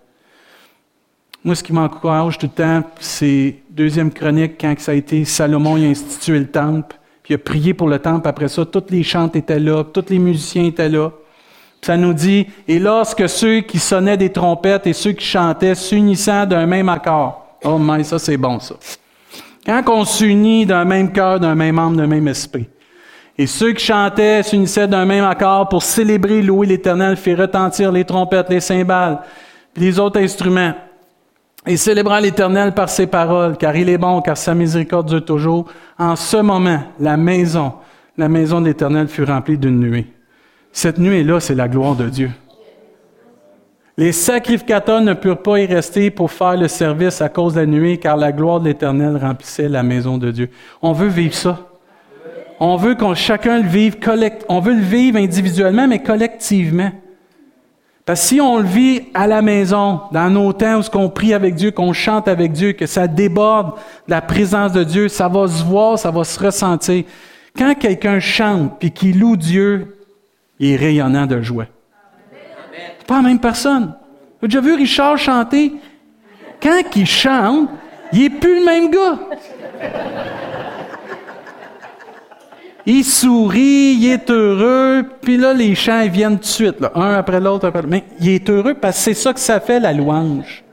Moi, 1.44 1.56
ce 1.56 1.64
qui 1.64 1.74
m'encourage 1.74 2.38
tout 2.38 2.48
le 2.48 2.52
temps, 2.52 2.84
c'est 3.00 3.58
deuxième 3.70 4.12
chronique, 4.12 4.60
quand 4.60 4.74
ça 4.80 4.94
a 4.94 4.96
été 4.96 5.26
Salomon, 5.26 5.76
a 5.76 5.86
institué 5.86 6.40
le 6.40 6.48
temple, 6.48 6.98
puis 7.22 7.34
il 7.34 7.36
a 7.36 7.38
prié 7.38 7.74
pour 7.74 7.88
le 7.88 8.00
temple. 8.00 8.28
Après 8.28 8.48
ça, 8.48 8.66
toutes 8.66 8.90
les 8.92 9.04
chantes 9.04 9.36
étaient 9.36 9.60
là, 9.60 9.84
tous 9.84 10.10
les 10.10 10.20
musiciens 10.20 10.66
étaient 10.66 10.90
là. 10.90 11.12
Ça 11.86 11.98
nous 11.98 12.16
dit, 12.16 12.48
et 12.68 12.80
lorsque 12.80 13.30
ceux 13.30 13.60
qui 13.60 13.78
sonnaient 13.78 14.18
des 14.18 14.32
trompettes 14.32 14.88
et 14.88 14.94
ceux 14.94 15.12
qui 15.12 15.24
chantaient 15.24 15.76
s'unissant 15.76 16.48
d'un 16.48 16.66
même 16.66 16.90
accord. 16.90 17.60
Oh 17.64 17.78
mais 17.78 18.04
ça 18.04 18.18
c'est 18.18 18.38
bon 18.38 18.60
ça. 18.60 18.74
Quand 19.64 19.84
on 19.90 20.04
s'unit 20.04 20.66
d'un 20.66 20.84
même 20.84 21.12
cœur, 21.12 21.40
d'un 21.40 21.54
même 21.54 21.78
âme, 21.78 21.96
d'un 21.96 22.08
même 22.08 22.28
esprit. 22.28 22.68
Et 23.38 23.46
ceux 23.46 23.74
qui 23.74 23.86
chantaient 23.86 24.42
s'unissaient 24.42 24.88
d'un 24.88 25.06
même 25.06 25.26
accord 25.26 25.70
pour 25.70 25.84
célébrer, 25.84 26.42
louer 26.42 26.66
l'Éternel, 26.66 27.18
faire 27.18 27.38
retentir 27.38 27.92
les 27.92 28.04
trompettes, 28.04 28.50
les 28.50 28.62
cymbales, 28.62 29.20
les 29.76 30.00
autres 30.00 30.20
instruments. 30.20 30.74
Et 31.68 31.78
célébrant 31.78 32.18
l'Éternel 32.18 32.74
par 32.74 32.90
ses 32.90 33.06
paroles, 33.06 33.58
car 33.58 33.76
il 33.76 33.90
est 33.90 34.00
bon, 34.00 34.24
car 34.24 34.38
sa 34.38 34.56
miséricorde 34.56 35.08
dure 35.08 35.24
toujours. 35.24 35.68
En 36.00 36.16
ce 36.16 36.38
moment, 36.38 36.82
la 37.00 37.16
maison, 37.16 37.74
la 38.18 38.28
maison 38.28 38.60
de 38.60 38.66
l'Éternel 38.66 39.08
fut 39.08 39.24
remplie 39.24 39.60
d'une 39.60 39.80
nuée. 39.80 40.15
Cette 40.76 40.98
nuée-là, 40.98 41.40
c'est 41.40 41.56
la 41.56 41.70
gloire 41.70 41.96
de 41.96 42.10
Dieu. 42.10 42.32
Les 43.96 44.12
sacrificateurs 44.12 45.00
ne 45.00 45.14
purent 45.14 45.42
pas 45.42 45.62
y 45.62 45.66
rester 45.66 46.12
pour 46.12 46.30
faire 46.32 46.58
le 46.58 46.68
service 46.68 47.22
à 47.22 47.30
cause 47.30 47.54
de 47.54 47.62
la 47.62 47.66
nuée, 47.66 47.98
car 47.98 48.18
la 48.18 48.34
gloire 48.34 48.60
de 48.60 48.66
l'Éternel 48.66 49.16
remplissait 49.16 49.70
la 49.70 49.84
maison 49.84 50.18
de 50.18 50.32
Dieu. 50.32 50.50
On 50.82 50.92
veut 50.92 51.08
vivre 51.08 51.34
ça. 51.34 51.70
On 52.60 52.76
veut 52.76 52.96
qu'on 52.96 53.16
chacun 53.16 53.62
le 53.62 53.70
vive 53.70 53.96
on 54.50 54.60
veut 54.60 54.74
le 54.74 54.82
vivre 54.82 55.18
individuellement, 55.18 55.88
mais 55.88 56.00
collectivement. 56.00 56.92
Parce 58.04 58.20
que 58.20 58.28
si 58.28 58.42
on 58.42 58.58
le 58.58 58.68
vit 58.68 59.04
à 59.14 59.28
la 59.28 59.42
maison, 59.42 60.02
dans 60.12 60.30
nos 60.30 60.52
temps 60.52 60.80
où 60.80 60.82
ce 60.82 60.90
qu'on 60.90 61.08
prie 61.08 61.34
avec 61.34 61.56
Dieu, 61.56 61.72
qu'on 61.72 61.94
chante 61.94 62.28
avec 62.28 62.52
Dieu, 62.52 62.74
que 62.74 62.86
ça 62.86 63.08
déborde 63.08 63.76
de 64.08 64.12
la 64.12 64.22
présence 64.22 64.74
de 64.74 64.84
Dieu, 64.84 65.08
ça 65.08 65.30
va 65.30 65.48
se 65.48 65.64
voir, 65.64 65.98
ça 65.98 66.12
va 66.12 66.26
se 66.26 66.38
ressentir. 66.38 67.06
Quand 67.58 67.76
quelqu'un 67.76 68.20
chante 68.20 68.78
puis 68.78 68.92
qu'il 68.92 69.22
loue 69.22 69.38
Dieu, 69.38 69.95
il 70.60 70.72
est 70.72 70.76
rayonnant 70.76 71.26
de 71.26 71.42
joie. 71.42 71.66
C'est 73.00 73.08
pas 73.08 73.18
la 73.18 73.22
même 73.22 73.40
personne. 73.40 73.94
Vous 74.42 74.46
avez 74.46 74.48
déjà 74.48 74.62
vu 74.62 74.74
Richard 74.76 75.18
chanter? 75.18 75.74
Quand 76.62 76.82
il 76.96 77.06
chante, 77.06 77.70
il 78.12 78.22
n'est 78.22 78.30
plus 78.30 78.60
le 78.60 78.66
même 78.66 78.90
gars. 78.90 79.20
Il 82.88 83.04
sourit, 83.04 83.98
il 84.00 84.12
est 84.12 84.30
heureux, 84.30 85.04
puis 85.22 85.38
là, 85.38 85.54
les 85.54 85.74
chants 85.74 86.08
viennent 86.08 86.36
tout 86.36 86.42
de 86.42 86.46
suite, 86.46 86.76
un 86.94 87.14
après 87.14 87.40
l'autre, 87.40 87.68
après. 87.68 87.82
Mais 87.88 88.04
il 88.20 88.30
est 88.30 88.48
heureux 88.48 88.76
parce 88.76 88.98
que 88.98 89.04
c'est 89.04 89.14
ça 89.16 89.34
que 89.34 89.40
ça 89.40 89.60
fait, 89.60 89.80
la 89.80 89.92
louange. 89.92 90.64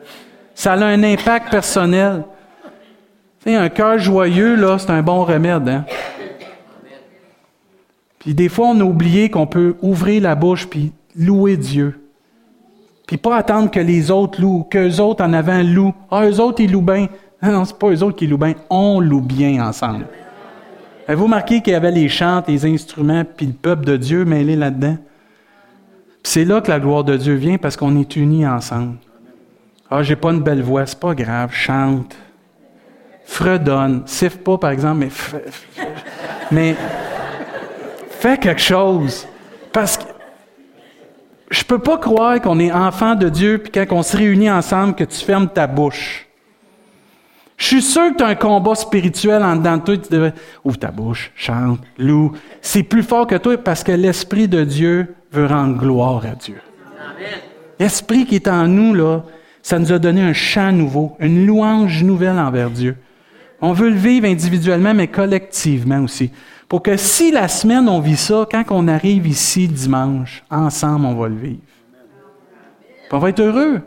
Ça 0.54 0.74
a 0.74 0.84
un 0.84 1.02
impact 1.02 1.50
personnel. 1.50 2.24
Tu 3.44 3.54
un 3.54 3.68
cœur 3.70 3.98
joyeux, 3.98 4.54
là, 4.56 4.78
c'est 4.78 4.90
un 4.90 5.02
bon 5.02 5.24
remède. 5.24 5.68
Hein? 5.68 5.84
Puis 8.22 8.34
des 8.34 8.48
fois, 8.48 8.68
on 8.68 8.80
a 8.80 8.84
oublié 8.84 9.30
qu'on 9.30 9.46
peut 9.46 9.74
ouvrir 9.82 10.22
la 10.22 10.34
bouche 10.36 10.68
puis 10.68 10.92
louer 11.16 11.56
Dieu. 11.56 12.00
Puis 13.06 13.16
pas 13.16 13.36
attendre 13.36 13.70
que 13.70 13.80
les 13.80 14.10
autres 14.10 14.40
louent, 14.40 14.62
qu'eux 14.62 15.00
autres 15.00 15.24
en 15.24 15.32
avant 15.32 15.62
louent. 15.62 15.92
Ah, 16.10 16.24
eux 16.26 16.40
autres, 16.40 16.62
ils 16.62 16.70
louent 16.70 16.82
bien. 16.82 17.08
Non, 17.42 17.50
non, 17.50 17.64
c'est 17.64 17.78
pas 17.78 17.90
eux 17.90 18.02
autres 18.02 18.16
qui 18.16 18.28
louent 18.28 18.38
bien. 18.38 18.54
On 18.70 19.00
loue 19.00 19.20
bien 19.20 19.66
ensemble. 19.66 20.06
Avez-vous 21.08 21.24
remarqué 21.24 21.60
qu'il 21.60 21.72
y 21.72 21.76
avait 21.76 21.90
les 21.90 22.08
chants, 22.08 22.44
les 22.46 22.64
instruments, 22.64 23.24
puis 23.24 23.46
le 23.46 23.52
peuple 23.52 23.84
de 23.84 23.96
Dieu 23.96 24.24
mêlé 24.24 24.54
là-dedans? 24.54 24.96
c'est 26.22 26.44
là 26.44 26.60
que 26.60 26.70
la 26.70 26.78
gloire 26.78 27.04
de 27.04 27.16
Dieu 27.16 27.34
vient 27.34 27.58
parce 27.58 27.76
qu'on 27.76 27.98
est 27.98 28.14
unis 28.16 28.46
ensemble. 28.46 28.96
Ah, 29.90 30.02
j'ai 30.02 30.16
pas 30.16 30.30
une 30.30 30.40
belle 30.40 30.62
voix, 30.62 30.86
c'est 30.86 30.98
pas 30.98 31.14
grave, 31.14 31.52
chante. 31.52 32.16
Fredonne. 33.24 34.02
Siffle 34.06 34.38
pas, 34.38 34.58
par 34.58 34.70
exemple, 34.70 35.00
mais. 35.00 35.10
mais 36.50 36.76
Fais 38.22 38.38
quelque 38.38 38.60
chose. 38.60 39.26
Parce 39.72 39.98
que 39.98 40.04
je 41.50 41.64
peux 41.64 41.80
pas 41.80 41.98
croire 41.98 42.40
qu'on 42.40 42.60
est 42.60 42.70
enfant 42.70 43.16
de 43.16 43.28
Dieu, 43.28 43.58
puis 43.58 43.72
quand 43.72 43.96
on 43.96 44.04
se 44.04 44.16
réunit 44.16 44.48
ensemble, 44.48 44.94
que 44.94 45.02
tu 45.02 45.24
fermes 45.24 45.48
ta 45.48 45.66
bouche. 45.66 46.28
Je 47.56 47.66
suis 47.66 47.82
sûr 47.82 48.12
que 48.12 48.18
tu 48.18 48.22
as 48.22 48.28
un 48.28 48.36
combat 48.36 48.76
spirituel 48.76 49.42
en 49.42 49.56
dedans 49.56 49.76
de 49.78 49.82
toi. 49.82 49.96
Tu 49.96 50.08
devrais 50.08 50.34
ouvre 50.62 50.78
ta 50.78 50.92
bouche, 50.92 51.32
chante, 51.34 51.80
loue. 51.98 52.30
C'est 52.60 52.84
plus 52.84 53.02
fort 53.02 53.26
que 53.26 53.34
toi 53.34 53.58
parce 53.58 53.82
que 53.82 53.90
l'Esprit 53.90 54.46
de 54.46 54.62
Dieu 54.62 55.16
veut 55.32 55.46
rendre 55.46 55.76
gloire 55.76 56.24
à 56.24 56.36
Dieu. 56.36 56.60
L'Esprit 57.80 58.24
qui 58.24 58.36
est 58.36 58.46
en 58.46 58.68
nous, 58.68 58.94
là, 58.94 59.24
ça 59.62 59.80
nous 59.80 59.92
a 59.92 59.98
donné 59.98 60.22
un 60.22 60.32
chant 60.32 60.70
nouveau, 60.70 61.16
une 61.18 61.44
louange 61.44 62.04
nouvelle 62.04 62.38
envers 62.38 62.70
Dieu. 62.70 62.96
On 63.60 63.72
veut 63.72 63.90
le 63.90 63.96
vivre 63.96 64.28
individuellement, 64.28 64.94
mais 64.94 65.08
collectivement 65.08 66.04
aussi. 66.04 66.30
Pour 66.72 66.82
que 66.82 66.96
si 66.96 67.30
la 67.30 67.48
semaine 67.48 67.86
on 67.86 68.00
vit 68.00 68.16
ça, 68.16 68.46
quand 68.50 68.64
on 68.70 68.88
arrive 68.88 69.26
ici 69.26 69.68
dimanche, 69.68 70.42
ensemble 70.50 71.04
on 71.04 71.14
va 71.14 71.28
le 71.28 71.36
vivre. 71.36 71.60
on 73.10 73.18
va 73.18 73.28
être 73.28 73.40
heureux. 73.40 73.82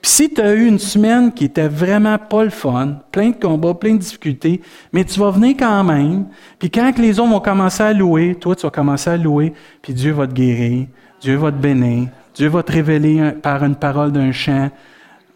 Puis 0.00 0.10
si 0.10 0.32
tu 0.32 0.40
as 0.40 0.54
eu 0.54 0.66
une 0.66 0.78
semaine 0.78 1.30
qui 1.30 1.44
était 1.44 1.68
vraiment 1.68 2.16
pas 2.16 2.42
le 2.44 2.48
fun, 2.48 3.00
plein 3.12 3.28
de 3.28 3.36
combats, 3.36 3.74
plein 3.74 3.92
de 3.92 3.98
difficultés, 3.98 4.62
mais 4.94 5.04
tu 5.04 5.20
vas 5.20 5.30
venir 5.30 5.56
quand 5.58 5.84
même, 5.84 6.28
puis 6.58 6.70
quand 6.70 6.90
les 6.96 7.20
hommes 7.20 7.32
vont 7.32 7.40
commencer 7.40 7.82
à 7.82 7.92
louer, 7.92 8.34
toi 8.36 8.56
tu 8.56 8.62
vas 8.62 8.70
commencer 8.70 9.10
à 9.10 9.18
louer, 9.18 9.52
puis 9.82 9.92
Dieu 9.92 10.12
va 10.12 10.26
te 10.26 10.32
guérir, 10.32 10.86
Dieu 11.20 11.36
va 11.36 11.52
te 11.52 11.58
bénir, 11.58 12.08
Dieu 12.34 12.48
va 12.48 12.62
te 12.62 12.72
révéler 12.72 13.32
par 13.42 13.62
une 13.62 13.76
parole 13.76 14.10
d'un 14.10 14.32
chant, 14.32 14.70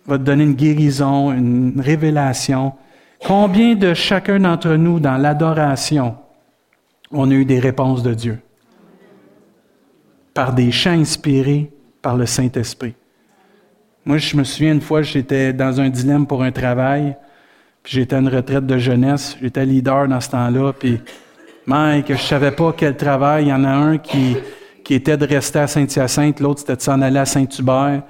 va 0.06 0.16
te 0.16 0.22
donner 0.22 0.44
une 0.44 0.54
guérison, 0.54 1.30
une 1.30 1.78
révélation. 1.78 2.72
Combien 3.22 3.74
de 3.74 3.92
chacun 3.92 4.40
d'entre 4.40 4.76
nous 4.76 4.98
dans 4.98 5.18
l'adoration 5.18 6.16
on 7.12 7.30
a 7.30 7.34
eu 7.34 7.44
des 7.44 7.58
réponses 7.58 8.02
de 8.02 8.14
Dieu 8.14 8.38
par 10.34 10.54
des 10.54 10.70
chants 10.70 10.98
inspirés 10.98 11.70
par 12.00 12.16
le 12.16 12.26
Saint-Esprit. 12.26 12.94
Moi, 14.04 14.18
je 14.18 14.36
me 14.36 14.44
souviens 14.44 14.72
une 14.72 14.80
fois, 14.80 15.02
j'étais 15.02 15.52
dans 15.52 15.80
un 15.80 15.88
dilemme 15.88 16.26
pour 16.26 16.42
un 16.42 16.50
travail, 16.50 17.16
puis 17.82 17.94
j'étais 17.94 18.16
à 18.16 18.18
une 18.18 18.28
retraite 18.28 18.66
de 18.66 18.78
jeunesse, 18.78 19.36
j'étais 19.40 19.64
leader 19.64 20.08
dans 20.08 20.20
ce 20.20 20.30
temps-là, 20.30 20.72
puis 20.72 21.00
Mike, 21.66 22.12
je 22.12 22.22
savais 22.22 22.50
pas 22.50 22.74
quel 22.76 22.96
travail. 22.96 23.44
Il 23.44 23.48
y 23.48 23.52
en 23.52 23.62
a 23.64 23.70
un 23.70 23.98
qui, 23.98 24.36
qui 24.82 24.94
était 24.94 25.16
de 25.16 25.26
rester 25.26 25.60
à 25.60 25.66
Saint-Hyacinthe, 25.68 26.40
l'autre 26.40 26.60
c'était 26.60 26.76
de 26.76 26.80
s'en 26.80 27.00
aller 27.00 27.18
à 27.18 27.26
Saint-Hubert. 27.26 28.02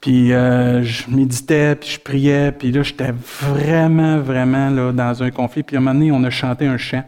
Puis 0.00 0.32
euh, 0.32 0.82
je 0.82 1.10
méditais, 1.10 1.74
puis 1.74 1.90
je 1.90 2.00
priais, 2.00 2.52
puis 2.52 2.70
là, 2.70 2.82
j'étais 2.82 3.12
vraiment, 3.12 4.18
vraiment 4.18 4.92
dans 4.92 5.22
un 5.22 5.30
conflit. 5.30 5.64
Puis 5.64 5.76
à 5.76 5.80
un 5.80 5.82
moment 5.82 5.98
donné, 5.98 6.12
on 6.12 6.22
a 6.22 6.30
chanté 6.30 6.66
un 6.66 6.76
chant. 6.76 7.02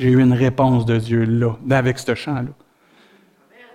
J'ai 0.00 0.08
eu 0.08 0.22
une 0.22 0.32
réponse 0.32 0.86
de 0.86 0.96
Dieu 0.96 1.24
là, 1.24 1.58
avec 1.76 1.98
ce 1.98 2.14
chant-là. 2.14 2.48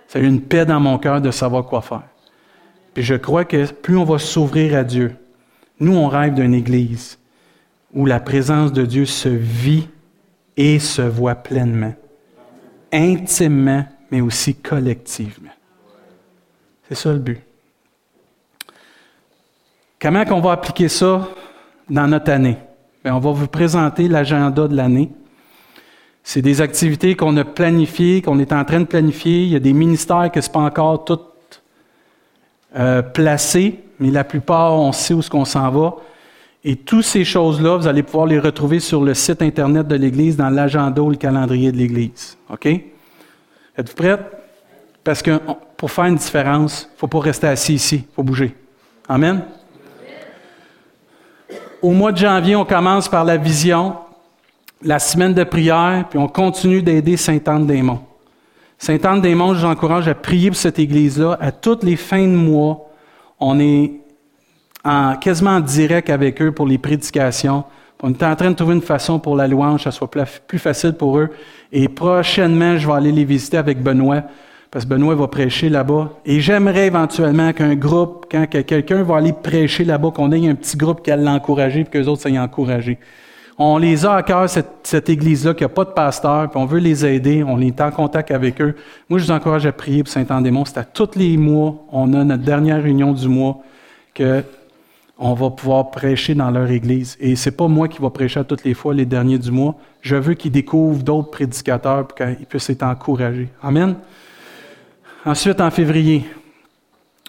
Ça 0.08 0.18
a 0.18 0.22
eu 0.22 0.26
une 0.26 0.40
paix 0.40 0.66
dans 0.66 0.80
mon 0.80 0.98
cœur 0.98 1.20
de 1.20 1.30
savoir 1.30 1.66
quoi 1.66 1.82
faire. 1.82 2.02
Puis 2.94 3.04
je 3.04 3.14
crois 3.14 3.44
que 3.44 3.70
plus 3.70 3.96
on 3.96 4.02
va 4.02 4.18
s'ouvrir 4.18 4.76
à 4.76 4.82
Dieu, 4.82 5.14
nous, 5.78 5.94
on 5.94 6.08
rêve 6.08 6.34
d'une 6.34 6.52
Église 6.52 7.16
où 7.94 8.06
la 8.06 8.18
présence 8.18 8.72
de 8.72 8.84
Dieu 8.84 9.04
se 9.04 9.28
vit 9.28 9.88
et 10.56 10.80
se 10.80 11.02
voit 11.02 11.36
pleinement, 11.36 11.94
intimement, 12.92 13.86
mais 14.10 14.20
aussi 14.20 14.56
collectivement. 14.56 15.52
C'est 16.88 16.96
ça 16.96 17.12
le 17.12 17.20
but. 17.20 17.40
Comment 20.00 20.24
qu'on 20.24 20.40
va 20.40 20.52
appliquer 20.52 20.88
ça 20.88 21.28
dans 21.88 22.08
notre 22.08 22.32
année? 22.32 22.58
On 23.04 23.20
va 23.20 23.30
vous 23.30 23.46
présenter 23.46 24.08
l'agenda 24.08 24.66
de 24.66 24.74
l'année. 24.74 25.12
C'est 26.28 26.42
des 26.42 26.60
activités 26.60 27.14
qu'on 27.14 27.36
a 27.36 27.44
planifiées, 27.44 28.20
qu'on 28.20 28.40
est 28.40 28.52
en 28.52 28.64
train 28.64 28.80
de 28.80 28.86
planifier. 28.86 29.44
Il 29.44 29.48
y 29.48 29.54
a 29.54 29.60
des 29.60 29.72
ministères 29.72 30.28
qui 30.32 30.40
ne 30.40 30.42
sont 30.42 30.50
pas 30.50 30.58
encore 30.58 31.04
tous 31.04 31.20
euh, 32.76 33.00
placés, 33.00 33.78
mais 34.00 34.10
la 34.10 34.24
plupart, 34.24 34.72
on 34.72 34.90
sait 34.90 35.14
où 35.14 35.22
ce 35.22 35.30
qu'on 35.30 35.44
s'en 35.44 35.70
va. 35.70 35.94
Et 36.64 36.74
toutes 36.74 37.04
ces 37.04 37.24
choses-là, 37.24 37.76
vous 37.76 37.86
allez 37.86 38.02
pouvoir 38.02 38.26
les 38.26 38.40
retrouver 38.40 38.80
sur 38.80 39.04
le 39.04 39.14
site 39.14 39.40
Internet 39.40 39.86
de 39.86 39.94
l'Église, 39.94 40.36
dans 40.36 40.50
l'agenda 40.50 41.00
ou 41.00 41.10
le 41.10 41.16
calendrier 41.16 41.70
de 41.70 41.76
l'Église. 41.76 42.36
OK? 42.50 42.66
Êtes-vous 42.66 43.94
prêts? 43.94 44.18
Parce 45.04 45.22
que 45.22 45.38
pour 45.76 45.92
faire 45.92 46.06
une 46.06 46.16
différence, 46.16 46.88
il 46.90 46.94
ne 46.94 46.98
faut 46.98 47.06
pas 47.06 47.20
rester 47.20 47.46
assis 47.46 47.74
ici, 47.74 48.04
il 48.04 48.14
faut 48.16 48.24
bouger. 48.24 48.52
Amen? 49.08 49.44
Au 51.80 51.92
mois 51.92 52.10
de 52.10 52.16
janvier, 52.16 52.56
on 52.56 52.64
commence 52.64 53.08
par 53.08 53.24
la 53.24 53.36
vision, 53.36 53.94
la 54.82 54.98
semaine 54.98 55.34
de 55.34 55.44
prière, 55.44 56.06
puis 56.08 56.18
on 56.18 56.28
continue 56.28 56.82
d'aider 56.82 57.16
Sainte-Anne-des-Monts. 57.16 58.02
Sainte-Anne-des-Monts, 58.78 59.54
je 59.54 59.60
vous 59.60 59.72
encourage 59.72 60.06
à 60.08 60.14
prier 60.14 60.50
pour 60.50 60.58
cette 60.58 60.78
église-là. 60.78 61.38
À 61.40 61.50
toutes 61.50 61.82
les 61.82 61.96
fins 61.96 62.26
de 62.26 62.36
mois, 62.36 62.90
on 63.40 63.58
est 63.58 63.92
en, 64.84 65.16
quasiment 65.16 65.52
en 65.52 65.60
direct 65.60 66.10
avec 66.10 66.40
eux 66.42 66.52
pour 66.52 66.66
les 66.66 66.78
prédications. 66.78 67.64
On 68.02 68.12
est 68.12 68.22
en 68.22 68.36
train 68.36 68.50
de 68.50 68.56
trouver 68.56 68.74
une 68.74 68.82
façon 68.82 69.18
pour 69.18 69.34
la 69.34 69.48
louange, 69.48 69.84
ça 69.84 69.90
soit 69.90 70.10
plus 70.46 70.58
facile 70.58 70.92
pour 70.92 71.18
eux. 71.18 71.30
Et 71.72 71.88
prochainement, 71.88 72.76
je 72.76 72.86
vais 72.86 72.92
aller 72.92 73.12
les 73.12 73.24
visiter 73.24 73.56
avec 73.56 73.82
Benoît, 73.82 74.22
parce 74.70 74.84
que 74.84 74.90
Benoît 74.90 75.14
va 75.14 75.28
prêcher 75.28 75.70
là-bas. 75.70 76.10
Et 76.26 76.40
j'aimerais 76.40 76.88
éventuellement 76.88 77.54
qu'un 77.54 77.74
groupe, 77.74 78.26
quand 78.30 78.46
quelqu'un 78.46 79.02
va 79.02 79.16
aller 79.16 79.32
prêcher 79.32 79.84
là-bas, 79.84 80.10
qu'on 80.10 80.30
ait 80.32 80.48
un 80.48 80.54
petit 80.54 80.76
groupe 80.76 81.02
qui 81.02 81.10
allait 81.10 81.24
l'encourager, 81.24 81.84
puis 81.84 81.92
que 81.92 81.98
les 81.98 82.08
autres 82.08 82.22
s'aient 82.22 82.38
encouragés. 82.38 82.98
On 83.58 83.78
les 83.78 84.04
a 84.04 84.16
à 84.16 84.22
cœur, 84.22 84.48
cette, 84.48 85.08
église-là, 85.08 85.54
qui 85.54 85.64
n'a 85.64 85.70
pas 85.70 85.84
de 85.84 85.90
pasteur, 85.90 86.50
puis 86.50 86.60
on 86.60 86.66
veut 86.66 86.78
les 86.78 87.06
aider, 87.06 87.42
on 87.42 87.58
est 87.60 87.80
en 87.80 87.90
contact 87.90 88.30
avec 88.30 88.60
eux. 88.60 88.76
Moi, 89.08 89.18
je 89.18 89.24
vous 89.24 89.30
encourage 89.30 89.64
à 89.64 89.72
prier 89.72 90.02
pour 90.02 90.12
Saint-Andémon. 90.12 90.64
C'est 90.66 90.78
à 90.78 90.84
tous 90.84 91.16
les 91.16 91.38
mois, 91.38 91.74
on 91.90 92.12
a 92.12 92.22
notre 92.22 92.42
dernière 92.42 92.82
réunion 92.82 93.12
du 93.12 93.28
mois, 93.28 93.62
que 94.14 94.42
on 95.18 95.32
va 95.32 95.50
pouvoir 95.50 95.90
prêcher 95.90 96.34
dans 96.34 96.50
leur 96.50 96.70
église. 96.70 97.16
Et 97.20 97.36
c'est 97.36 97.52
pas 97.52 97.68
moi 97.68 97.88
qui 97.88 98.00
va 98.02 98.10
prêcher 98.10 98.40
à 98.40 98.44
toutes 98.44 98.64
les 98.64 98.74
fois 98.74 98.92
les 98.92 99.06
derniers 99.06 99.38
du 99.38 99.50
mois. 99.50 99.74
Je 100.02 100.16
veux 100.16 100.34
qu'ils 100.34 100.52
découvrent 100.52 101.02
d'autres 101.02 101.30
prédicateurs 101.30 102.06
pour 102.06 102.16
qu'ils 102.16 102.46
puissent 102.46 102.68
être 102.68 102.82
encouragés. 102.82 103.48
Amen. 103.62 103.96
Ensuite, 105.24 105.60
en 105.60 105.70
février, 105.70 106.26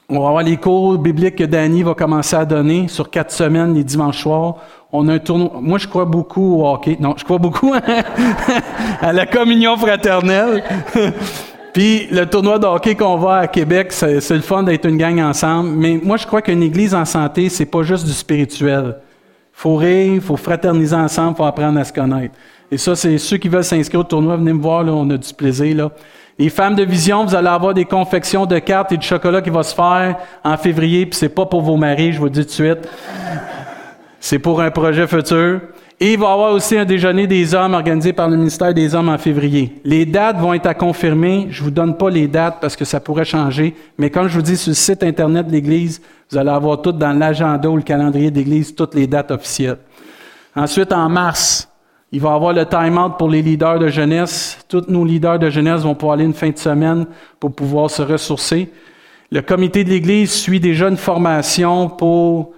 on 0.10 0.20
va 0.20 0.28
avoir 0.28 0.44
les 0.44 0.58
cours 0.58 0.98
bibliques 0.98 1.36
que 1.36 1.44
Danny 1.44 1.84
va 1.84 1.94
commencer 1.94 2.36
à 2.36 2.46
donner 2.46 2.88
sur 2.88 3.10
quatre 3.10 3.32
semaines, 3.32 3.74
les 3.74 3.84
dimanches 3.84 4.22
soirs. 4.22 4.58
On 4.92 5.08
a 5.10 5.14
un 5.16 5.20
tournoi. 5.20 5.52
Moi, 5.62 5.78
je 5.78 5.88
crois 5.88 6.06
beaucoup 6.06 6.62
au 6.62 6.68
hockey. 6.68 6.98
Non, 7.00 7.14
je 7.18 7.24
crois 7.24 7.38
beaucoup 7.38 7.74
à 9.02 9.14
la 9.14 9.26
communion 9.26 9.76
fraternelle. 9.76 10.64
Puis 11.74 12.08
le 12.10 12.26
tournoi 12.26 12.58
de 12.58 12.66
hockey 12.66 12.96
qu'on 12.96 13.18
va 13.18 13.36
à 13.36 13.48
Québec, 13.48 13.92
c'est 13.92 14.30
le 14.32 14.42
fun 14.42 14.64
d'être 14.64 14.86
une 14.86 14.98
gang 14.98 15.20
ensemble. 15.20 15.70
Mais 15.70 16.00
moi, 16.02 16.18
je 16.18 16.26
crois 16.26 16.42
qu'une 16.42 16.64
église 16.64 16.96
en 16.96 17.06
santé, 17.06 17.50
c'est 17.50 17.66
pas 17.66 17.84
juste 17.84 18.06
du 18.06 18.14
spirituel. 18.14 18.96
faut 19.52 19.76
rire, 19.76 20.22
faut 20.24 20.38
fraterniser 20.38 20.96
ensemble, 20.96 21.38
faut 21.38 21.44
apprendre 21.44 21.80
à 21.80 21.84
se 21.84 21.94
connaître. 21.94 22.34
Et 22.72 22.78
ça, 22.78 22.96
c'est 22.96 23.18
ceux 23.18 23.38
qui 23.38 23.48
veulent 23.48 23.64
s'inscrire 23.64 24.00
au 24.00 24.04
tournoi, 24.04 24.38
venez 24.38 24.54
me 24.54 24.62
voir, 24.62 24.84
là, 24.84 24.92
on 24.92 25.10
a 25.10 25.18
du 25.18 25.34
plaisir. 25.34 25.76
Là. 25.76 25.92
Les 26.40 26.50
femmes 26.50 26.76
de 26.76 26.84
vision, 26.84 27.26
vous 27.26 27.36
allez 27.36 27.48
avoir 27.48 27.74
des 27.74 27.86
confections 27.86 28.46
de 28.46 28.60
cartes 28.60 28.92
et 28.92 28.98
de 28.98 29.04
chocolat 29.04 29.42
qui 29.42 29.50
vont 29.50 29.64
se 29.64 29.74
faire 29.74 30.18
en 30.44 30.58
février, 30.58 31.06
puis 31.06 31.18
c'est 31.18 31.30
pas 31.30 31.46
pour 31.46 31.62
vos 31.62 31.78
maris, 31.78 32.14
je 32.14 32.20
vous 32.20 32.30
dis 32.30 32.42
tout 32.42 32.48
de 32.48 32.52
suite. 32.52 32.90
C'est 34.20 34.40
pour 34.40 34.62
un 34.62 34.72
projet 34.72 35.08
futur. 35.08 35.62
Et 36.00 36.14
il 36.14 36.20
va 36.20 36.28
y 36.28 36.32
avoir 36.32 36.54
aussi 36.54 36.78
un 36.78 36.86
déjeuner 36.86 37.26
des 37.26 37.56
hommes 37.56 37.74
organisé 37.74 38.14
par 38.14 38.30
le 38.30 38.38
ministère 38.38 38.72
des 38.72 38.94
Hommes 38.94 39.10
en 39.10 39.18
février. 39.18 39.74
Les 39.84 40.06
dates 40.06 40.38
vont 40.38 40.54
être 40.54 40.68
à 40.68 40.76
confirmer. 40.76 41.48
Je 41.50 41.64
vous 41.64 41.72
donne 41.72 41.98
pas 41.98 42.12
les 42.12 42.28
dates 42.28 42.58
parce 42.62 42.76
que 42.76 42.86
ça 42.86 43.00
pourrait 43.00 43.26
changer. 43.26 43.76
Mais 43.98 44.12
comme 44.12 44.28
je 44.28 44.36
vous 44.36 44.44
dis 44.44 44.58
sur 44.58 44.70
le 44.70 44.76
site 44.76 45.02
Internet 45.02 45.48
de 45.48 45.52
l'Église, 45.52 46.00
vous 46.30 46.38
allez 46.38 46.52
avoir 46.52 46.84
tout 46.84 46.92
dans 46.92 47.18
l'agenda 47.18 47.68
ou 47.68 47.78
le 47.78 47.82
calendrier 47.82 48.30
de 48.30 48.38
l'Église, 48.38 48.76
toutes 48.76 48.94
les 48.94 49.08
dates 49.08 49.32
officielles. 49.32 49.80
Ensuite, 50.56 50.94
en 50.94 51.10
mars, 51.10 51.68
il 52.12 52.22
va 52.22 52.30
y 52.30 52.34
avoir 52.34 52.54
le 52.54 52.66
time-out 52.66 53.18
pour 53.18 53.30
les 53.30 53.42
leaders 53.42 53.80
de 53.80 53.88
jeunesse. 53.88 54.60
Tous 54.70 54.84
nos 54.88 55.04
leaders 55.04 55.40
de 55.40 55.50
jeunesse 55.50 55.82
vont 55.82 55.96
pouvoir 55.96 56.14
aller 56.14 56.26
une 56.26 56.34
fin 56.34 56.52
de 56.52 56.58
semaine 56.60 57.08
pour 57.40 57.56
pouvoir 57.56 57.90
se 57.90 58.04
ressourcer. 58.04 58.72
Le 59.32 59.42
comité 59.42 59.84
de 59.84 59.90
l'Église 59.90 60.32
suit 60.32 60.60
déjà 60.60 60.90
une 60.90 60.98
formation 60.98 61.90
pour 61.90 62.54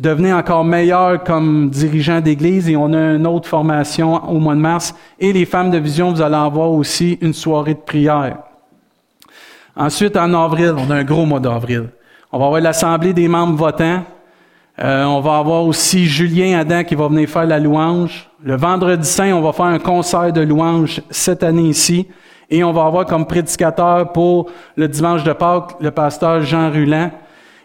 devenir 0.00 0.34
encore 0.34 0.64
meilleur 0.64 1.22
comme 1.22 1.68
dirigeant 1.68 2.22
d'église 2.22 2.70
et 2.70 2.76
on 2.76 2.92
a 2.94 3.12
une 3.12 3.26
autre 3.26 3.46
formation 3.46 4.14
au 4.30 4.38
mois 4.38 4.54
de 4.54 4.60
mars. 4.60 4.94
Et 5.18 5.30
les 5.32 5.44
femmes 5.44 5.70
de 5.70 5.76
vision, 5.76 6.10
vous 6.10 6.22
allez 6.22 6.36
avoir 6.36 6.70
aussi 6.70 7.18
une 7.20 7.34
soirée 7.34 7.74
de 7.74 7.80
prière. 7.80 8.38
Ensuite, 9.76 10.16
en 10.16 10.32
avril, 10.32 10.74
on 10.78 10.90
a 10.90 10.96
un 10.96 11.04
gros 11.04 11.26
mois 11.26 11.38
d'avril. 11.38 11.90
On 12.32 12.38
va 12.38 12.46
avoir 12.46 12.60
l'assemblée 12.62 13.12
des 13.12 13.28
membres 13.28 13.56
votants. 13.56 14.02
Euh, 14.82 15.04
on 15.04 15.20
va 15.20 15.36
avoir 15.36 15.64
aussi 15.64 16.06
Julien 16.06 16.58
Adam 16.58 16.82
qui 16.82 16.94
va 16.94 17.08
venir 17.08 17.28
faire 17.28 17.44
la 17.44 17.58
louange. 17.58 18.30
Le 18.42 18.56
vendredi 18.56 19.06
saint, 19.06 19.34
on 19.34 19.42
va 19.42 19.52
faire 19.52 19.66
un 19.66 19.78
concert 19.78 20.32
de 20.32 20.40
louange 20.40 21.02
cette 21.10 21.42
année 21.42 21.68
ici. 21.68 22.08
Et 22.48 22.64
on 22.64 22.72
va 22.72 22.86
avoir 22.86 23.04
comme 23.04 23.26
prédicateur 23.26 24.12
pour 24.12 24.50
le 24.76 24.88
dimanche 24.88 25.24
de 25.24 25.32
Pâques 25.34 25.76
le 25.78 25.90
pasteur 25.90 26.40
Jean 26.40 26.70
Ruland. 26.70 27.10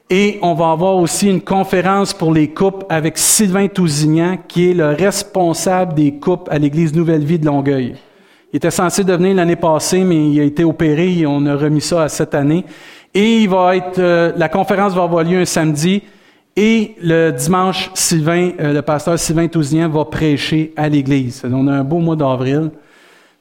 Et 0.10 0.38
on 0.43 0.53
va 0.53 0.70
avoir 0.70 0.97
aussi 0.97 1.28
une 1.28 1.41
conférence 1.41 2.14
pour 2.14 2.32
les 2.32 2.49
couples 2.49 2.86
avec 2.89 3.18
Sylvain 3.18 3.68
Tousignan, 3.68 4.38
qui 4.47 4.70
est 4.70 4.74
le 4.76 4.89
responsable 4.89 5.95
des 5.95 6.14
couples 6.14 6.51
à 6.51 6.60
l'Église 6.60 6.93
Nouvelle 6.93 7.24
Vie 7.24 7.39
de 7.39 7.47
Longueuil. 7.47 7.95
Il 8.53 8.58
était 8.58 8.70
censé 8.70 9.03
devenir 9.03 9.36
l'année 9.36 9.56
passée, 9.56 10.03
mais 10.03 10.30
il 10.30 10.39
a 10.39 10.43
été 10.43 10.64
opéré 10.64 11.12
et 11.18 11.26
on 11.26 11.43
a 11.47 11.56
remis 11.56 11.82
ça 11.82 12.03
à 12.03 12.10
cette 12.10 12.36
année. 12.36 12.64
Et 13.16 13.41
il 13.41 13.49
va 13.49 13.76
être, 13.76 13.97
euh, 13.97 14.32
la 14.38 14.47
conférence 14.47 14.93
va 14.93 15.03
avoir 15.03 15.24
lieu 15.24 15.39
un 15.39 15.45
samedi. 15.45 16.03
Et 16.56 16.95
le 17.01 17.32
dimanche, 17.32 17.89
Sylvain, 17.95 18.51
euh, 18.60 18.74
le 18.74 18.82
pasteur 18.84 19.18
Sylvain 19.18 19.47
Tousignan 19.47 19.89
va 19.89 20.06
prêcher 20.06 20.72
à 20.78 20.88
l'Église. 20.88 21.41
On 21.51 21.68
a 21.68 21.74
un 21.74 21.84
beau 21.84 21.97
mois 21.97 22.16
d'avril. 22.16 22.70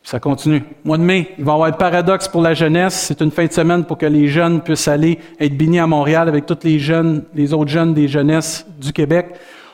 Ça 0.05 0.21
continue. 0.21 0.63
Mois 0.85 0.99
de 0.99 1.03
mai, 1.03 1.31
il 1.39 1.45
va 1.45 1.53
y 1.53 1.55
avoir 1.55 1.71
le 1.71 1.77
paradoxe 1.77 2.29
pour 2.29 2.43
la 2.43 2.53
jeunesse. 2.53 3.07
C'est 3.09 3.23
une 3.23 3.31
fin 3.31 3.47
de 3.47 3.53
semaine 3.53 3.85
pour 3.85 3.97
que 3.97 4.05
les 4.05 4.29
jeunes 4.29 4.61
puissent 4.61 4.87
aller 4.87 5.19
être 5.41 5.57
bénis 5.57 5.79
à 5.79 5.87
Montréal 5.87 6.29
avec 6.29 6.45
tous 6.45 6.59
les 6.63 6.79
jeunes, 6.79 7.25
les 7.35 7.55
autres 7.55 7.71
jeunes 7.71 7.95
des 7.95 8.07
jeunesses 8.07 8.67
du 8.79 8.93
Québec. 8.93 9.29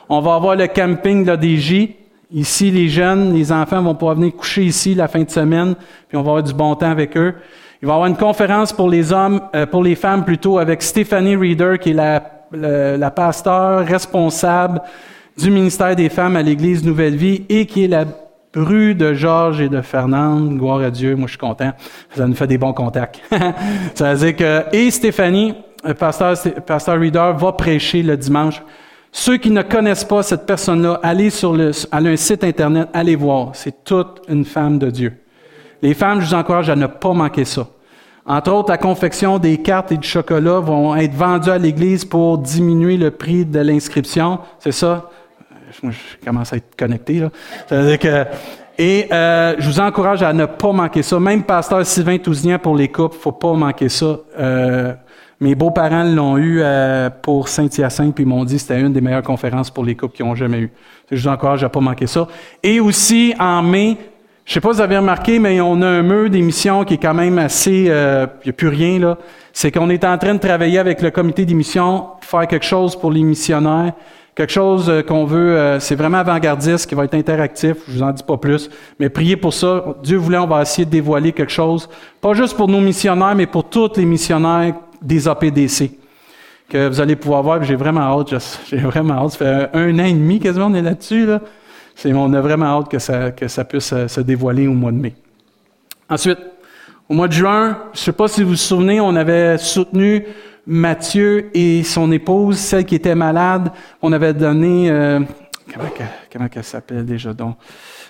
On 0.07 0.21
va 0.21 0.35
avoir 0.35 0.55
le 0.55 0.67
camping 0.67 1.25
de 1.25 1.27
l'ADJ. 1.27 1.89
Ici, 2.31 2.71
les 2.71 2.87
jeunes, 2.87 3.33
les 3.33 3.51
enfants 3.51 3.81
vont 3.81 3.93
pouvoir 3.93 4.15
venir 4.15 4.33
coucher 4.33 4.63
ici 4.63 4.95
la 4.95 5.09
fin 5.09 5.21
de 5.21 5.29
semaine, 5.29 5.75
puis 6.07 6.17
on 6.17 6.21
va 6.21 6.29
avoir 6.29 6.43
du 6.43 6.53
bon 6.53 6.75
temps 6.75 6.91
avec 6.91 7.17
eux. 7.17 7.33
Il 7.81 7.87
va 7.87 7.91
y 7.91 7.95
avoir 7.95 8.07
une 8.07 8.15
conférence 8.15 8.71
pour 8.71 8.89
les 8.89 9.11
hommes, 9.11 9.41
euh, 9.53 9.65
pour 9.65 9.83
les 9.83 9.95
femmes 9.95 10.23
plutôt, 10.23 10.59
avec 10.59 10.81
Stephanie 10.81 11.35
Reader, 11.35 11.77
qui 11.77 11.89
est 11.89 11.93
la, 11.93 12.45
la, 12.53 12.95
la 12.95 13.11
pasteur 13.11 13.85
responsable 13.85 14.81
du 15.37 15.51
ministère 15.51 15.93
des 15.93 16.07
femmes 16.07 16.37
à 16.37 16.41
l'Église 16.41 16.85
Nouvelle 16.85 17.17
Vie 17.17 17.43
et 17.49 17.65
qui 17.65 17.83
est 17.83 17.89
la 17.89 18.05
Rue 18.53 18.95
de 18.95 19.13
Georges 19.13 19.61
et 19.61 19.69
de 19.69 19.81
Fernande, 19.81 20.57
gloire 20.57 20.81
à 20.81 20.91
Dieu, 20.91 21.15
moi 21.15 21.27
je 21.27 21.31
suis 21.31 21.37
content, 21.37 21.71
ça 22.15 22.27
nous 22.27 22.35
fait 22.35 22.47
des 22.47 22.57
bons 22.57 22.73
contacts. 22.73 23.21
ça 23.95 24.13
veut 24.13 24.25
dire 24.31 24.35
que, 24.35 24.75
et 24.75 24.91
Stéphanie, 24.91 25.55
euh, 25.85 25.93
pasteur, 25.93 26.35
pasteur 26.65 26.99
Reader, 26.99 27.33
va 27.37 27.53
prêcher 27.53 28.03
le 28.03 28.17
dimanche. 28.17 28.61
Ceux 29.13 29.37
qui 29.37 29.51
ne 29.51 29.61
connaissent 29.61 30.03
pas 30.03 30.23
cette 30.23 30.45
personne-là, 30.45 30.99
allez 31.03 31.29
sur 31.29 31.53
le, 31.53 31.71
un 31.91 32.15
site 32.15 32.43
internet, 32.43 32.87
allez 32.93 33.15
voir. 33.15 33.51
C'est 33.53 33.83
toute 33.83 34.21
une 34.27 34.45
femme 34.45 34.79
de 34.79 34.89
Dieu. 34.89 35.13
Les 35.81 35.93
femmes, 35.93 36.21
je 36.21 36.27
vous 36.27 36.33
encourage 36.33 36.69
à 36.69 36.75
ne 36.75 36.87
pas 36.87 37.13
manquer 37.13 37.45
ça. 37.45 37.67
Entre 38.25 38.51
autres, 38.51 38.69
la 38.69 38.77
confection 38.77 39.39
des 39.39 39.57
cartes 39.57 39.91
et 39.91 39.97
du 39.97 40.07
chocolat 40.07 40.59
vont 40.59 40.95
être 40.95 41.13
vendues 41.13 41.49
à 41.49 41.57
l'Église 41.57 42.05
pour 42.05 42.37
diminuer 42.37 42.95
le 42.97 43.11
prix 43.11 43.45
de 43.45 43.59
l'inscription. 43.59 44.39
C'est 44.59 44.71
ça? 44.71 45.09
Je 45.71 46.25
commence 46.25 46.53
à 46.53 46.57
être 46.57 46.75
connecté. 46.75 47.19
Là. 47.19 47.29
Que, 47.97 48.25
et 48.77 49.07
euh, 49.11 49.55
je 49.59 49.67
vous 49.67 49.79
encourage 49.79 50.23
à 50.23 50.33
ne 50.33 50.45
pas 50.45 50.71
manquer 50.71 51.03
ça. 51.03 51.19
Même 51.19 51.43
pasteur 51.43 51.85
Sylvain 51.85 52.17
Tousignan 52.17 52.57
pour 52.57 52.75
les 52.75 52.87
couples, 52.87 53.15
faut 53.15 53.31
pas 53.31 53.53
manquer 53.53 53.89
ça. 53.89 54.17
Euh, 54.39 54.93
mes 55.39 55.55
beaux-parents 55.55 56.03
l'ont 56.03 56.37
eu 56.37 56.61
euh, 56.61 57.09
pour 57.21 57.47
Saint-Hyacinthe, 57.47 58.15
puis 58.15 58.23
ils 58.23 58.27
m'ont 58.27 58.43
dit 58.43 58.55
que 58.55 58.61
c'était 58.61 58.79
une 58.79 58.93
des 58.93 59.01
meilleures 59.01 59.23
conférences 59.23 59.69
pour 59.69 59.83
les 59.83 59.95
couples 59.95 60.15
qu'ils 60.15 60.25
ont 60.25 60.35
jamais 60.35 60.59
eu. 60.59 60.71
Je 61.11 61.21
vous 61.21 61.27
encourage 61.27 61.63
à 61.63 61.69
pas 61.69 61.79
manquer 61.79 62.07
ça. 62.07 62.27
Et 62.63 62.79
aussi, 62.79 63.35
en 63.39 63.61
mai, 63.61 63.97
je 64.45 64.53
sais 64.53 64.61
pas 64.61 64.69
si 64.69 64.77
vous 64.77 64.81
avez 64.81 64.97
remarqué, 64.97 65.37
mais 65.37 65.61
on 65.61 65.81
a 65.81 65.87
un 65.87 66.01
mur 66.01 66.29
d'émission 66.29 66.83
qui 66.83 66.95
est 66.95 67.01
quand 67.01 67.13
même 67.13 67.37
assez... 67.37 67.85
Il 67.85 68.45
n'y 68.45 68.49
a 68.49 68.53
plus 68.55 68.67
rien, 68.67 68.99
là. 68.99 69.17
C'est 69.53 69.71
qu'on 69.71 69.89
est 69.89 70.03
en 70.05 70.17
train 70.17 70.33
de 70.33 70.39
travailler 70.39 70.79
avec 70.79 71.01
le 71.01 71.11
comité 71.11 71.45
d'émission, 71.45 72.07
faire 72.21 72.47
quelque 72.47 72.65
chose 72.65 72.95
pour 72.95 73.11
les 73.11 73.21
missionnaires 73.21 73.93
quelque 74.35 74.51
chose 74.51 74.89
euh, 74.89 75.01
qu'on 75.01 75.25
veut, 75.25 75.57
euh, 75.57 75.79
c'est 75.79 75.95
vraiment 75.95 76.19
avant-gardiste, 76.19 76.87
qui 76.87 76.95
va 76.95 77.05
être 77.05 77.13
interactif, 77.13 77.77
je 77.87 77.93
vous 77.93 78.03
en 78.03 78.11
dis 78.11 78.23
pas 78.23 78.37
plus, 78.37 78.69
mais 78.99 79.09
priez 79.09 79.37
pour 79.37 79.53
ça. 79.53 79.95
Dieu 80.03 80.17
voulait, 80.17 80.37
on 80.37 80.47
va 80.47 80.61
essayer 80.61 80.85
de 80.85 80.89
dévoiler 80.89 81.31
quelque 81.31 81.51
chose, 81.51 81.89
pas 82.21 82.33
juste 82.33 82.55
pour 82.55 82.67
nos 82.67 82.81
missionnaires, 82.81 83.35
mais 83.35 83.47
pour 83.47 83.69
tous 83.69 83.97
les 83.97 84.05
missionnaires 84.05 84.73
des 85.01 85.27
APDC, 85.27 85.91
que 86.69 86.87
vous 86.87 87.01
allez 87.01 87.17
pouvoir 87.17 87.43
voir, 87.43 87.63
j'ai 87.63 87.75
vraiment 87.75 88.01
hâte, 88.01 88.33
j'ai 88.69 88.77
vraiment 88.77 89.15
hâte, 89.15 89.31
ça 89.31 89.37
fait 89.37 89.69
un 89.73 89.99
an 89.99 90.05
et 90.05 90.13
demi 90.13 90.39
quasiment, 90.39 90.67
on 90.67 90.73
est 90.73 90.81
là-dessus, 90.81 91.25
là. 91.25 91.41
on 92.05 92.33
a 92.33 92.41
vraiment 92.41 92.77
hâte 92.77 92.89
que 92.89 92.99
ça, 92.99 93.31
que 93.31 93.47
ça 93.47 93.65
puisse 93.65 93.91
euh, 93.91 94.07
se 94.07 94.21
dévoiler 94.21 94.67
au 94.67 94.73
mois 94.73 94.91
de 94.91 94.97
mai. 94.97 95.13
Ensuite, 96.09 96.39
au 97.09 97.13
mois 97.13 97.27
de 97.27 97.33
juin, 97.33 97.77
je 97.93 97.99
ne 97.99 98.03
sais 98.03 98.11
pas 98.13 98.29
si 98.29 98.41
vous 98.41 98.51
vous 98.51 98.55
souvenez, 98.55 99.01
on 99.01 99.15
avait 99.17 99.57
soutenu 99.57 100.25
Mathieu 100.67 101.49
et 101.53 101.83
son 101.83 102.11
épouse, 102.11 102.57
celle 102.57 102.85
qui 102.85 102.95
était 102.95 103.15
malade, 103.15 103.71
on 104.01 104.11
avait 104.11 104.33
donné 104.33 104.89
comment, 106.31 106.47
elle 106.53 106.63
s'appelle 106.63 107.05
déjà 107.05 107.33
donc? 107.33 107.55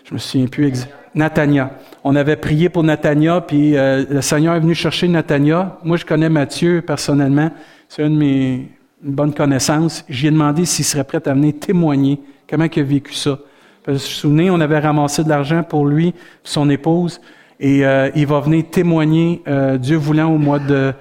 Je 0.03 0.13
me 0.13 0.19
souviens 0.19 0.47
plus 0.47 0.65
exactement. 0.65 1.01
Natania. 1.13 1.71
On 2.03 2.15
avait 2.15 2.37
prié 2.37 2.69
pour 2.69 2.83
Natania, 2.83 3.41
puis 3.41 3.75
euh, 3.75 4.05
le 4.09 4.21
Seigneur 4.21 4.55
est 4.55 4.59
venu 4.59 4.73
chercher 4.73 5.07
Natania. 5.07 5.77
Moi, 5.83 5.97
je 5.97 6.05
connais 6.05 6.29
Mathieu 6.29 6.81
personnellement. 6.81 7.51
C'est 7.89 8.03
une 8.03 8.13
de 8.13 8.19
mes 8.19 8.69
bonnes 9.03 9.33
connaissances. 9.33 10.05
J'ai 10.07 10.31
demandé 10.31 10.65
s'il 10.65 10.85
serait 10.85 11.03
prêt 11.03 11.21
à 11.27 11.33
venir 11.33 11.53
témoigner 11.59 12.19
comment 12.49 12.65
il 12.73 12.79
a 12.79 12.83
vécu 12.83 13.13
ça. 13.13 13.39
Vous 13.85 13.93
vous 13.93 13.99
souvenez, 13.99 14.49
on 14.49 14.59
avait 14.61 14.79
ramassé 14.79 15.23
de 15.23 15.29
l'argent 15.29 15.63
pour 15.63 15.85
lui, 15.85 16.13
son 16.43 16.69
épouse, 16.69 17.19
et 17.59 17.85
euh, 17.85 18.09
il 18.15 18.27
va 18.27 18.39
venir 18.39 18.63
témoigner, 18.69 19.41
euh, 19.47 19.77
Dieu 19.77 19.97
voulant, 19.97 20.31
au 20.31 20.37
mois 20.37 20.59
de 20.59 20.93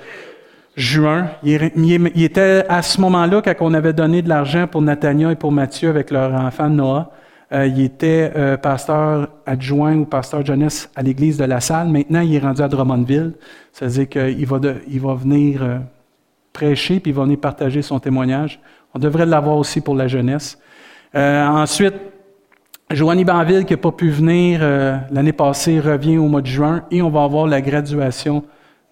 juin. 0.81 1.29
Il, 1.43 2.23
était 2.23 2.65
à 2.69 2.83
ce 2.83 3.01
moment-là, 3.01 3.43
quand 3.43 3.55
on 3.61 3.75
avait 3.75 3.93
donné 3.93 4.23
de 4.23 4.29
l'argent 4.29 4.67
pour 4.67 4.83
Nathania 4.83 5.31
et 5.31 5.37
pour 5.37 5.53
Mathieu 5.53 5.91
avec 5.91 6.11
leur 6.11 6.33
enfant 6.35 6.69
Noah, 6.69 7.11
euh, 7.53 7.67
il 7.67 7.81
était 7.83 8.33
euh, 8.37 8.57
pasteur 8.57 9.29
adjoint 9.45 9.97
ou 9.97 10.05
pasteur 10.05 10.45
jeunesse 10.45 10.89
à 10.95 11.03
l'église 11.03 11.37
de 11.37 11.45
la 11.45 11.61
Salle. 11.61 11.89
Maintenant, 11.89 12.21
il 12.21 12.35
est 12.35 12.39
rendu 12.39 12.63
à 12.63 12.69
Drummondville. 12.69 13.35
C'est-à-dire 13.73 14.09
qu'il 14.09 14.47
va, 14.47 15.15
venir 15.15 15.63
euh, 15.63 15.79
prêcher, 16.53 17.01
puis 17.01 17.11
il 17.11 17.15
va 17.15 17.25
venir 17.25 17.39
partager 17.39 17.83
son 17.83 17.99
témoignage. 17.99 18.61
On 18.95 18.99
devrait 18.99 19.27
l'avoir 19.27 19.57
aussi 19.57 19.81
pour 19.81 19.95
la 19.95 20.09
jeunesse. 20.09 20.59
ensuite, 21.15 21.95
Joanie 22.91 23.25
Banville, 23.25 23.65
qui 23.65 23.75
n'a 23.75 23.79
pas 23.79 23.93
pu 23.93 24.11
venir 24.11 24.61
l'année 25.13 25.33
passée, 25.33 25.79
revient 25.79 26.19
au 26.19 26.27
mois 26.27 26.41
de 26.41 26.49
juin 26.49 26.83
et 26.91 27.03
on 27.03 27.11
va 27.11 27.23
avoir 27.23 27.47
la 27.47 27.61
graduation 27.61 28.43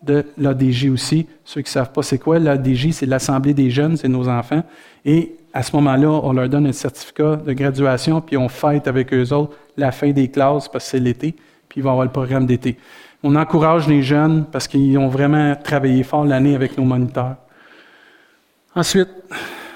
de 0.02 0.24
l'ADJ 0.36 0.90
aussi. 0.90 1.26
Ceux 1.44 1.60
qui 1.62 1.68
ne 1.68 1.72
savent 1.72 1.92
pas 1.92 2.02
c'est 2.02 2.18
quoi, 2.18 2.38
l'ADJ, 2.38 2.90
c'est 2.92 3.06
l'Assemblée 3.06 3.54
des 3.54 3.70
jeunes, 3.70 3.96
c'est 3.96 4.08
nos 4.08 4.28
enfants. 4.28 4.62
Et 5.04 5.32
à 5.52 5.62
ce 5.62 5.74
moment-là, 5.76 6.20
on 6.22 6.32
leur 6.32 6.48
donne 6.48 6.66
un 6.66 6.72
certificat 6.72 7.36
de 7.36 7.52
graduation, 7.52 8.20
puis 8.20 8.36
on 8.36 8.48
fête 8.48 8.86
avec 8.86 9.12
eux 9.12 9.32
autres 9.32 9.56
la 9.76 9.92
fin 9.92 10.10
des 10.10 10.28
classes 10.28 10.68
parce 10.68 10.84
que 10.84 10.90
c'est 10.90 11.00
l'été, 11.00 11.34
puis 11.68 11.80
ils 11.80 11.82
vont 11.82 11.90
avoir 11.90 12.04
le 12.04 12.12
programme 12.12 12.46
d'été. 12.46 12.76
On 13.22 13.34
encourage 13.34 13.88
les 13.88 14.02
jeunes 14.02 14.44
parce 14.50 14.68
qu'ils 14.68 14.96
ont 14.98 15.08
vraiment 15.08 15.56
travaillé 15.56 16.04
fort 16.04 16.24
l'année 16.24 16.54
avec 16.54 16.78
nos 16.78 16.84
moniteurs. 16.84 17.36
Ensuite, 18.74 19.08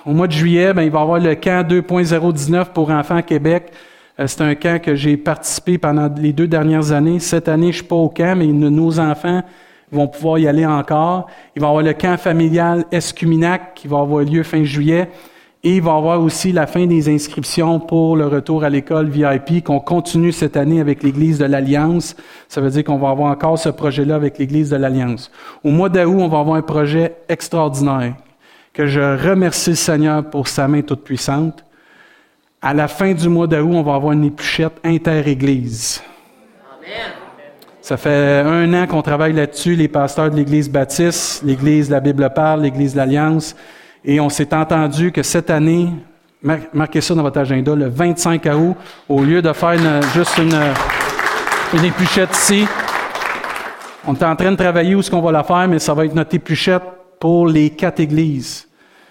au 0.06 0.12
mois 0.12 0.28
de 0.28 0.32
juillet, 0.32 0.72
ben, 0.72 0.82
il 0.82 0.90
va 0.90 1.00
y 1.00 1.02
avoir 1.02 1.18
le 1.18 1.34
camp 1.34 1.66
2.019 1.68 2.66
pour 2.66 2.90
enfants 2.90 3.22
Québec. 3.22 3.72
Euh, 4.20 4.26
c'est 4.26 4.42
un 4.42 4.54
camp 4.54 4.80
que 4.80 4.94
j'ai 4.94 5.16
participé 5.16 5.78
pendant 5.78 6.12
les 6.16 6.32
deux 6.32 6.46
dernières 6.46 6.92
années. 6.92 7.18
Cette 7.18 7.48
année, 7.48 7.72
je 7.72 7.78
ne 7.78 7.82
suis 7.82 7.84
pas 7.84 7.96
au 7.96 8.08
camp, 8.08 8.36
mais 8.36 8.46
nos 8.46 9.00
enfants 9.00 9.42
vont 9.96 10.08
pouvoir 10.08 10.38
y 10.38 10.48
aller 10.48 10.66
encore. 10.66 11.26
Il 11.54 11.60
va 11.60 11.68
y 11.68 11.70
avoir 11.70 11.84
le 11.84 11.92
camp 11.92 12.16
familial 12.18 12.84
Escuminac 12.90 13.74
qui 13.74 13.88
va 13.88 14.00
avoir 14.00 14.24
lieu 14.24 14.42
fin 14.42 14.64
juillet. 14.64 15.08
Et 15.64 15.76
il 15.76 15.82
va 15.82 15.92
y 15.92 15.96
avoir 15.96 16.20
aussi 16.20 16.50
la 16.50 16.66
fin 16.66 16.86
des 16.86 17.08
inscriptions 17.08 17.78
pour 17.78 18.16
le 18.16 18.26
retour 18.26 18.64
à 18.64 18.70
l'école 18.70 19.08
VIP 19.08 19.62
qu'on 19.62 19.78
continue 19.78 20.32
cette 20.32 20.56
année 20.56 20.80
avec 20.80 21.04
l'Église 21.04 21.38
de 21.38 21.44
l'Alliance. 21.44 22.16
Ça 22.48 22.60
veut 22.60 22.70
dire 22.70 22.82
qu'on 22.82 22.98
va 22.98 23.10
avoir 23.10 23.30
encore 23.30 23.58
ce 23.58 23.68
projet-là 23.68 24.16
avec 24.16 24.38
l'Église 24.38 24.70
de 24.70 24.76
l'Alliance. 24.76 25.30
Au 25.62 25.70
mois 25.70 25.88
d'août, 25.88 26.16
on 26.18 26.28
va 26.28 26.40
avoir 26.40 26.56
un 26.56 26.62
projet 26.62 27.16
extraordinaire 27.28 28.14
que 28.72 28.86
je 28.86 29.00
remercie 29.00 29.70
le 29.70 29.76
Seigneur 29.76 30.28
pour 30.28 30.48
sa 30.48 30.66
main 30.66 30.82
toute 30.82 31.04
puissante. 31.04 31.64
À 32.60 32.74
la 32.74 32.88
fin 32.88 33.12
du 33.12 33.28
mois 33.28 33.46
d'août, 33.46 33.70
on 33.72 33.82
va 33.82 33.94
avoir 33.94 34.12
une 34.12 34.24
épluchette 34.24 34.80
inter-église. 34.84 36.02
Amen. 36.76 37.21
Ça 37.82 37.96
fait 37.96 38.44
un 38.46 38.72
an 38.74 38.86
qu'on 38.86 39.02
travaille 39.02 39.32
là-dessus, 39.32 39.74
les 39.74 39.88
pasteurs 39.88 40.30
de 40.30 40.36
l'Église 40.36 40.70
baptiste, 40.70 41.42
l'Église 41.44 41.90
La 41.90 41.98
Bible 41.98 42.30
parle, 42.32 42.62
l'Église 42.62 42.92
de 42.92 42.98
l'Alliance, 42.98 43.56
et 44.04 44.20
on 44.20 44.28
s'est 44.28 44.54
entendu 44.54 45.10
que 45.10 45.24
cette 45.24 45.50
année, 45.50 45.88
marquez 46.72 47.00
ça 47.00 47.16
dans 47.16 47.22
votre 47.22 47.40
agenda, 47.40 47.74
le 47.74 47.88
25 47.88 48.46
août, 48.54 48.76
au 49.08 49.24
lieu 49.24 49.42
de 49.42 49.52
faire 49.52 49.76
juste 50.14 50.38
une, 50.38 50.56
une 51.74 51.84
épluchette 51.84 52.32
ici, 52.36 52.68
on 54.06 54.14
est 54.14 54.22
en 54.22 54.36
train 54.36 54.52
de 54.52 54.56
travailler 54.56 54.94
où 54.94 55.00
est-ce 55.00 55.10
qu'on 55.10 55.20
va 55.20 55.32
la 55.32 55.42
faire, 55.42 55.66
mais 55.66 55.80
ça 55.80 55.92
va 55.92 56.04
être 56.04 56.14
notre 56.14 56.36
épluchette 56.36 56.84
pour 57.18 57.48
les 57.48 57.70
quatre 57.70 57.98
églises. 57.98 58.68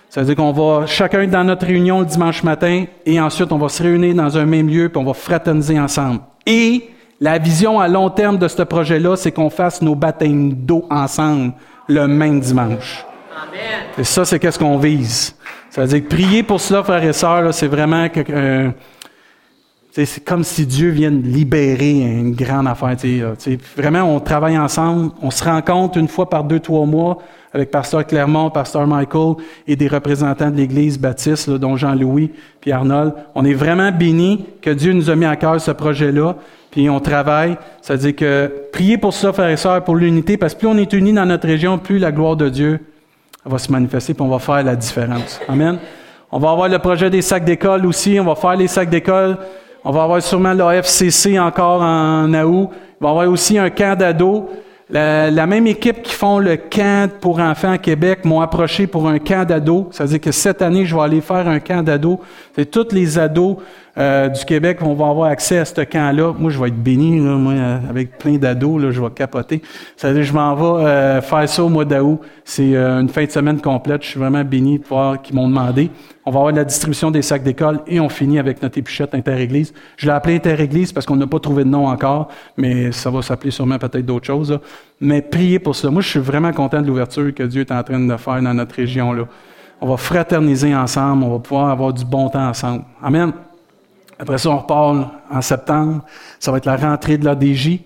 Ça 0.08 0.22
veut 0.22 0.28
dire 0.28 0.38
qu'on 0.38 0.54
va 0.54 0.86
chacun 0.88 1.28
dans 1.28 1.44
notre 1.44 1.66
réunion 1.66 2.00
le 2.00 2.06
dimanche 2.06 2.42
matin 2.44 2.86
et 3.06 3.20
ensuite 3.20 3.52
on 3.52 3.58
va 3.58 3.68
se 3.68 3.84
réunir 3.84 4.16
dans 4.16 4.38
un 4.38 4.46
même 4.46 4.70
lieu 4.70 4.88
puis 4.88 4.98
on 4.98 5.06
va 5.06 5.14
fraterniser 5.14 5.78
ensemble. 5.78 6.22
Et 6.46 6.90
la 7.22 7.38
vision 7.38 7.80
à 7.80 7.88
long 7.88 8.10
terme 8.10 8.40
de 8.40 8.48
ce 8.48 8.64
projet-là, 8.64 9.16
c'est 9.16 9.32
qu'on 9.32 9.52
fasse 9.52 9.82
nos 9.84 9.94
baptêmes 9.94 10.54
d'eau 10.54 10.88
ensemble 10.90 11.54
le 11.88 12.08
même 12.08 12.40
dimanche. 12.40 13.06
Amen. 13.32 13.86
Et 13.98 14.04
ça, 14.04 14.26
c'est 14.26 14.40
qu'est-ce 14.40 14.58
qu'on 14.58 14.80
vise. 14.80 15.36
Ça 15.70 15.82
veut 15.82 15.88
dire 15.88 16.04
que 16.04 16.14
prier 16.14 16.42
pour 16.42 16.60
cela, 16.60 16.84
frères 16.84 17.04
et 17.04 17.14
sœurs, 17.14 17.54
c'est 17.54 17.68
vraiment 17.68 18.08
euh, 18.30 18.72
c'est 19.92 20.26
comme 20.26 20.44
si 20.44 20.66
Dieu 20.66 20.90
vienne 20.90 21.22
libérer 21.22 21.92
une 21.92 22.34
grande 22.34 22.68
affaire. 22.68 22.96
vraiment, 23.78 24.02
on 24.04 24.20
travaille 24.20 24.58
ensemble, 24.58 25.12
on 25.22 25.30
se 25.30 25.44
rencontre 25.44 26.00
une 26.00 26.08
fois 26.08 26.28
par 26.28 26.44
deux, 26.44 26.60
trois 26.60 26.86
mois 26.88 27.20
avec 27.54 27.70
Pasteur 27.70 28.08
Clermont, 28.08 28.50
Pasteur 28.50 28.88
Michael 28.88 29.36
et 29.68 29.76
des 29.76 29.88
représentants 29.88 30.50
de 30.50 30.56
l'Église 30.56 30.98
baptiste, 30.98 31.50
dont 31.50 31.76
Jean-Louis 31.76 32.32
puis 32.62 32.72
Arnold. 32.72 33.14
On 33.36 33.46
est 33.46 33.54
vraiment 33.54 33.92
bénis 33.92 34.46
que 34.62 34.72
Dieu 34.72 34.94
nous 34.94 35.10
a 35.10 35.16
mis 35.16 35.26
à 35.26 35.36
cœur 35.36 35.60
ce 35.62 35.72
projet-là 35.72 36.38
puis 36.72 36.90
on 36.90 37.00
travaille. 37.00 37.58
Ça 37.82 37.94
veut 37.94 38.00
dire 38.00 38.16
que 38.16 38.52
priez 38.72 38.98
pour 38.98 39.14
ça, 39.14 39.32
frères 39.34 39.50
et 39.50 39.58
sœurs, 39.58 39.84
pour 39.84 39.96
l'unité, 39.96 40.38
parce 40.38 40.54
que 40.54 40.60
plus 40.60 40.68
on 40.68 40.78
est 40.78 40.92
unis 40.94 41.14
dans 41.14 41.26
notre 41.26 41.48
région, 41.48 41.78
plus 41.78 42.00
la 42.00 42.12
gloire 42.12 42.36
de 42.36 42.50
Dieu 42.50 42.80
va 43.46 43.58
se 43.58 43.72
manifester, 43.72 44.14
puis 44.14 44.24
on 44.24 44.30
va 44.30 44.40
faire 44.40 44.64
la 44.64 44.76
différence. 44.76 45.40
Amen. 45.48 45.78
On 46.32 46.40
va 46.40 46.52
avoir 46.52 46.70
le 46.70 46.80
projet 46.80 47.10
des 47.10 47.22
sacs 47.22 47.44
d'école 47.44 47.86
aussi. 47.86 48.18
On 48.20 48.24
va 48.24 48.36
faire 48.36 48.56
les 48.56 48.68
sacs 48.68 48.90
d'école. 48.90 49.38
On 49.84 49.92
va 49.92 50.04
avoir 50.04 50.22
sûrement 50.22 50.54
l'AFCC 50.54 51.38
encore 51.38 51.82
en 51.82 52.34
août. 52.34 52.70
Il 52.72 53.04
va 53.04 53.10
avoir 53.10 53.28
aussi 53.28 53.58
un 53.58 53.70
camp 53.70 53.98
d'ados. 53.98 54.44
La, 54.90 55.32
la, 55.32 55.48
même 55.48 55.68
équipe 55.68 56.02
qui 56.02 56.14
font 56.14 56.38
le 56.38 56.58
camp 56.58 57.10
pour 57.20 57.40
enfants 57.40 57.72
à 57.72 57.78
Québec 57.78 58.26
m'ont 58.26 58.42
approché 58.42 58.88
pour 58.88 59.08
un 59.08 59.20
camp 59.20 59.46
d'ados. 59.48 59.86
Ça 59.92 60.04
veut 60.04 60.10
dire 60.10 60.22
que 60.22 60.32
cette 60.32 60.62
année, 60.62 60.86
je 60.86 60.96
vais 60.96 61.02
aller 61.02 61.22
faire 61.22 61.48
un 61.48 61.60
camp 61.60 61.82
d'ados. 61.82 62.20
C'est 62.56 62.70
tous 62.70 62.94
les 62.94 63.18
ados 63.18 63.58
euh, 63.98 64.30
du 64.30 64.46
Québec 64.46 64.82
vont 64.82 64.94
avoir 64.94 65.30
accès 65.30 65.58
à 65.58 65.66
ce 65.66 65.82
camp-là. 65.82 66.34
Moi, 66.38 66.50
je 66.50 66.60
vais 66.60 66.70
être 66.70 66.82
béni, 66.82 67.20
là, 67.20 67.36
moi, 67.36 67.54
avec 67.90 68.18
plein 68.18 68.38
d'ados, 68.38 68.82
là, 68.82 68.92
je 68.92 69.02
vais 69.02 69.10
capoter. 69.10 69.62
Ça 69.98 70.10
veut 70.10 70.16
dire 70.16 70.24
je 70.24 70.34
m'en 70.34 70.56
vais 70.56 70.86
euh, 70.86 71.22
faire 71.22 71.48
ça 71.50 71.64
au 71.64 71.70
mois 71.70 71.86
d'août. 71.86 72.20
C'est 72.46 72.76
euh, 72.76 73.02
une 73.02 73.10
fin 73.10 73.26
de 73.26 73.32
semaine 73.32 73.60
complète. 73.60 74.04
Je 74.04 74.10
suis 74.10 74.20
vraiment 74.20 74.44
béni 74.44 74.80
de 74.80 74.86
voir 74.86 75.22
qu'ils 75.22 75.36
m'ont 75.36 75.48
demandé. 75.48 75.90
On 76.26 76.32
va 76.32 76.40
avoir 76.40 76.54
la 76.54 76.64
distribution 76.64 77.12
des 77.12 77.22
sacs 77.22 77.44
d'école 77.44 77.82
et 77.88 78.00
on 78.00 78.08
finit 78.08 78.40
avec 78.40 78.62
notre 78.62 78.78
épuchette 78.78 79.14
interéglise. 79.14 79.74
Je 79.98 80.06
l'ai 80.06 80.14
appelé 80.14 80.36
interéglise 80.36 80.94
parce 80.94 81.06
qu'on 81.06 81.16
n'a 81.16 81.28
pas 81.28 81.40
trouvé 81.40 81.64
de 81.64 81.70
nom 81.70 81.88
encore, 81.88 82.30
mais 82.58 82.92
ça 82.92 83.10
va 83.10 83.22
s'appeler 83.22 83.52
sûrement 83.52 83.80
peut-être 83.80 84.06
d'autres 84.06 84.28
choses. 84.28 84.58
Mais 85.00 85.22
priez 85.22 85.60
pour 85.60 85.76
ça. 85.76 85.90
Moi, 85.90 86.02
je 86.02 86.10
suis 86.10 86.20
vraiment 86.20 86.52
content 86.54 86.82
de 86.82 86.88
l'ouverture 86.88 87.34
que 87.34 87.44
Dieu 87.44 87.62
est 87.62 87.72
en 87.72 87.84
train 87.84 88.00
de 88.00 88.18
faire 88.18 88.42
dans 88.42 88.54
notre 88.54 88.76
région. 88.76 89.14
là. 89.14 89.24
On 89.82 89.88
va 89.88 89.98
fraterniser 89.98 90.76
ensemble, 90.76 91.24
on 91.24 91.32
va 91.32 91.40
pouvoir 91.40 91.70
avoir 91.70 91.92
du 91.92 92.06
bon 92.06 92.30
temps 92.30 92.48
ensemble. 92.48 92.84
Amen. 93.02 93.34
Après 94.22 94.38
ça, 94.38 94.52
on 94.52 94.58
repart 94.60 95.08
en 95.32 95.42
septembre. 95.42 96.06
Ça 96.40 96.52
va 96.52 96.60
être 96.60 96.68
la 96.68 96.78
rentrée 96.78 97.18
de 97.18 97.26
l'ADJ. 97.26 97.80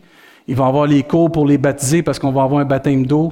Il 0.49 0.55
va 0.55 0.65
y 0.65 0.67
avoir 0.67 0.85
les 0.85 1.01
cours 1.03 1.31
pour 1.31 1.47
les 1.47 1.57
baptiser 1.57 2.03
parce 2.03 2.19
qu'on 2.19 2.33
va 2.33 2.43
avoir 2.43 2.59
un 2.59 2.65
baptême 2.65 3.05
d'eau. 3.05 3.31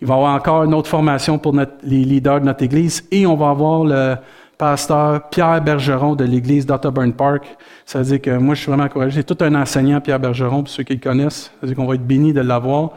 Il 0.00 0.06
va 0.06 0.14
y 0.14 0.16
avoir 0.16 0.34
encore 0.36 0.62
une 0.62 0.72
autre 0.72 0.88
formation 0.88 1.36
pour 1.36 1.52
les 1.52 2.04
leaders 2.04 2.40
de 2.40 2.46
notre 2.46 2.62
Église. 2.62 3.04
Et 3.10 3.26
on 3.26 3.34
va 3.34 3.50
avoir 3.50 3.84
le 3.84 4.14
pasteur 4.56 5.28
Pierre 5.30 5.60
Bergeron 5.62 6.14
de 6.14 6.24
l'Église 6.24 6.64
d'Otterburn 6.64 7.12
Park. 7.12 7.44
Ça 7.84 7.98
veut 7.98 8.04
dire 8.04 8.22
que 8.22 8.38
moi, 8.38 8.54
je 8.54 8.60
suis 8.60 8.68
vraiment 8.68 8.84
encouragé. 8.84 9.20
C'est 9.20 9.34
tout 9.34 9.44
un 9.44 9.56
enseignant, 9.56 10.00
Pierre 10.00 10.20
Bergeron, 10.20 10.62
pour 10.62 10.68
ceux 10.68 10.84
qui 10.84 10.94
le 10.94 11.00
connaissent. 11.00 11.44
Ça 11.44 11.50
veut 11.62 11.68
dire 11.68 11.76
qu'on 11.76 11.86
va 11.86 11.96
être 11.96 12.06
bénis 12.06 12.32
de 12.32 12.40
l'avoir. 12.40 12.90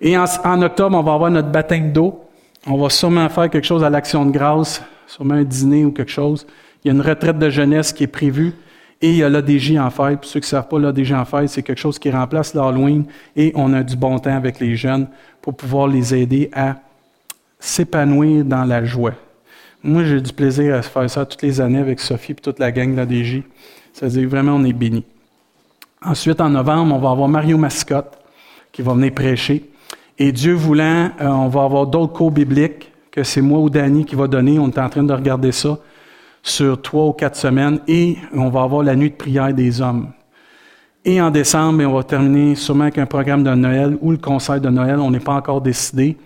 Et 0.00 0.18
en, 0.18 0.62
octobre, 0.62 0.98
on 0.98 1.02
va 1.02 1.14
avoir 1.14 1.30
notre 1.30 1.50
baptême 1.50 1.92
d'eau. 1.92 2.24
On 2.66 2.76
va 2.78 2.90
sûrement 2.90 3.28
faire 3.28 3.48
quelque 3.48 3.64
chose 3.64 3.84
à 3.84 3.90
l'Action 3.90 4.26
de 4.26 4.32
grâce, 4.32 4.82
sûrement 5.06 5.34
un 5.34 5.44
dîner 5.44 5.84
ou 5.84 5.92
quelque 5.92 6.10
chose. 6.10 6.48
Il 6.82 6.88
y 6.88 6.90
a 6.90 6.94
une 6.94 7.00
retraite 7.00 7.38
de 7.38 7.48
jeunesse 7.48 7.92
qui 7.92 8.02
est 8.02 8.08
prévue. 8.08 8.52
Et 9.02 9.10
il 9.10 9.16
y 9.16 9.24
a 9.24 9.28
l'ADJ 9.28 9.76
en 9.78 9.90
fête. 9.90 10.20
Pour 10.20 10.30
ceux 10.30 10.38
qui 10.38 10.46
ne 10.46 10.50
savent 10.50 10.68
pas, 10.68 10.78
l'ADJ 10.78 11.12
en 11.12 11.24
fête, 11.24 11.48
c'est 11.48 11.62
quelque 11.62 11.80
chose 11.80 11.98
qui 11.98 12.10
remplace 12.10 12.54
l'Halloween. 12.54 13.04
Et 13.34 13.52
on 13.56 13.72
a 13.72 13.82
du 13.82 13.96
bon 13.96 14.18
temps 14.20 14.36
avec 14.36 14.60
les 14.60 14.76
jeunes 14.76 15.08
pour 15.42 15.56
pouvoir 15.56 15.88
les 15.88 16.14
aider 16.14 16.48
à 16.52 16.76
s'épanouir 17.58 18.44
dans 18.44 18.64
la 18.64 18.84
joie. 18.84 19.14
Moi, 19.82 20.04
j'ai 20.04 20.20
du 20.20 20.32
plaisir 20.32 20.76
à 20.76 20.82
faire 20.82 21.10
ça 21.10 21.26
toutes 21.26 21.42
les 21.42 21.60
années 21.60 21.80
avec 21.80 21.98
Sophie 21.98 22.32
et 22.32 22.34
toute 22.36 22.60
la 22.60 22.70
gang 22.70 22.92
de 22.92 22.96
l'ADJ. 22.96 23.42
Ça 23.92 24.06
veut 24.06 24.12
dire 24.12 24.28
vraiment, 24.28 24.52
on 24.52 24.64
est 24.64 24.72
bénis. 24.72 25.04
Ensuite, 26.04 26.40
en 26.40 26.50
novembre, 26.50 26.94
on 26.94 26.98
va 26.98 27.10
avoir 27.10 27.28
Mario 27.28 27.58
Mascotte 27.58 28.18
qui 28.70 28.82
va 28.82 28.94
venir 28.94 29.12
prêcher. 29.12 29.68
Et 30.16 30.30
Dieu 30.30 30.54
voulant, 30.54 31.10
euh, 31.20 31.26
on 31.26 31.48
va 31.48 31.64
avoir 31.64 31.88
d'autres 31.88 32.12
cours 32.12 32.30
bibliques 32.30 32.92
que 33.10 33.24
c'est 33.24 33.40
moi 33.40 33.58
ou 33.58 33.68
Danny 33.68 34.04
qui 34.04 34.14
va 34.14 34.28
donner. 34.28 34.60
On 34.60 34.68
est 34.68 34.78
en 34.78 34.88
train 34.88 35.02
de 35.02 35.12
regarder 35.12 35.50
ça 35.50 35.78
sur 36.42 36.80
trois 36.82 37.06
ou 37.06 37.12
quatre 37.12 37.36
semaines 37.36 37.80
et 37.86 38.16
on 38.34 38.48
va 38.48 38.62
avoir 38.62 38.82
la 38.82 38.96
nuit 38.96 39.10
de 39.10 39.14
prière 39.14 39.54
des 39.54 39.80
hommes. 39.80 40.08
Et 41.04 41.20
en 41.20 41.30
décembre, 41.30 41.84
on 41.84 41.94
va 41.94 42.02
terminer 42.02 42.54
sûrement 42.54 42.84
avec 42.84 42.98
un 42.98 43.06
programme 43.06 43.42
de 43.42 43.54
Noël 43.54 43.96
ou 44.00 44.10
le 44.12 44.18
concert 44.18 44.60
de 44.60 44.68
Noël. 44.68 45.00
On 45.00 45.10
n'est 45.10 45.20
pas 45.20 45.34
encore 45.34 45.60
décidé. 45.60 46.16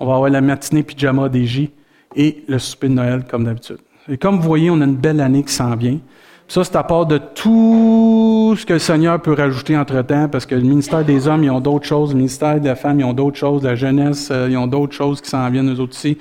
On 0.00 0.06
va 0.06 0.14
avoir 0.14 0.30
la 0.30 0.40
matinée 0.40 0.82
pyjama 0.82 1.28
des 1.28 1.46
J 1.46 1.70
et 2.16 2.44
le 2.48 2.58
souper 2.58 2.88
de 2.88 2.94
Noël 2.94 3.24
comme 3.28 3.44
d'habitude. 3.44 3.78
Et 4.08 4.18
comme 4.18 4.36
vous 4.36 4.42
voyez, 4.42 4.70
on 4.70 4.80
a 4.80 4.84
une 4.84 4.96
belle 4.96 5.20
année 5.20 5.44
qui 5.44 5.52
s'en 5.52 5.74
vient. 5.76 5.98
Ça, 6.46 6.62
c'est 6.62 6.76
à 6.76 6.82
part 6.82 7.06
de 7.06 7.18
tout 7.18 8.54
ce 8.58 8.66
que 8.66 8.74
le 8.74 8.78
Seigneur 8.78 9.20
peut 9.22 9.32
rajouter 9.32 9.78
entre-temps, 9.78 10.28
parce 10.28 10.44
que 10.44 10.54
le 10.54 10.60
ministère 10.60 11.04
des 11.04 11.26
hommes, 11.26 11.42
ils 11.42 11.50
ont 11.50 11.60
d'autres 11.60 11.86
choses, 11.86 12.10
le 12.10 12.16
ministère 12.16 12.60
des 12.60 12.74
femmes, 12.74 13.00
ils 13.00 13.04
ont 13.04 13.14
d'autres 13.14 13.38
choses, 13.38 13.62
la 13.62 13.74
jeunesse, 13.74 14.28
euh, 14.30 14.48
ils 14.50 14.56
ont 14.58 14.66
d'autres 14.66 14.92
choses 14.92 15.22
qui 15.22 15.30
s'en 15.30 15.48
viennent, 15.48 15.70
autres 15.70 15.94
aussi. 15.94 16.18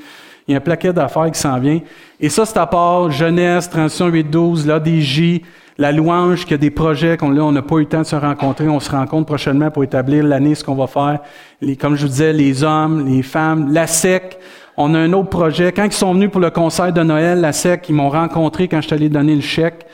Il 0.48 0.52
y 0.52 0.56
a 0.56 0.58
un 0.58 0.62
plaquet 0.62 0.92
d'affaires 0.92 1.32
qui 1.32 1.40
s'en 1.40 1.58
vient. 1.60 1.80
Et 2.20 2.30
ça, 2.30 2.46
c'est 2.46 2.58
à 2.58 2.66
part 2.66 3.10
jeunesse, 3.12 3.70
transition 3.70 4.10
8-12, 4.10 4.68
l'ADJ, 4.68 5.42
la 5.78 5.92
louange, 5.92 6.42
qu'il 6.44 6.52
y 6.52 6.54
a 6.56 6.58
des 6.58 6.70
projets 6.70 7.18
qu'on 7.18 7.32
là, 7.32 7.50
n'a 7.52 7.62
pas 7.62 7.78
eu 7.78 7.82
le 7.82 7.86
temps 7.86 8.02
de 8.02 8.06
se 8.06 8.16
rencontrer. 8.16 8.68
On 8.68 8.80
se 8.80 8.92
rencontre 8.92 9.26
prochainement 9.26 9.72
pour 9.72 9.84
établir 9.84 10.24
l'année, 10.24 10.54
ce 10.56 10.64
qu'on 10.64 10.76
va 10.76 10.88
faire. 10.88 11.20
Les, 11.62 11.76
comme 11.76 11.96
je 11.96 12.04
vous 12.04 12.10
disais, 12.10 12.34
les 12.34 12.64
hommes, 12.64 13.08
les 13.08 13.24
femmes, 13.24 13.72
la 13.72 13.88
SEC. 13.88 14.38
On 14.76 14.94
a 14.96 15.00
un 15.00 15.14
autre 15.14 15.30
projet. 15.30 15.72
Quand 15.72 15.86
ils 15.86 15.94
sont 15.94 16.14
venus 16.14 16.30
pour 16.30 16.42
le 16.42 16.50
concert 16.50 16.92
de 16.92 17.02
Noël, 17.02 17.40
la 17.42 17.54
SEC, 17.54 17.90
ils 17.90 17.96
m'ont 17.96 18.10
rencontré 18.10 18.68
quand 18.68 18.82
je 18.82 18.88
suis 18.88 18.96
allé 18.96 19.10
donner 19.10 19.36
le 19.36 19.42
chèque. 19.42 19.86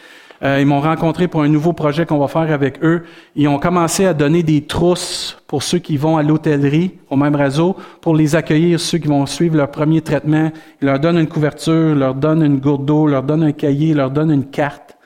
Euh, 0.41 0.59
ils 0.61 0.65
m'ont 0.65 0.79
rencontré 0.79 1.27
pour 1.27 1.41
un 1.41 1.49
nouveau 1.49 1.73
projet 1.73 2.05
qu'on 2.05 2.17
va 2.17 2.27
faire 2.27 2.51
avec 2.53 2.81
eux. 2.83 3.03
Ils 3.35 3.47
ont 3.49 3.59
commencé 3.59 4.05
à 4.05 4.13
donner 4.13 4.41
des 4.41 4.61
trousses 4.61 5.37
pour 5.47 5.63
ceux 5.63 5.79
qui 5.79 5.97
vont 5.97 6.15
à 6.15 6.23
l'hôtellerie, 6.23 6.91
au 7.09 7.17
même 7.17 7.35
réseau, 7.35 7.75
pour 7.99 8.15
les 8.15 8.35
accueillir, 8.35 8.79
ceux 8.79 8.99
qui 8.99 9.07
vont 9.07 9.25
suivre 9.25 9.57
leur 9.57 9.69
premier 9.69 10.01
traitement. 10.01 10.51
Ils 10.81 10.85
leur 10.85 10.99
donnent 10.99 11.17
une 11.17 11.27
couverture, 11.27 11.93
leur 11.93 12.15
donnent 12.15 12.43
une 12.43 12.59
gourde 12.59 12.85
d'eau, 12.85 13.05
leur 13.05 13.23
donnent 13.23 13.43
un 13.43 13.51
cahier, 13.51 13.93
leur 13.93 14.11
donnent 14.11 14.31
une 14.31 14.45
carte. 14.45 14.97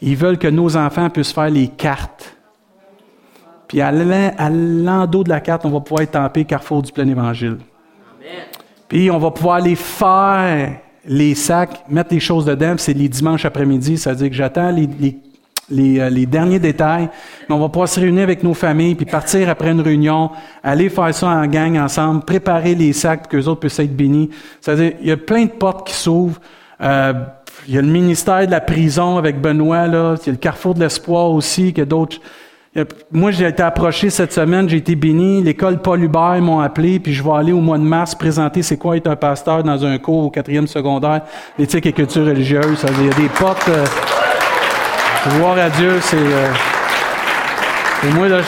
Ils 0.00 0.16
veulent 0.16 0.38
que 0.38 0.48
nos 0.48 0.76
enfants 0.78 1.10
puissent 1.10 1.32
faire 1.32 1.50
les 1.50 1.68
cartes. 1.68 2.36
Puis 3.68 3.82
à 3.82 3.92
l'endos 3.92 5.24
de 5.24 5.28
la 5.28 5.40
carte, 5.40 5.64
on 5.66 5.70
va 5.70 5.80
pouvoir 5.80 6.02
étamper 6.02 6.44
Carrefour 6.44 6.82
du 6.82 6.90
plein 6.90 7.06
évangile. 7.06 7.58
Puis 8.88 9.10
on 9.10 9.18
va 9.18 9.30
pouvoir 9.30 9.60
les 9.60 9.76
faire 9.76 10.80
les 11.06 11.34
sacs, 11.34 11.84
mettre 11.88 12.12
les 12.12 12.20
choses 12.20 12.44
dedans, 12.44 12.74
c'est 12.76 12.92
les 12.92 13.08
dimanches 13.08 13.44
après-midi, 13.44 13.98
c'est-à-dire 13.98 14.28
que 14.28 14.34
j'attends 14.34 14.70
les, 14.70 14.88
euh, 15.72 16.10
les, 16.10 16.26
derniers 16.26 16.58
détails, 16.58 17.08
mais 17.48 17.54
on 17.54 17.60
va 17.60 17.68
pouvoir 17.68 17.88
se 17.88 18.00
réunir 18.00 18.24
avec 18.24 18.42
nos 18.42 18.54
familles, 18.54 18.96
puis 18.96 19.06
partir 19.06 19.48
après 19.48 19.70
une 19.70 19.80
réunion, 19.80 20.30
aller 20.64 20.88
faire 20.88 21.14
ça 21.14 21.28
en 21.28 21.46
gang 21.46 21.76
ensemble, 21.78 22.24
préparer 22.24 22.74
les 22.74 22.92
sacs 22.92 23.20
pour 23.20 23.28
que 23.28 23.36
les 23.36 23.46
autres 23.46 23.60
puissent 23.60 23.78
être 23.78 23.94
bénis. 23.94 24.30
C'est-à-dire, 24.60 24.94
il 25.00 25.06
y 25.06 25.12
a 25.12 25.16
plein 25.16 25.44
de 25.44 25.50
portes 25.50 25.86
qui 25.86 25.94
s'ouvrent. 25.94 26.40
Euh, 26.80 27.12
il 27.68 27.74
y 27.74 27.78
a 27.78 27.82
le 27.82 27.88
ministère 27.88 28.46
de 28.46 28.50
la 28.50 28.60
prison 28.60 29.16
avec 29.16 29.40
Benoît, 29.40 29.86
là. 29.86 30.16
Il 30.22 30.26
y 30.26 30.30
a 30.30 30.32
le 30.32 30.38
Carrefour 30.38 30.74
de 30.74 30.80
l'Espoir 30.80 31.30
aussi, 31.30 31.72
a 31.78 31.84
d'autres 31.84 32.18
moi, 33.10 33.32
j'ai 33.32 33.48
été 33.48 33.64
approché 33.64 34.10
cette 34.10 34.32
semaine, 34.32 34.68
j'ai 34.68 34.76
été 34.76 34.94
béni. 34.94 35.42
L'école 35.42 35.82
Paul 35.82 36.04
Hubert 36.04 36.40
m'ont 36.40 36.60
appelé, 36.60 37.00
puis 37.00 37.12
je 37.12 37.20
vais 37.22 37.32
aller 37.32 37.52
au 37.52 37.60
mois 37.60 37.78
de 37.78 37.82
mars 37.82 38.14
présenter 38.14 38.62
c'est 38.62 38.76
quoi 38.76 38.96
être 38.96 39.08
un 39.08 39.16
pasteur 39.16 39.64
dans 39.64 39.84
un 39.84 39.98
cours 39.98 40.26
au 40.26 40.30
quatrième 40.30 40.68
secondaire, 40.68 41.22
l'éthique 41.58 41.86
et 41.86 41.92
culture 41.92 42.24
religieuse. 42.24 42.84
Il 43.00 43.06
y 43.06 43.10
a 43.10 43.14
des 43.14 43.28
portes. 43.28 43.68
Euh, 43.68 43.84
voir 45.40 45.58
à 45.58 45.68
Dieu, 45.68 45.98
c'est. 46.00 46.16
Euh, 46.16 46.52
et 48.04 48.14
moi, 48.14 48.28
là, 48.28 48.38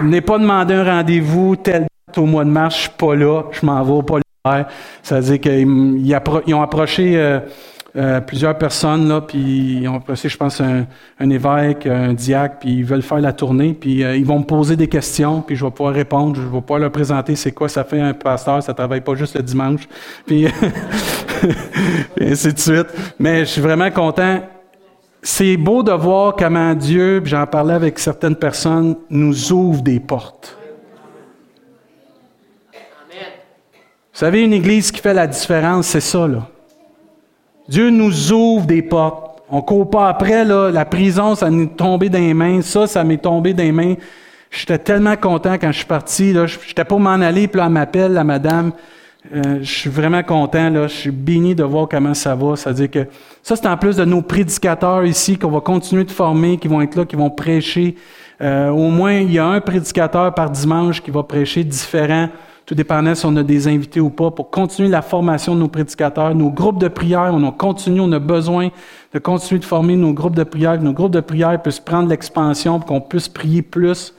je 0.00 0.04
n'ai 0.04 0.20
pas 0.20 0.38
demandé 0.38 0.74
un 0.74 0.84
rendez-vous 0.84 1.56
tel 1.56 1.86
au 2.16 2.26
mois 2.26 2.44
de 2.44 2.50
mars, 2.50 2.74
je 2.74 2.80
suis 2.82 2.90
pas 2.90 3.14
là, 3.14 3.44
je 3.52 3.64
m'en 3.64 3.82
vais 3.82 3.92
au 3.92 4.02
Paul 4.02 4.20
Hubert. 4.44 4.66
Ça 5.02 5.20
veut 5.20 5.38
dire 5.38 5.40
qu'ils 5.40 6.54
ont 6.54 6.62
approché. 6.62 7.14
Euh, 7.16 7.40
euh, 7.98 8.20
plusieurs 8.20 8.56
personnes, 8.56 9.08
là, 9.08 9.20
puis 9.20 9.80
ils 9.80 9.88
ont 9.88 9.98
passé, 9.98 10.28
je 10.28 10.36
pense, 10.36 10.60
un, 10.60 10.86
évêque, 11.30 11.84
un 11.84 12.12
diacre, 12.12 12.58
puis 12.60 12.74
ils 12.74 12.84
veulent 12.84 13.02
faire 13.02 13.18
la 13.18 13.32
tournée, 13.32 13.74
puis 13.74 14.04
euh, 14.04 14.14
ils 14.14 14.24
vont 14.24 14.38
me 14.38 14.44
poser 14.44 14.76
des 14.76 14.86
questions, 14.86 15.42
puis 15.42 15.56
je 15.56 15.64
vais 15.64 15.70
pouvoir 15.72 15.94
répondre, 15.94 16.36
je 16.36 16.42
vais 16.42 16.60
pouvoir 16.60 16.78
leur 16.78 16.92
présenter 16.92 17.34
c'est 17.34 17.50
quoi 17.50 17.68
ça 17.68 17.82
fait 17.82 18.00
un 18.00 18.14
pasteur, 18.14 18.62
ça 18.62 18.72
travaille 18.72 19.00
pas 19.00 19.16
juste 19.16 19.34
le 19.34 19.42
dimanche, 19.42 19.88
puis, 20.26 20.46
ainsi 22.20 22.52
de 22.52 22.58
suite. 22.58 22.86
Mais 23.18 23.40
je 23.40 23.50
suis 23.50 23.60
vraiment 23.60 23.90
content. 23.90 24.42
C'est 25.20 25.56
beau 25.56 25.82
de 25.82 25.90
voir 25.90 26.36
comment 26.36 26.74
Dieu, 26.74 27.20
puis 27.20 27.32
j'en 27.32 27.46
parlais 27.46 27.74
avec 27.74 27.98
certaines 27.98 28.36
personnes, 28.36 28.94
nous 29.10 29.52
ouvre 29.52 29.82
des 29.82 29.98
portes. 29.98 30.56
Vous 34.12 34.24
savez, 34.24 34.42
une 34.42 34.52
église 34.52 34.92
qui 34.92 35.00
fait 35.00 35.14
la 35.14 35.26
différence, 35.26 35.88
c'est 35.88 36.00
ça, 36.00 36.28
là. 36.28 36.48
Dieu 37.68 37.90
nous 37.90 38.32
ouvre 38.32 38.66
des 38.66 38.82
portes. 38.82 39.42
On 39.50 39.60
court 39.60 39.88
pas 39.88 40.08
après, 40.08 40.44
là. 40.44 40.70
La 40.70 40.84
prison, 40.84 41.34
ça 41.34 41.50
nous 41.50 41.64
est 41.64 41.76
tombé 41.76 42.08
dans 42.08 42.18
les 42.18 42.34
mains. 42.34 42.62
Ça, 42.62 42.86
ça 42.86 43.04
m'est 43.04 43.18
tombé 43.18 43.52
dans 43.52 43.62
les 43.62 43.72
mains. 43.72 43.94
J'étais 44.50 44.78
tellement 44.78 45.16
content 45.16 45.54
quand 45.54 45.72
je 45.72 45.78
suis 45.78 45.86
parti, 45.86 46.32
là. 46.32 46.46
J'étais 46.46 46.84
pour 46.84 47.00
m'en 47.00 47.10
aller, 47.10 47.46
puis 47.46 47.58
là, 47.58 47.66
elle 47.66 47.72
m'appelle, 47.72 48.12
la 48.12 48.24
madame. 48.24 48.72
Euh, 49.34 49.58
je 49.60 49.70
suis 49.70 49.90
vraiment 49.90 50.22
content, 50.22 50.70
là. 50.70 50.86
Je 50.86 50.94
suis 50.94 51.10
béni 51.10 51.54
de 51.54 51.64
voir 51.64 51.88
comment 51.90 52.14
ça 52.14 52.34
va. 52.34 52.56
C'est-à-dire 52.56 52.90
que 52.90 53.06
ça, 53.42 53.56
c'est 53.56 53.66
en 53.66 53.76
plus 53.76 53.96
de 53.96 54.04
nos 54.04 54.22
prédicateurs 54.22 55.04
ici 55.04 55.36
qu'on 55.36 55.50
va 55.50 55.60
continuer 55.60 56.04
de 56.04 56.10
former, 56.10 56.56
qui 56.56 56.68
vont 56.68 56.80
être 56.80 56.96
là, 56.96 57.04
qui 57.04 57.16
vont 57.16 57.30
prêcher. 57.30 57.96
Euh, 58.40 58.70
au 58.70 58.88
moins, 58.88 59.14
il 59.14 59.32
y 59.32 59.38
a 59.38 59.46
un 59.46 59.60
prédicateur 59.60 60.32
par 60.32 60.50
dimanche 60.50 61.02
qui 61.02 61.10
va 61.10 61.22
prêcher 61.22 61.64
différent 61.64 62.28
tout 62.68 62.74
dépendant 62.74 63.14
si 63.14 63.24
on 63.24 63.34
a 63.36 63.42
des 63.42 63.66
invités 63.66 63.98
ou 63.98 64.10
pas, 64.10 64.30
pour 64.30 64.50
continuer 64.50 64.90
la 64.90 65.00
formation 65.00 65.54
de 65.54 65.60
nos 65.60 65.68
prédicateurs, 65.68 66.34
nos 66.34 66.50
groupes 66.50 66.78
de 66.78 66.88
prière, 66.88 67.30
on 67.32 67.48
a 67.48 67.50
continué, 67.50 67.98
on 68.00 68.12
a 68.12 68.18
besoin 68.18 68.68
de 69.14 69.18
continuer 69.18 69.58
de 69.58 69.64
former 69.64 69.96
nos 69.96 70.12
groupes 70.12 70.36
de 70.36 70.44
prière, 70.44 70.78
que 70.78 70.84
nos 70.84 70.92
groupes 70.92 71.12
de 71.12 71.20
prière 71.20 71.62
puissent 71.62 71.80
prendre 71.80 72.10
l'expansion, 72.10 72.78
qu'on 72.78 73.00
puisse 73.00 73.26
prier 73.26 73.62
plus. 73.62 74.12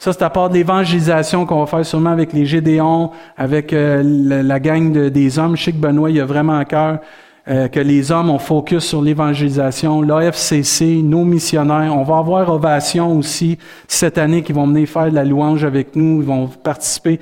Ça, 0.00 0.12
c'est 0.12 0.22
à 0.24 0.30
part 0.30 0.48
de 0.48 0.54
l'évangélisation 0.54 1.46
qu'on 1.46 1.60
va 1.60 1.66
faire 1.66 1.86
sûrement 1.86 2.10
avec 2.10 2.32
les 2.32 2.44
Gédéons, 2.44 3.12
avec 3.36 3.72
euh, 3.72 4.02
la, 4.42 4.58
gang 4.58 4.90
des 4.90 5.38
hommes. 5.38 5.56
Je 5.56 5.62
sais 5.62 5.72
que 5.72 5.76
Benoît, 5.76 6.10
il 6.10 6.20
a 6.20 6.24
vraiment 6.24 6.58
à 6.58 6.64
cœur 6.64 6.98
euh, 7.46 7.68
que 7.68 7.78
les 7.78 8.10
hommes, 8.10 8.30
ont 8.30 8.40
focus 8.40 8.82
sur 8.82 9.00
l'évangélisation. 9.00 10.02
L'AFCC, 10.02 11.04
nos 11.04 11.24
missionnaires. 11.24 11.96
On 11.96 12.02
va 12.02 12.18
avoir 12.18 12.52
Ovation 12.52 13.16
aussi 13.16 13.58
cette 13.86 14.18
année 14.18 14.42
qui 14.42 14.52
vont 14.52 14.66
venir 14.66 14.88
faire 14.88 15.08
de 15.08 15.14
la 15.14 15.24
louange 15.24 15.62
avec 15.64 15.94
nous, 15.94 16.20
ils 16.20 16.26
vont 16.26 16.48
participer 16.48 17.20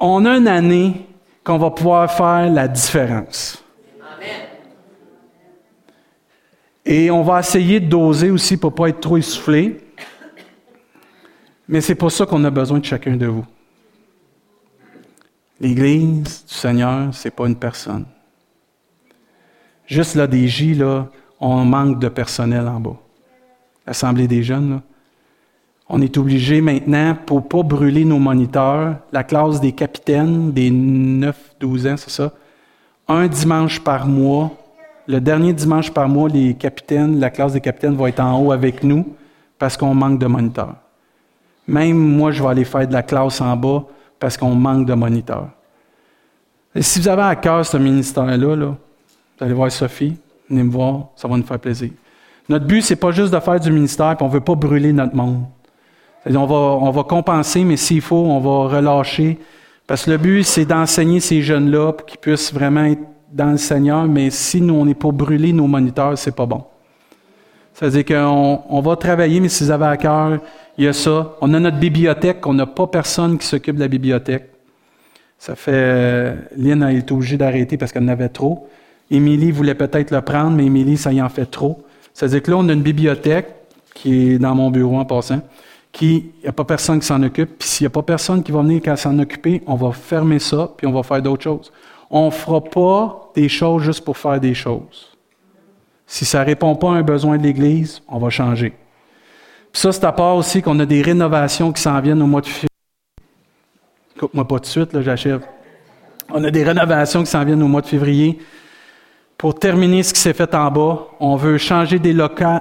on 0.00 0.24
a 0.24 0.38
une 0.38 0.48
année 0.48 1.06
qu'on 1.44 1.58
va 1.58 1.70
pouvoir 1.70 2.10
faire 2.10 2.50
la 2.50 2.66
différence. 2.66 3.62
Et 6.84 7.10
on 7.10 7.22
va 7.22 7.40
essayer 7.40 7.78
de 7.78 7.86
doser 7.86 8.30
aussi 8.30 8.56
pour 8.56 8.72
ne 8.72 8.76
pas 8.76 8.88
être 8.88 9.00
trop 9.00 9.18
essoufflé. 9.18 9.80
Mais 11.68 11.80
c'est 11.80 11.94
pour 11.94 12.10
ça 12.10 12.26
qu'on 12.26 12.42
a 12.42 12.50
besoin 12.50 12.78
de 12.78 12.84
chacun 12.84 13.16
de 13.16 13.26
vous. 13.26 13.46
L'Église 15.60 16.46
du 16.46 16.54
Seigneur, 16.54 17.14
ce 17.14 17.28
n'est 17.28 17.32
pas 17.32 17.46
une 17.46 17.54
personne. 17.54 18.06
Juste 19.86 20.14
là, 20.14 20.26
des 20.26 20.48
J, 20.48 20.74
là, 20.74 21.08
on 21.38 21.64
manque 21.64 22.00
de 22.00 22.08
personnel 22.08 22.66
en 22.66 22.80
bas. 22.80 22.96
L'Assemblée 23.86 24.26
des 24.26 24.42
jeunes, 24.42 24.70
là, 24.70 24.82
on 25.92 26.00
est 26.00 26.16
obligé 26.16 26.60
maintenant, 26.60 27.16
pour 27.26 27.48
pas 27.48 27.64
brûler 27.64 28.04
nos 28.04 28.20
moniteurs, 28.20 28.96
la 29.12 29.24
classe 29.24 29.60
des 29.60 29.72
capitaines, 29.72 30.52
des 30.52 30.70
9-12 30.70 31.92
ans, 31.92 31.96
c'est 31.96 32.10
ça, 32.10 32.32
un 33.08 33.26
dimanche 33.26 33.80
par 33.80 34.06
mois, 34.06 34.52
le 35.08 35.20
dernier 35.20 35.52
dimanche 35.52 35.90
par 35.90 36.08
mois, 36.08 36.28
les 36.28 36.54
capitaines, 36.54 37.18
la 37.18 37.28
classe 37.28 37.54
des 37.54 37.60
capitaines 37.60 37.96
va 37.96 38.08
être 38.08 38.20
en 38.20 38.40
haut 38.40 38.52
avec 38.52 38.84
nous 38.84 39.04
parce 39.58 39.76
qu'on 39.76 39.92
manque 39.92 40.20
de 40.20 40.26
moniteurs. 40.26 40.76
Même 41.66 41.98
moi, 41.98 42.30
je 42.30 42.40
vais 42.40 42.48
aller 42.48 42.64
faire 42.64 42.86
de 42.86 42.92
la 42.92 43.02
classe 43.02 43.40
en 43.40 43.56
bas 43.56 43.84
parce 44.20 44.36
qu'on 44.36 44.54
manque 44.54 44.86
de 44.86 44.94
moniteurs. 44.94 45.48
Si 46.80 47.00
vous 47.00 47.08
avez 47.08 47.22
à 47.22 47.34
cœur 47.34 47.66
ce 47.66 47.76
ministère-là, 47.76 48.54
là, 48.54 48.66
vous 48.66 49.44
allez 49.44 49.54
voir 49.54 49.72
Sophie, 49.72 50.16
venez 50.48 50.62
me 50.62 50.70
voir, 50.70 51.08
ça 51.16 51.26
va 51.26 51.36
nous 51.36 51.42
faire 51.42 51.58
plaisir. 51.58 51.90
Notre 52.48 52.66
but, 52.66 52.82
c'est 52.82 52.96
pas 52.96 53.10
juste 53.10 53.34
de 53.34 53.40
faire 53.40 53.58
du 53.58 53.72
ministère, 53.72 54.16
puis 54.16 54.24
on 54.24 54.28
veut 54.28 54.40
pas 54.40 54.54
brûler 54.54 54.92
notre 54.92 55.16
monde. 55.16 55.46
On 56.26 56.90
va, 56.90 57.02
compenser, 57.04 57.64
mais 57.64 57.76
s'il 57.76 58.02
faut, 58.02 58.16
on 58.16 58.40
va 58.40 58.76
relâcher. 58.76 59.38
Parce 59.86 60.04
que 60.04 60.10
le 60.10 60.18
but, 60.18 60.42
c'est 60.44 60.66
d'enseigner 60.66 61.20
ces 61.20 61.40
jeunes-là 61.40 61.92
pour 61.92 62.06
qu'ils 62.06 62.20
puissent 62.20 62.52
vraiment 62.52 62.84
être 62.84 63.00
dans 63.32 63.52
le 63.52 63.56
Seigneur, 63.56 64.04
mais 64.06 64.30
si 64.30 64.60
nous, 64.60 64.74
on 64.74 64.84
n'est 64.84 64.94
pas 64.94 65.10
brûlé 65.12 65.52
nos 65.52 65.66
moniteurs, 65.66 66.18
c'est 66.18 66.34
pas 66.34 66.46
bon. 66.46 66.64
C'est-à-dire 67.72 68.04
qu'on 68.04 68.62
on 68.68 68.80
va 68.80 68.96
travailler, 68.96 69.40
mais 69.40 69.48
si 69.48 69.64
vous 69.64 69.70
avez 69.70 69.86
à 69.86 69.96
cœur, 69.96 70.40
il 70.76 70.84
y 70.84 70.88
a 70.88 70.92
ça. 70.92 71.36
On 71.40 71.54
a 71.54 71.60
notre 71.60 71.78
bibliothèque, 71.78 72.46
on 72.46 72.54
n'a 72.54 72.66
pas 72.66 72.86
personne 72.86 73.38
qui 73.38 73.46
s'occupe 73.46 73.76
de 73.76 73.80
la 73.80 73.88
bibliothèque. 73.88 74.50
Ça 75.38 75.54
fait. 75.54 75.72
Euh, 75.72 76.34
Lynn 76.56 76.82
a 76.82 76.92
été 76.92 77.14
obligée 77.14 77.38
d'arrêter 77.38 77.78
parce 77.78 77.92
qu'elle 77.92 78.02
en 78.02 78.08
avait 78.08 78.28
trop. 78.28 78.68
Émilie 79.10 79.50
voulait 79.52 79.74
peut-être 79.74 80.10
le 80.10 80.20
prendre, 80.20 80.50
mais 80.50 80.66
Émilie, 80.66 80.98
ça 80.98 81.12
y 81.12 81.22
en 81.22 81.28
fait 81.28 81.46
trop. 81.46 81.82
C'est-à-dire 82.12 82.42
que 82.42 82.50
là, 82.50 82.58
on 82.58 82.68
a 82.68 82.72
une 82.72 82.82
bibliothèque 82.82 83.46
qui 83.94 84.32
est 84.32 84.38
dans 84.38 84.54
mon 84.54 84.70
bureau 84.70 84.98
en 84.98 85.04
passant 85.04 85.40
qu'il 85.92 86.30
n'y 86.42 86.48
a 86.48 86.52
pas 86.52 86.64
personne 86.64 87.00
qui 87.00 87.06
s'en 87.06 87.22
occupe. 87.22 87.58
Puis 87.58 87.68
s'il 87.68 87.84
n'y 87.84 87.88
a 87.88 87.90
pas 87.90 88.02
personne 88.02 88.42
qui 88.42 88.52
va 88.52 88.62
venir 88.62 88.82
s'en 88.98 89.18
occuper, 89.18 89.62
on 89.66 89.74
va 89.74 89.92
fermer 89.92 90.38
ça, 90.38 90.70
puis 90.76 90.86
on 90.86 90.92
va 90.92 91.02
faire 91.02 91.22
d'autres 91.22 91.42
choses. 91.42 91.72
On 92.10 92.26
ne 92.26 92.30
fera 92.30 92.62
pas 92.62 93.30
des 93.34 93.48
choses 93.48 93.82
juste 93.82 94.04
pour 94.04 94.16
faire 94.16 94.40
des 94.40 94.54
choses. 94.54 95.16
Si 96.06 96.24
ça 96.24 96.40
ne 96.40 96.46
répond 96.46 96.74
pas 96.74 96.90
à 96.90 96.94
un 96.94 97.02
besoin 97.02 97.38
de 97.38 97.42
l'Église, 97.42 98.02
on 98.08 98.18
va 98.18 98.30
changer. 98.30 98.72
Puis 99.72 99.80
ça, 99.80 99.92
c'est 99.92 100.04
à 100.04 100.12
part 100.12 100.34
aussi 100.34 100.60
qu'on 100.60 100.78
a 100.80 100.86
des 100.86 101.02
rénovations 101.02 101.72
qui 101.72 101.80
s'en 101.80 102.00
viennent 102.00 102.22
au 102.22 102.26
mois 102.26 102.40
de 102.40 102.46
février. 102.46 102.68
Écoute-moi 104.16 104.46
pas 104.46 104.58
de 104.58 104.66
suite, 104.66 104.92
là, 104.92 105.02
j'achève. 105.02 105.46
On 106.32 106.42
a 106.42 106.50
des 106.50 106.64
rénovations 106.64 107.22
qui 107.22 107.30
s'en 107.30 107.44
viennent 107.44 107.62
au 107.62 107.68
mois 107.68 107.80
de 107.80 107.86
février. 107.86 108.40
Pour 109.40 109.54
terminer 109.54 110.02
ce 110.02 110.12
qui 110.12 110.20
s'est 110.20 110.34
fait 110.34 110.54
en 110.54 110.70
bas, 110.70 111.06
on 111.18 111.34
veut 111.34 111.56
changer 111.56 111.98
des, 111.98 112.14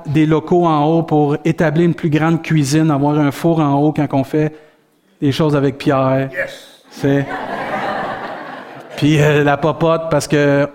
des 0.05 0.25
locaux 0.25 0.65
en 0.65 0.85
haut 0.85 1.03
pour 1.03 1.35
établir 1.43 1.85
une 1.85 1.93
plus 1.93 2.09
grande 2.09 2.41
cuisine, 2.41 2.89
avoir 2.89 3.19
un 3.19 3.31
four 3.31 3.59
en 3.59 3.73
haut 3.81 3.91
quand 3.91 4.07
on 4.13 4.23
fait 4.23 4.55
des 5.21 5.33
choses 5.33 5.57
avec 5.57 5.77
Pierre. 5.77 6.29
C'est 6.89 7.25
puis 8.95 9.21
euh, 9.21 9.43
la 9.43 9.57
popote 9.57 10.03
parce 10.09 10.25
que 10.25 10.69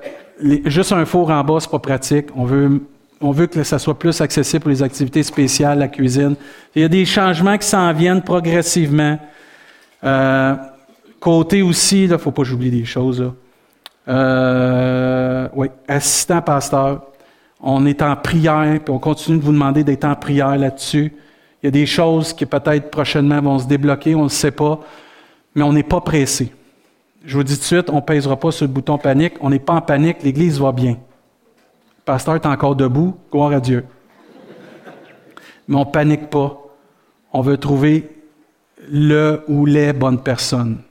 juste 0.67 0.93
un 0.93 1.07
four 1.07 1.31
en 1.31 1.43
bas 1.43 1.57
c'est 1.61 1.71
pas 1.71 1.79
pratique. 1.79 2.27
On 2.37 2.45
veut 2.45 2.83
on 3.23 3.31
veut 3.31 3.47
que 3.47 3.63
ça 3.63 3.79
soit 3.79 3.99
plus 3.99 4.21
accessible 4.21 4.61
pour 4.61 4.71
les 4.71 4.83
activités 4.83 5.23
spéciales, 5.23 5.79
la 5.79 5.89
cuisine. 5.89 6.37
Il 6.75 6.83
y 6.83 6.85
a 6.85 6.89
des 6.89 7.07
changements 7.07 7.57
qui 7.57 7.67
s'en 7.67 7.91
viennent 7.95 8.21
progressivement. 8.21 9.19
Euh, 10.05 10.55
côté 11.19 11.63
aussi, 11.63 12.05
il 12.05 12.11
ne 12.11 12.19
faut 12.19 12.31
pas 12.31 12.43
que 12.43 12.49
j'oublie 12.49 12.71
des 12.71 12.85
choses. 12.85 13.23
Là. 13.23 13.33
Euh, 14.09 15.49
oui, 15.55 15.69
assistant 15.89 16.43
pasteur. 16.43 17.03
On 17.61 17.87
est 17.87 18.03
en 18.03 18.15
prière, 18.17 18.79
puis 18.85 18.93
on 18.93 18.99
continue 18.99 19.39
de 19.39 19.43
vous 19.43 19.53
demander 19.53 19.85
d'être 19.85 20.05
en 20.05 20.15
prière 20.15 20.57
là-dessus. 20.57 21.13
Il 21.63 21.67
y 21.67 21.69
a 21.69 21.71
des 21.71 21.87
choses 21.87 22.33
qui 22.35 22.45
peut-être 22.45 22.91
prochainement 22.91 23.41
vont 23.41 23.59
se 23.59 23.67
débloquer, 23.67 24.15
on 24.15 24.19
ne 24.19 24.25
le 24.25 24.29
sait 24.29 24.51
pas, 24.51 24.81
mais 25.55 25.63
on 25.63 25.73
n'est 25.73 25.83
pas 25.83 26.03
pressé. 26.03 26.53
Je 27.25 27.39
vous 27.39 27.43
dis 27.43 27.55
tout 27.55 27.61
de 27.61 27.65
suite, 27.65 27.91
on 27.91 27.97
ne 27.97 28.01
pèsera 28.01 28.37
pas 28.37 28.51
sur 28.51 28.67
le 28.67 28.73
bouton 28.73 28.99
panique. 28.99 29.35
On 29.41 29.49
n'est 29.49 29.59
pas 29.59 29.73
en 29.73 29.81
panique, 29.81 30.23
l'Église 30.23 30.61
va 30.61 30.73
bien. 30.73 30.93
Le 30.93 32.05
pasteur 32.05 32.35
est 32.35 32.45
encore 32.45 32.77
debout, 32.77 33.17
gloire 33.33 33.53
à 33.53 33.61
Dieu. 33.61 33.87
Mais 35.67 35.77
on 35.77 35.87
ne 35.87 35.91
panique 35.91 36.29
pas. 36.29 36.61
On 37.33 37.41
veut 37.41 37.57
trouver 37.57 38.11
le 38.91 39.43
ou 39.49 39.65
les 39.65 39.95
bonnes 39.95 40.23
personnes. 40.23 40.83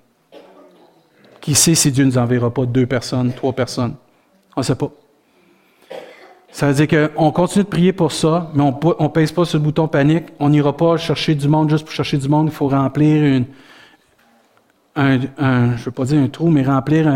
Qui 1.43 1.55
sait 1.55 1.75
si 1.75 1.91
Dieu 1.91 2.05
ne 2.05 2.09
nous 2.09 2.17
enverra 2.17 2.49
pas 2.53 2.65
deux 2.65 2.85
personnes, 2.85 3.33
trois 3.33 3.51
personnes? 3.51 3.95
On 4.55 4.61
ne 4.61 4.63
sait 4.63 4.75
pas. 4.75 4.89
Ça 6.49 6.71
veut 6.71 6.85
dire 6.85 7.09
qu'on 7.15 7.31
continue 7.31 7.65
de 7.65 7.69
prier 7.69 7.91
pour 7.91 8.13
ça, 8.13 8.49
mais 8.53 8.63
on 8.63 9.03
ne 9.03 9.07
pèse 9.09 9.33
pas 9.33 9.43
sur 9.43 9.57
le 9.57 9.63
bouton 9.65 9.89
panique. 9.89 10.27
On 10.39 10.47
n'ira 10.47 10.77
pas 10.77 10.95
chercher 10.95 11.35
du 11.35 11.49
monde 11.49 11.69
juste 11.69 11.83
pour 11.83 11.91
chercher 11.91 12.17
du 12.17 12.29
monde. 12.29 12.47
Il 12.47 12.53
faut 12.53 12.69
remplir 12.69 13.25
une, 13.25 13.45
un, 14.95 15.19
je 15.19 15.25
ne 15.81 15.83
veux 15.83 15.91
pas 15.91 16.05
dire 16.05 16.21
un 16.21 16.29
trou, 16.29 16.47
mais 16.49 16.63
remplir 16.63 17.11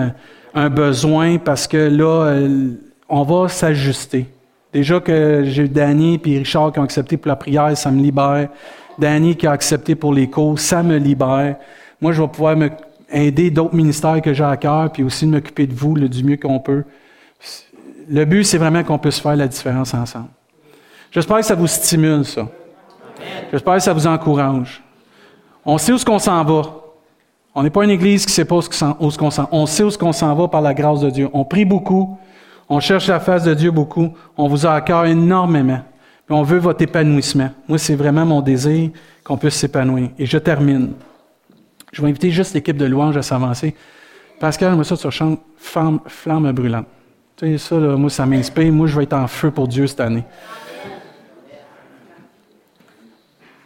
un, 0.54 0.70
besoin 0.72 1.38
parce 1.38 1.66
que 1.66 1.78
là, 1.78 2.26
euh, 2.26 2.74
on 3.08 3.24
va 3.24 3.48
s'ajuster. 3.48 4.26
Déjà 4.74 5.00
que 5.00 5.44
j'ai 5.46 5.70
Danny 5.70 6.20
et 6.26 6.38
Richard 6.40 6.74
qui 6.74 6.80
ont 6.80 6.84
accepté 6.84 7.16
pour 7.16 7.30
la 7.30 7.38
prière, 7.38 7.78
ça 7.78 7.92
me 7.92 8.02
libère. 8.02 8.50
Danny 9.00 9.38
qui 9.38 9.48
a 9.48 9.52
accepté 9.52 9.96
pour 9.96 10.14
les 10.14 10.30
cours, 10.30 10.60
ça 10.60 10.84
me 10.84 10.98
libère. 10.98 11.56
Moi, 12.02 12.12
je 12.12 12.22
vais 12.22 12.28
pouvoir 12.28 12.58
me 12.58 12.70
aider 13.12 13.49
d'autres 13.51 13.76
ministères 13.76 14.22
que 14.22 14.34
j'ai 14.34 14.43
à 14.43 14.58
cœur, 14.58 14.91
puis 14.91 15.03
aussi 15.03 15.26
de 15.26 15.32
m'occuper 15.32 15.68
de 15.68 15.74
vous 15.74 15.95
le, 15.95 16.10
du 16.10 16.24
mieux 16.24 16.38
qu'on 16.38 16.60
peut. 16.60 16.84
Le 18.10 18.26
but, 18.26 18.43
c'est 18.43 18.58
vraiment 18.58 18.84
qu'on 18.84 18.97
puisse 18.97 19.20
faire 19.20 19.36
la 19.36 19.47
différence 19.47 19.93
ensemble. 19.93 20.30
J'espère 21.12 21.38
que 21.38 21.45
ça 21.45 21.55
vous 21.55 21.68
stimule, 21.68 22.26
ça. 22.26 22.47
J'espère 23.51 23.76
que 23.76 23.82
ça 23.82 23.93
vous 23.93 24.08
encourage. 24.08 24.84
On 25.66 25.78
sait 25.78 25.91
où 25.91 25.97
ce 25.97 26.05
qu'on 26.05 26.20
s'en 26.20 26.43
va. 26.43 26.62
On 27.55 27.64
n'est 27.64 27.70
pas 27.70 27.84
une 27.84 27.89
église 27.89 28.26
qui 28.26 28.32
ne 28.32 28.36
sait 28.36 28.45
pas 28.45 28.55
où 28.55 28.62
ce 29.12 29.18
qu'on 29.18 29.32
s'en 29.32 29.43
va. 29.43 29.49
On 29.51 29.66
sait 29.66 29.84
où 29.84 29.89
ce 29.89 29.97
qu'on 29.97 30.14
s'en 30.14 30.34
va 30.36 30.47
par 30.47 30.62
la 30.62 30.74
grâce 30.74 31.01
de 31.01 31.10
Dieu. 31.10 31.30
On 31.34 31.43
prie 31.43 31.66
beaucoup. 31.66 32.18
On 32.70 32.80
cherche 32.80 33.08
la 33.08 33.20
face 33.20 33.43
de 33.43 33.53
Dieu 33.53 33.72
beaucoup. 33.72 34.14
On 34.38 34.47
vous 34.47 34.66
a 34.66 34.74
à 34.74 34.82
cœur 34.82 35.05
énormément. 35.05 35.80
on 36.30 36.43
veut 36.43 36.60
votre 36.60 36.82
épanouissement. 36.82 37.49
Moi, 37.68 37.78
c'est 37.78 37.95
vraiment 37.95 38.26
mon 38.26 38.41
désir 38.41 38.91
qu'on 39.24 39.38
puisse 39.38 39.55
s'épanouir. 39.55 40.10
Et 40.20 40.26
je 40.26 40.38
termine. 40.38 40.93
Je 41.92 42.02
vais 42.02 42.10
inviter 42.10 42.32
juste 42.32 42.54
l'équipe 42.54 42.78
de 42.78 42.86
louange 42.86 43.18
à 43.18 43.22
s'avancer. 43.22 43.76
Pascal, 44.40 44.76
moi, 44.76 44.84
ça, 44.84 44.98
tu 44.98 45.10
chantes 45.10 45.40
Flamme, 45.58 46.00
flamme 46.06 46.52
brûlante. 46.52 46.86
Tu 47.36 47.58
sais, 47.58 47.58
ça, 47.58 47.76
moi, 47.76 48.10
ça 48.10 48.26
m'inspire. 48.26 48.72
Moi, 48.72 48.88
je 48.88 48.98
vais 48.98 49.04
être 49.04 49.14
en 49.14 49.28
feu 49.28 49.52
pour 49.52 49.68
Dieu 49.68 49.88
cette 49.88 50.00
année. 50.00 50.24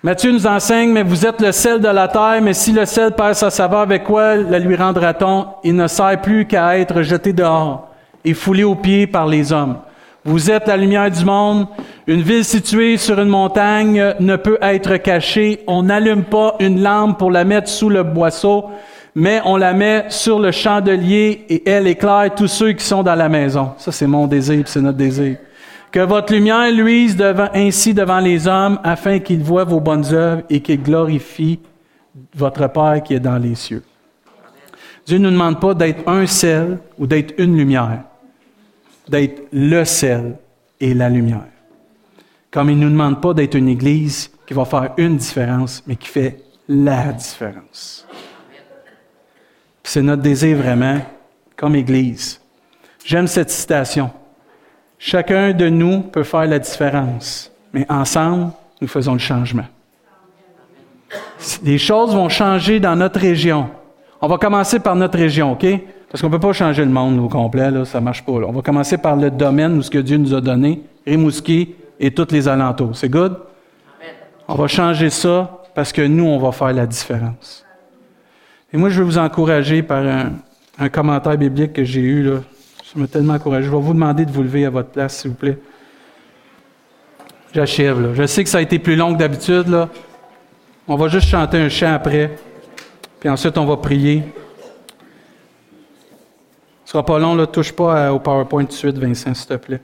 Matthieu 0.04 0.32
nous 0.32 0.48
enseigne, 0.48 0.92
mais 0.92 1.04
vous 1.04 1.28
êtes 1.28 1.42
le 1.42 1.52
sel 1.52 1.80
de 1.80 1.88
la 1.88 2.08
terre, 2.08 2.40
mais 2.42 2.54
si 2.54 2.72
le 2.72 2.86
sel 2.86 3.12
perd 3.12 3.36
sa 3.36 3.52
saveur, 3.52 3.82
avec 3.82 4.04
quoi 4.04 4.36
la 4.36 4.58
lui 4.58 4.76
rendra-t-on? 4.76 5.48
Il 5.64 5.76
ne 5.76 5.86
sert 5.88 6.20
plus 6.22 6.48
qu'à 6.48 6.80
être 6.80 7.04
jeté 7.04 7.34
dehors 7.34 7.88
et 8.26 8.34
foulé 8.34 8.64
aux 8.64 8.74
pieds 8.74 9.06
par 9.06 9.28
les 9.28 9.54
hommes. 9.54 9.78
Vous 10.24 10.52
êtes 10.52 10.68
la 10.68 10.78
lumière 10.78 11.10
du 11.10 11.26
monde. 11.26 11.66
Une 12.06 12.22
ville 12.22 12.46
située 12.46 12.98
sur 12.98 13.20
une 13.20 13.30
montagne 13.30 14.14
ne 14.20 14.36
peut 14.36 14.60
être 14.62 14.98
cachée. 14.98 15.62
On 15.66 15.82
n'allume 15.82 16.24
pas 16.24 16.56
une 16.60 16.84
lampe 16.84 17.18
pour 17.18 17.32
la 17.32 17.44
mettre 17.44 17.68
sous 17.68 17.90
le 17.90 18.04
boisseau, 18.04 18.66
mais 19.16 19.42
on 19.46 19.58
la 19.58 19.74
met 19.74 20.06
sur 20.10 20.40
le 20.40 20.52
chandelier 20.52 21.46
et 21.50 21.68
elle 21.68 21.88
éclaire 21.88 22.36
tous 22.36 22.48
ceux 22.48 22.74
qui 22.74 22.86
sont 22.86 23.02
dans 23.02 23.16
la 23.16 23.30
maison. 23.30 23.72
Ça, 23.78 23.92
c'est 23.92 24.06
mon 24.06 24.28
désir, 24.28 24.68
c'est 24.68 24.82
notre 24.82 24.98
désir. 24.98 25.38
Que 25.92 26.02
votre 26.02 26.32
lumière 26.34 26.72
luise 26.72 27.18
ainsi 27.56 27.96
devant 27.96 28.20
les 28.20 28.48
hommes, 28.48 28.80
afin 28.84 29.18
qu'ils 29.18 29.44
voient 29.44 29.64
vos 29.64 29.80
bonnes 29.80 30.14
œuvres 30.14 30.44
et 30.52 30.62
qu'ils 30.62 30.84
glorifient 30.84 31.60
votre 32.36 32.72
Père 32.72 33.02
qui 33.04 33.16
est 33.16 33.20
dans 33.20 33.38
les 33.40 33.56
cieux. 33.56 33.84
Dieu 35.08 35.18
ne 35.18 35.24
nous 35.24 35.32
demande 35.32 35.60
pas 35.60 35.74
d'être 35.74 36.08
un 36.08 36.28
sel 36.28 36.78
ou 37.00 37.08
d'être 37.08 37.34
une 37.40 37.58
lumière 37.58 38.04
d'être 39.12 39.44
le 39.52 39.84
sel 39.84 40.38
et 40.80 40.94
la 40.94 41.10
lumière. 41.10 41.46
Comme 42.50 42.70
il 42.70 42.80
ne 42.80 42.86
nous 42.86 42.92
demande 42.92 43.22
pas 43.22 43.34
d'être 43.34 43.56
une 43.56 43.68
Église 43.68 44.32
qui 44.48 44.54
va 44.54 44.66
faire 44.66 44.94
une 44.98 45.18
différence, 45.18 45.84
mais 45.86 45.98
qui 45.98 46.08
fait 46.08 46.40
la 46.68 47.12
différence. 47.12 48.08
C'est 49.84 50.02
notre 50.02 50.22
désir 50.22 50.58
vraiment, 50.58 51.00
comme 51.58 51.76
Église. 51.76 52.40
J'aime 53.04 53.28
cette 53.28 53.50
citation. 53.50 54.10
Chacun 54.98 55.52
de 55.52 55.68
nous 55.68 56.02
peut 56.02 56.24
faire 56.24 56.46
la 56.46 56.60
différence, 56.60 57.52
mais 57.74 57.86
ensemble, 57.90 58.52
nous 58.80 58.88
faisons 58.88 59.14
le 59.14 59.20
changement. 59.20 59.66
Les 61.64 61.78
choses 61.78 62.14
vont 62.14 62.30
changer 62.30 62.80
dans 62.80 62.96
notre 62.96 63.20
région. 63.20 63.70
On 64.22 64.28
va 64.28 64.38
commencer 64.38 64.80
par 64.80 64.96
notre 64.96 65.18
région, 65.18 65.54
OK? 65.54 65.66
Parce 66.12 66.22
qu'on 66.22 66.28
ne 66.28 66.34
peut 66.34 66.40
pas 66.40 66.52
changer 66.52 66.84
le 66.84 66.92
monde 66.92 67.20
au 67.20 67.30
complet, 67.30 67.72
là, 67.72 67.86
ça 67.86 68.02
ne 68.02 68.04
marche 68.04 68.26
pas. 68.26 68.34
On 68.34 68.52
va 68.52 68.62
commencer 68.62 68.98
par 68.98 69.16
le 69.16 69.32
domaine 69.32 69.78
où 69.78 69.82
ce 69.82 69.90
que 69.90 69.98
Dieu 69.98 70.18
nous 70.18 70.34
a 70.34 70.42
donné, 70.42 70.82
Rimouski 71.08 71.74
et 72.02 72.12
tous 72.12 72.32
les 72.32 72.50
alentours. 72.50 72.98
C'est 72.98 73.08
good? 73.08 73.38
On 74.50 74.56
va 74.56 74.68
changer 74.68 75.10
ça 75.10 75.64
parce 75.74 75.94
que 75.94 76.02
nous, 76.02 76.26
on 76.26 76.38
va 76.38 76.52
faire 76.52 76.74
la 76.74 76.86
différence. 76.86 77.66
Et 78.74 78.78
moi, 78.78 78.90
je 78.90 79.00
veux 79.00 79.06
vous 79.06 79.18
encourager 79.18 79.84
par 79.84 80.04
un, 80.06 80.90
commentaire 80.90 81.38
biblique 81.38 81.72
que 81.72 81.86
j'ai 81.86 82.02
eu. 82.02 82.24
Là. 82.24 82.40
Ça 82.84 83.00
m'a 83.00 83.08
tellement 83.08 83.36
encouragé. 83.36 83.68
Je 83.68 83.72
vais 83.72 83.82
vous 83.82 83.94
demander 83.94 84.26
de 84.26 84.32
vous 84.32 84.44
lever 84.44 84.66
à 84.66 84.70
votre 84.70 84.90
place, 84.90 85.20
s'il 85.20 85.32
vous 85.32 85.38
plaît. 85.38 85.60
J'achève. 87.54 88.16
Je 88.16 88.26
sais 88.26 88.44
que 88.44 88.50
ça 88.50 88.58
a 88.58 88.62
été 88.62 88.80
plus 88.80 88.98
long 88.98 89.14
que 89.14 89.20
d'habitude. 89.20 89.88
On 90.90 90.96
va 90.96 91.08
juste 91.08 91.30
chanter 91.30 91.58
un 91.58 91.70
chant 91.70 91.94
après. 91.94 92.32
Puis 93.22 93.30
ensuite, 93.30 93.58
on 93.58 93.66
va 93.66 93.78
prier. 93.78 94.24
Ce 96.92 96.98
sera 96.98 97.06
pas 97.06 97.20
long, 97.20 97.36
ne 97.36 97.46
touche 97.46 97.72
pas 97.72 98.12
au 98.12 98.20
PowerPoint 98.20 98.66
tout 98.66 98.72
de 98.72 98.74
suite, 98.74 98.98
Vincent, 98.98 99.34
s'il 99.34 99.48
te 99.48 99.54
plaît. 99.54 99.80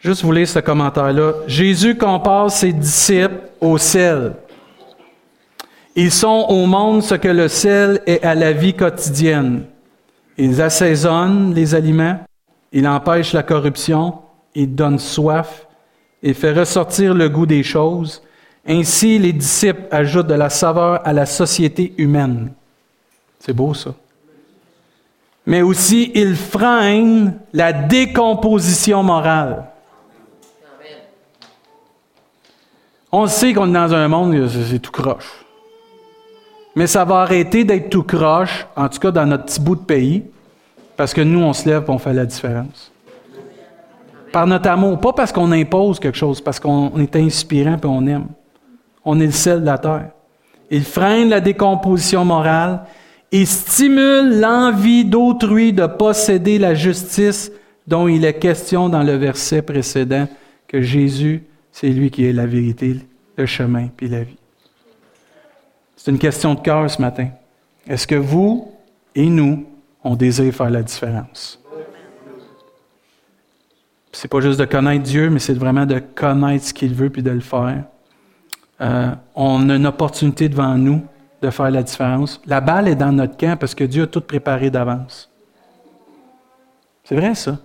Juste 0.00 0.24
vous 0.24 0.32
lire 0.32 0.48
ce 0.48 0.58
commentaire-là. 0.58 1.32
Jésus 1.46 1.96
compare 1.96 2.50
ses 2.50 2.72
disciples 2.72 3.38
au 3.60 3.78
sel. 3.78 4.34
Ils 5.94 6.10
sont 6.10 6.46
au 6.48 6.66
monde 6.66 7.04
ce 7.04 7.14
que 7.14 7.28
le 7.28 7.46
sel 7.46 8.02
est 8.04 8.24
à 8.24 8.34
la 8.34 8.52
vie 8.52 8.74
quotidienne. 8.74 9.66
Ils 10.36 10.60
assaisonnent 10.60 11.54
les 11.54 11.76
aliments, 11.76 12.18
ils 12.72 12.88
empêchent 12.88 13.32
la 13.32 13.44
corruption, 13.44 14.14
ils 14.56 14.74
donnent 14.74 14.98
soif, 14.98 15.68
ils 16.24 16.34
font 16.34 16.52
ressortir 16.52 17.14
le 17.14 17.28
goût 17.28 17.46
des 17.46 17.62
choses. 17.62 18.24
Ainsi, 18.66 19.20
les 19.20 19.32
disciples 19.32 19.86
ajoutent 19.92 20.26
de 20.26 20.34
la 20.34 20.50
saveur 20.50 21.00
à 21.06 21.12
la 21.12 21.26
société 21.26 21.94
humaine. 21.96 22.50
C'est 23.38 23.52
beau 23.52 23.72
ça 23.72 23.94
mais 25.48 25.62
aussi 25.62 26.12
il 26.14 26.36
freine 26.36 27.38
la 27.54 27.72
décomposition 27.72 29.02
morale. 29.02 29.64
On 33.10 33.26
sait 33.26 33.54
qu'on 33.54 33.70
est 33.70 33.72
dans 33.72 33.94
un 33.94 34.08
monde, 34.08 34.46
c'est 34.46 34.78
tout 34.78 34.92
croche. 34.92 35.46
Mais 36.76 36.86
ça 36.86 37.06
va 37.06 37.20
arrêter 37.20 37.64
d'être 37.64 37.88
tout 37.88 38.02
croche, 38.02 38.66
en 38.76 38.90
tout 38.90 38.98
cas 38.98 39.10
dans 39.10 39.24
notre 39.24 39.46
petit 39.46 39.58
bout 39.58 39.76
de 39.76 39.80
pays, 39.80 40.22
parce 40.98 41.14
que 41.14 41.22
nous, 41.22 41.40
on 41.40 41.54
se 41.54 41.66
lève 41.66 41.84
et 41.88 41.90
on 41.90 41.98
fait 41.98 42.12
la 42.12 42.26
différence. 42.26 42.92
Par 44.30 44.46
notre 44.46 44.68
amour, 44.68 45.00
pas 45.00 45.14
parce 45.14 45.32
qu'on 45.32 45.50
impose 45.50 45.98
quelque 45.98 46.18
chose, 46.18 46.42
parce 46.42 46.60
qu'on 46.60 46.92
est 46.98 47.16
inspirant 47.16 47.78
et 47.82 47.86
on 47.86 48.06
aime. 48.06 48.26
On 49.02 49.18
est 49.18 49.26
le 49.26 49.32
sel 49.32 49.62
de 49.62 49.66
la 49.66 49.78
terre. 49.78 50.10
Il 50.70 50.84
freine 50.84 51.30
la 51.30 51.40
décomposition 51.40 52.22
morale 52.26 52.80
et 53.30 53.44
stimule 53.44 54.40
l'envie 54.40 55.04
d'autrui 55.04 55.72
de 55.72 55.86
posséder 55.86 56.58
la 56.58 56.74
justice 56.74 57.52
dont 57.86 58.08
il 58.08 58.24
est 58.24 58.38
question 58.38 58.88
dans 58.88 59.02
le 59.02 59.14
verset 59.14 59.62
précédent, 59.62 60.28
que 60.66 60.82
Jésus, 60.82 61.44
c'est 61.72 61.88
lui 61.88 62.10
qui 62.10 62.26
est 62.26 62.32
la 62.32 62.46
vérité, 62.46 62.96
le 63.36 63.46
chemin 63.46 63.88
puis 63.96 64.08
la 64.08 64.22
vie. 64.22 64.36
C'est 65.96 66.10
une 66.10 66.18
question 66.18 66.54
de 66.54 66.60
cœur 66.60 66.90
ce 66.90 67.00
matin. 67.00 67.28
Est-ce 67.86 68.06
que 68.06 68.14
vous 68.14 68.70
et 69.14 69.26
nous, 69.26 69.66
on 70.04 70.14
désire 70.14 70.54
faire 70.54 70.70
la 70.70 70.82
différence? 70.82 71.58
c'est 74.12 74.28
pas 74.28 74.40
juste 74.40 74.58
de 74.58 74.64
connaître 74.64 75.04
Dieu, 75.04 75.30
mais 75.30 75.38
c'est 75.38 75.54
vraiment 75.54 75.86
de 75.86 76.00
connaître 76.00 76.64
ce 76.64 76.74
qu'il 76.74 76.92
veut 76.92 77.08
puis 77.08 77.22
de 77.22 77.30
le 77.30 77.40
faire. 77.40 77.84
Euh, 78.80 79.10
on 79.36 79.70
a 79.70 79.76
une 79.76 79.86
opportunité 79.86 80.48
devant 80.48 80.74
nous 80.74 81.04
de 81.42 81.50
faire 81.50 81.70
la 81.70 81.82
différence. 81.82 82.40
La 82.46 82.60
balle 82.60 82.88
est 82.88 82.96
dans 82.96 83.12
notre 83.12 83.36
camp 83.36 83.58
parce 83.58 83.74
que 83.74 83.84
Dieu 83.84 84.04
a 84.04 84.06
tout 84.06 84.20
préparé 84.20 84.70
d'avance. 84.70 85.30
C'est 87.04 87.16
vrai 87.16 87.34
ça. 87.34 87.58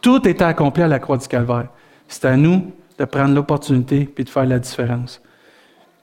Tout 0.00 0.26
est 0.26 0.40
accompli 0.42 0.82
à 0.82 0.88
la 0.88 0.98
croix 0.98 1.18
du 1.18 1.28
calvaire. 1.28 1.68
C'est 2.08 2.24
à 2.24 2.36
nous 2.36 2.72
de 2.98 3.04
prendre 3.04 3.34
l'opportunité 3.34 4.04
puis 4.04 4.24
de 4.24 4.30
faire 4.30 4.46
la 4.46 4.58
différence. 4.58 5.20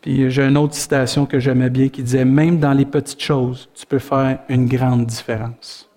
Puis 0.01 0.30
j'ai 0.30 0.43
une 0.43 0.57
autre 0.57 0.76
citation 0.76 1.26
que 1.26 1.39
j'aimais 1.39 1.70
bien 1.70 1.89
qui 1.89 2.03
disait 2.03 2.24
Même 2.24 2.59
dans 2.59 2.74
les 2.74 2.86
petites 2.86 3.22
choses, 3.22 3.68
tu 3.76 3.86
peux 3.86 3.99
faire 3.99 4.39
une 4.47 4.68
grande 4.68 5.05
différence. 5.05 5.89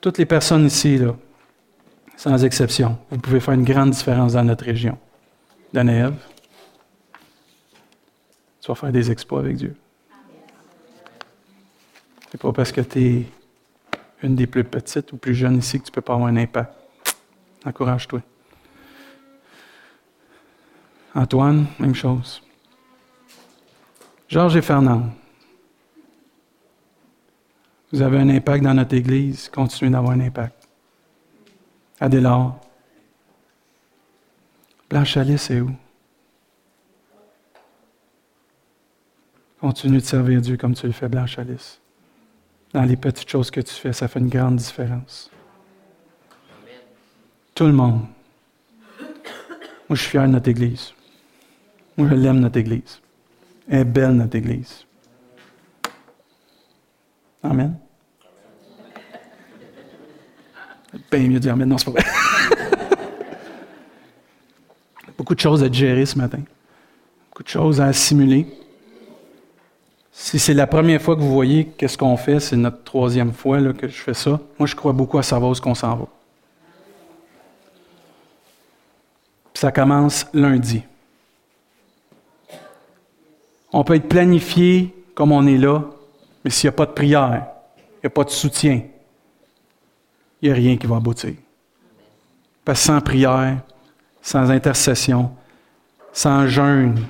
Toutes 0.00 0.18
les 0.18 0.26
personnes 0.26 0.66
ici, 0.66 1.00
sans 2.16 2.44
exception, 2.44 2.98
vous 3.10 3.18
pouvez 3.18 3.40
faire 3.40 3.54
une 3.54 3.64
grande 3.64 3.90
différence 3.90 4.34
dans 4.34 4.44
notre 4.44 4.64
région. 4.64 4.98
Danéève, 5.72 6.14
tu 8.60 8.68
vas 8.68 8.74
faire 8.74 8.92
des 8.92 9.10
exploits 9.10 9.40
avec 9.40 9.56
Dieu. 9.56 9.74
C'est 12.34 12.40
pas 12.40 12.52
parce 12.52 12.72
que 12.72 12.80
tu 12.80 12.98
es 12.98 13.26
une 14.20 14.34
des 14.34 14.48
plus 14.48 14.64
petites 14.64 15.12
ou 15.12 15.16
plus 15.16 15.36
jeunes 15.36 15.58
ici 15.58 15.78
que 15.78 15.84
tu 15.84 15.92
peux 15.92 16.00
pas 16.00 16.14
avoir 16.14 16.28
un 16.28 16.36
impact. 16.36 16.74
Encourage-toi. 17.64 18.22
Antoine, 21.14 21.66
même 21.78 21.94
chose. 21.94 22.42
Georges 24.28 24.56
et 24.56 24.62
Fernand, 24.62 25.10
vous 27.92 28.02
avez 28.02 28.18
un 28.18 28.28
impact 28.28 28.64
dans 28.64 28.74
notre 28.74 28.96
Église, 28.96 29.48
continuez 29.48 29.92
d'avoir 29.92 30.14
un 30.14 30.20
impact. 30.20 30.68
Adélard, 32.00 32.56
Blanche 34.90 35.16
Alice 35.18 35.42
c'est 35.42 35.60
où? 35.60 35.70
Continue 39.60 39.98
de 39.98 40.04
servir 40.04 40.40
Dieu 40.40 40.56
comme 40.56 40.74
tu 40.74 40.88
le 40.88 40.92
fais, 40.92 41.08
Blanche 41.08 41.38
Alice. 41.38 41.80
Dans 42.74 42.82
les 42.82 42.96
petites 42.96 43.30
choses 43.30 43.52
que 43.52 43.60
tu 43.60 43.72
fais, 43.72 43.92
ça 43.92 44.08
fait 44.08 44.18
une 44.18 44.28
grande 44.28 44.56
différence. 44.56 45.30
Tout 47.54 47.66
le 47.66 47.72
monde. 47.72 48.00
Moi, 49.88 49.90
je 49.90 49.94
suis 49.94 50.10
fier 50.10 50.26
de 50.26 50.32
notre 50.32 50.48
Église. 50.48 50.92
Moi, 51.96 52.08
je 52.10 52.14
l'aime, 52.14 52.40
notre 52.40 52.58
Église. 52.58 53.00
Elle 53.68 53.78
est 53.78 53.84
belle, 53.84 54.14
notre 54.14 54.34
Église. 54.34 54.84
Amen. 57.44 57.78
Bien 61.12 61.28
mieux 61.28 61.38
dire 61.38 61.52
Amen. 61.52 61.68
Non, 61.68 61.78
c'est 61.78 61.84
pas 61.84 61.92
vrai. 61.92 62.02
Beaucoup 65.16 65.36
de 65.36 65.40
choses 65.40 65.62
à 65.62 65.70
gérer 65.70 66.06
ce 66.06 66.18
matin. 66.18 66.40
Beaucoup 67.30 67.44
de 67.44 67.48
choses 67.48 67.80
à 67.80 67.86
assimiler. 67.86 68.63
Si 70.16 70.38
c'est 70.38 70.54
la 70.54 70.68
première 70.68 71.02
fois 71.02 71.16
que 71.16 71.20
vous 71.20 71.32
voyez 71.32 71.66
qu'est-ce 71.76 71.98
qu'on 71.98 72.16
fait, 72.16 72.38
c'est 72.38 72.56
notre 72.56 72.84
troisième 72.84 73.32
fois 73.32 73.60
que 73.72 73.88
je 73.88 74.00
fais 74.00 74.14
ça. 74.14 74.40
Moi, 74.58 74.66
je 74.66 74.76
crois 74.76 74.92
beaucoup 74.92 75.18
à 75.18 75.24
savoir 75.24 75.50
où 75.50 75.54
qu'on 75.60 75.74
s'en 75.74 75.96
va. 75.96 76.06
ça 79.54 79.72
commence 79.72 80.26
lundi. 80.34 80.82
On 83.72 83.82
peut 83.82 83.94
être 83.94 84.08
planifié 84.08 84.94
comme 85.14 85.32
on 85.32 85.46
est 85.46 85.56
là, 85.56 85.84
mais 86.44 86.50
s'il 86.50 86.68
n'y 86.68 86.74
a 86.74 86.76
pas 86.76 86.86
de 86.86 86.92
prière, 86.92 87.46
il 87.78 88.00
n'y 88.04 88.06
a 88.06 88.10
pas 88.10 88.24
de 88.24 88.30
soutien, 88.30 88.82
il 90.42 90.48
n'y 90.48 90.50
a 90.50 90.54
rien 90.54 90.76
qui 90.76 90.86
va 90.86 90.96
aboutir. 90.96 91.34
Parce 92.64 92.80
que 92.80 92.86
sans 92.86 93.00
prière, 93.00 93.62
sans 94.20 94.50
intercession, 94.50 95.30
sans 96.12 96.46
jeûne, 96.46 97.06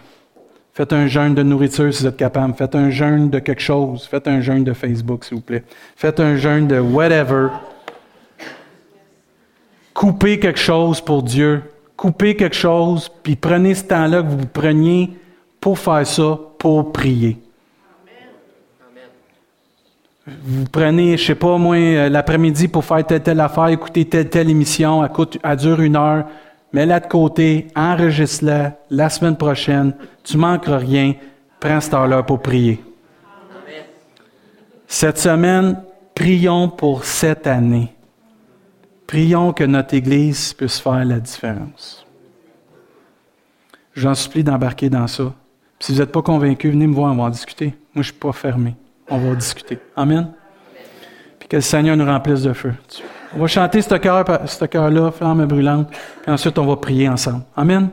faites 0.75 0.93
un 0.93 1.07
jeûne 1.07 1.35
de 1.35 1.43
nourriture 1.43 1.95
si 1.95 2.03
vous 2.03 2.09
êtes 2.09 2.17
capable, 2.17 2.53
faites 2.55 2.75
un 2.75 2.91
jeûne 2.91 3.31
de 3.31 3.39
quelque 3.39 3.63
chose, 3.63 4.07
faites 4.11 4.27
un 4.27 4.41
jeûne 4.41 4.65
de 4.65 4.73
Facebook 4.73 5.25
s'il 5.25 5.37
vous 5.37 5.41
plaît, 5.41 5.63
faites 5.97 6.19
un 6.19 6.37
jeûne 6.37 6.67
de 6.67 6.81
whatever. 6.81 7.49
Coupez 9.95 10.41
quelque 10.41 10.59
chose 10.59 11.01
pour 11.01 11.23
Dieu, 11.23 11.63
coupez 11.97 12.35
quelque 12.35 12.57
chose, 12.57 13.09
puis 13.23 13.37
prenez 13.37 13.77
ce 13.77 13.85
temps-là 13.85 14.23
que 14.23 14.29
vous 14.29 14.47
preniez 14.47 15.11
pour 15.61 15.79
faire 15.79 16.05
ça, 16.05 16.39
pour 16.59 16.93
prier. 16.93 17.39
Vous 20.27 20.65
prenez, 20.73 21.17
je 21.19 21.25
sais 21.25 21.35
pas 21.35 21.59
moi, 21.59 21.77
euh, 21.77 22.09
l'après-midi 22.09 22.67
pour 22.67 22.85
faire 22.85 23.07
telle 23.07 23.23
telle 23.23 23.41
affaire, 23.41 23.69
écouter 23.69 24.07
telle 24.07 24.31
telle 24.31 24.51
émission, 24.51 25.05
elle, 25.05 25.11
coûte, 25.11 25.39
elle 25.45 25.57
dure 25.57 25.81
une 25.83 25.97
heure, 25.97 26.25
mets-la 26.75 27.01
de 27.01 27.07
côté, 27.07 27.69
enregistre-la 27.77 28.77
la 28.91 29.09
semaine 29.09 29.37
prochaine, 29.37 29.95
tu 30.25 30.37
manqueras 30.37 30.79
rien, 30.79 31.15
prends 31.61 31.81
cette 31.81 31.95
heure-là 31.95 32.23
pour 32.25 32.43
prier. 32.43 32.83
Cette 34.87 35.19
semaine, 35.19 35.81
prions 36.15 36.69
pour 36.69 37.05
cette 37.05 37.47
année. 37.47 37.95
Prions 39.07 39.53
que 39.53 39.65
notre 39.65 39.95
Église 39.95 40.53
puisse 40.53 40.81
faire 40.81 41.05
la 41.05 41.21
différence. 41.21 42.05
J'en 43.95 44.15
supplie 44.15 44.43
d'embarquer 44.43 44.91
dans 44.91 45.07
ça. 45.07 45.33
Si 45.79 45.93
vous 45.93 45.99
n'êtes 45.99 46.11
pas 46.11 46.23
convaincu, 46.23 46.71
venez 46.71 46.87
me 46.87 46.95
voir, 46.95 47.13
on 47.13 47.23
va 47.23 47.31
discuter. 47.31 47.67
Moi, 47.67 47.75
je 47.97 47.99
ne 48.01 48.05
suis 48.05 48.13
pas 48.15 48.33
fermé. 48.33 48.75
On 49.09 49.19
va 49.19 49.35
discuter. 49.37 49.79
Amen. 49.95 50.33
Puis 51.39 51.49
que 51.49 51.57
le 51.57 51.63
Seigneur 51.63 51.97
nous 51.97 52.07
remplisse 52.07 52.43
de 52.43 52.53
feu. 52.53 52.73
On 53.37 53.41
va 53.41 53.47
chanter 53.47 53.83
ce 53.83 53.95
cœur, 53.97 54.25
ce 54.47 54.65
cœur-là, 54.65 55.11
flamme 55.11 55.45
brûlante, 55.47 55.89
puis 55.91 56.33
ensuite 56.33 56.59
on 56.59 56.67
va 56.67 56.77
prier 56.77 57.09
ensemble. 57.09 57.43
Amen. 57.57 57.89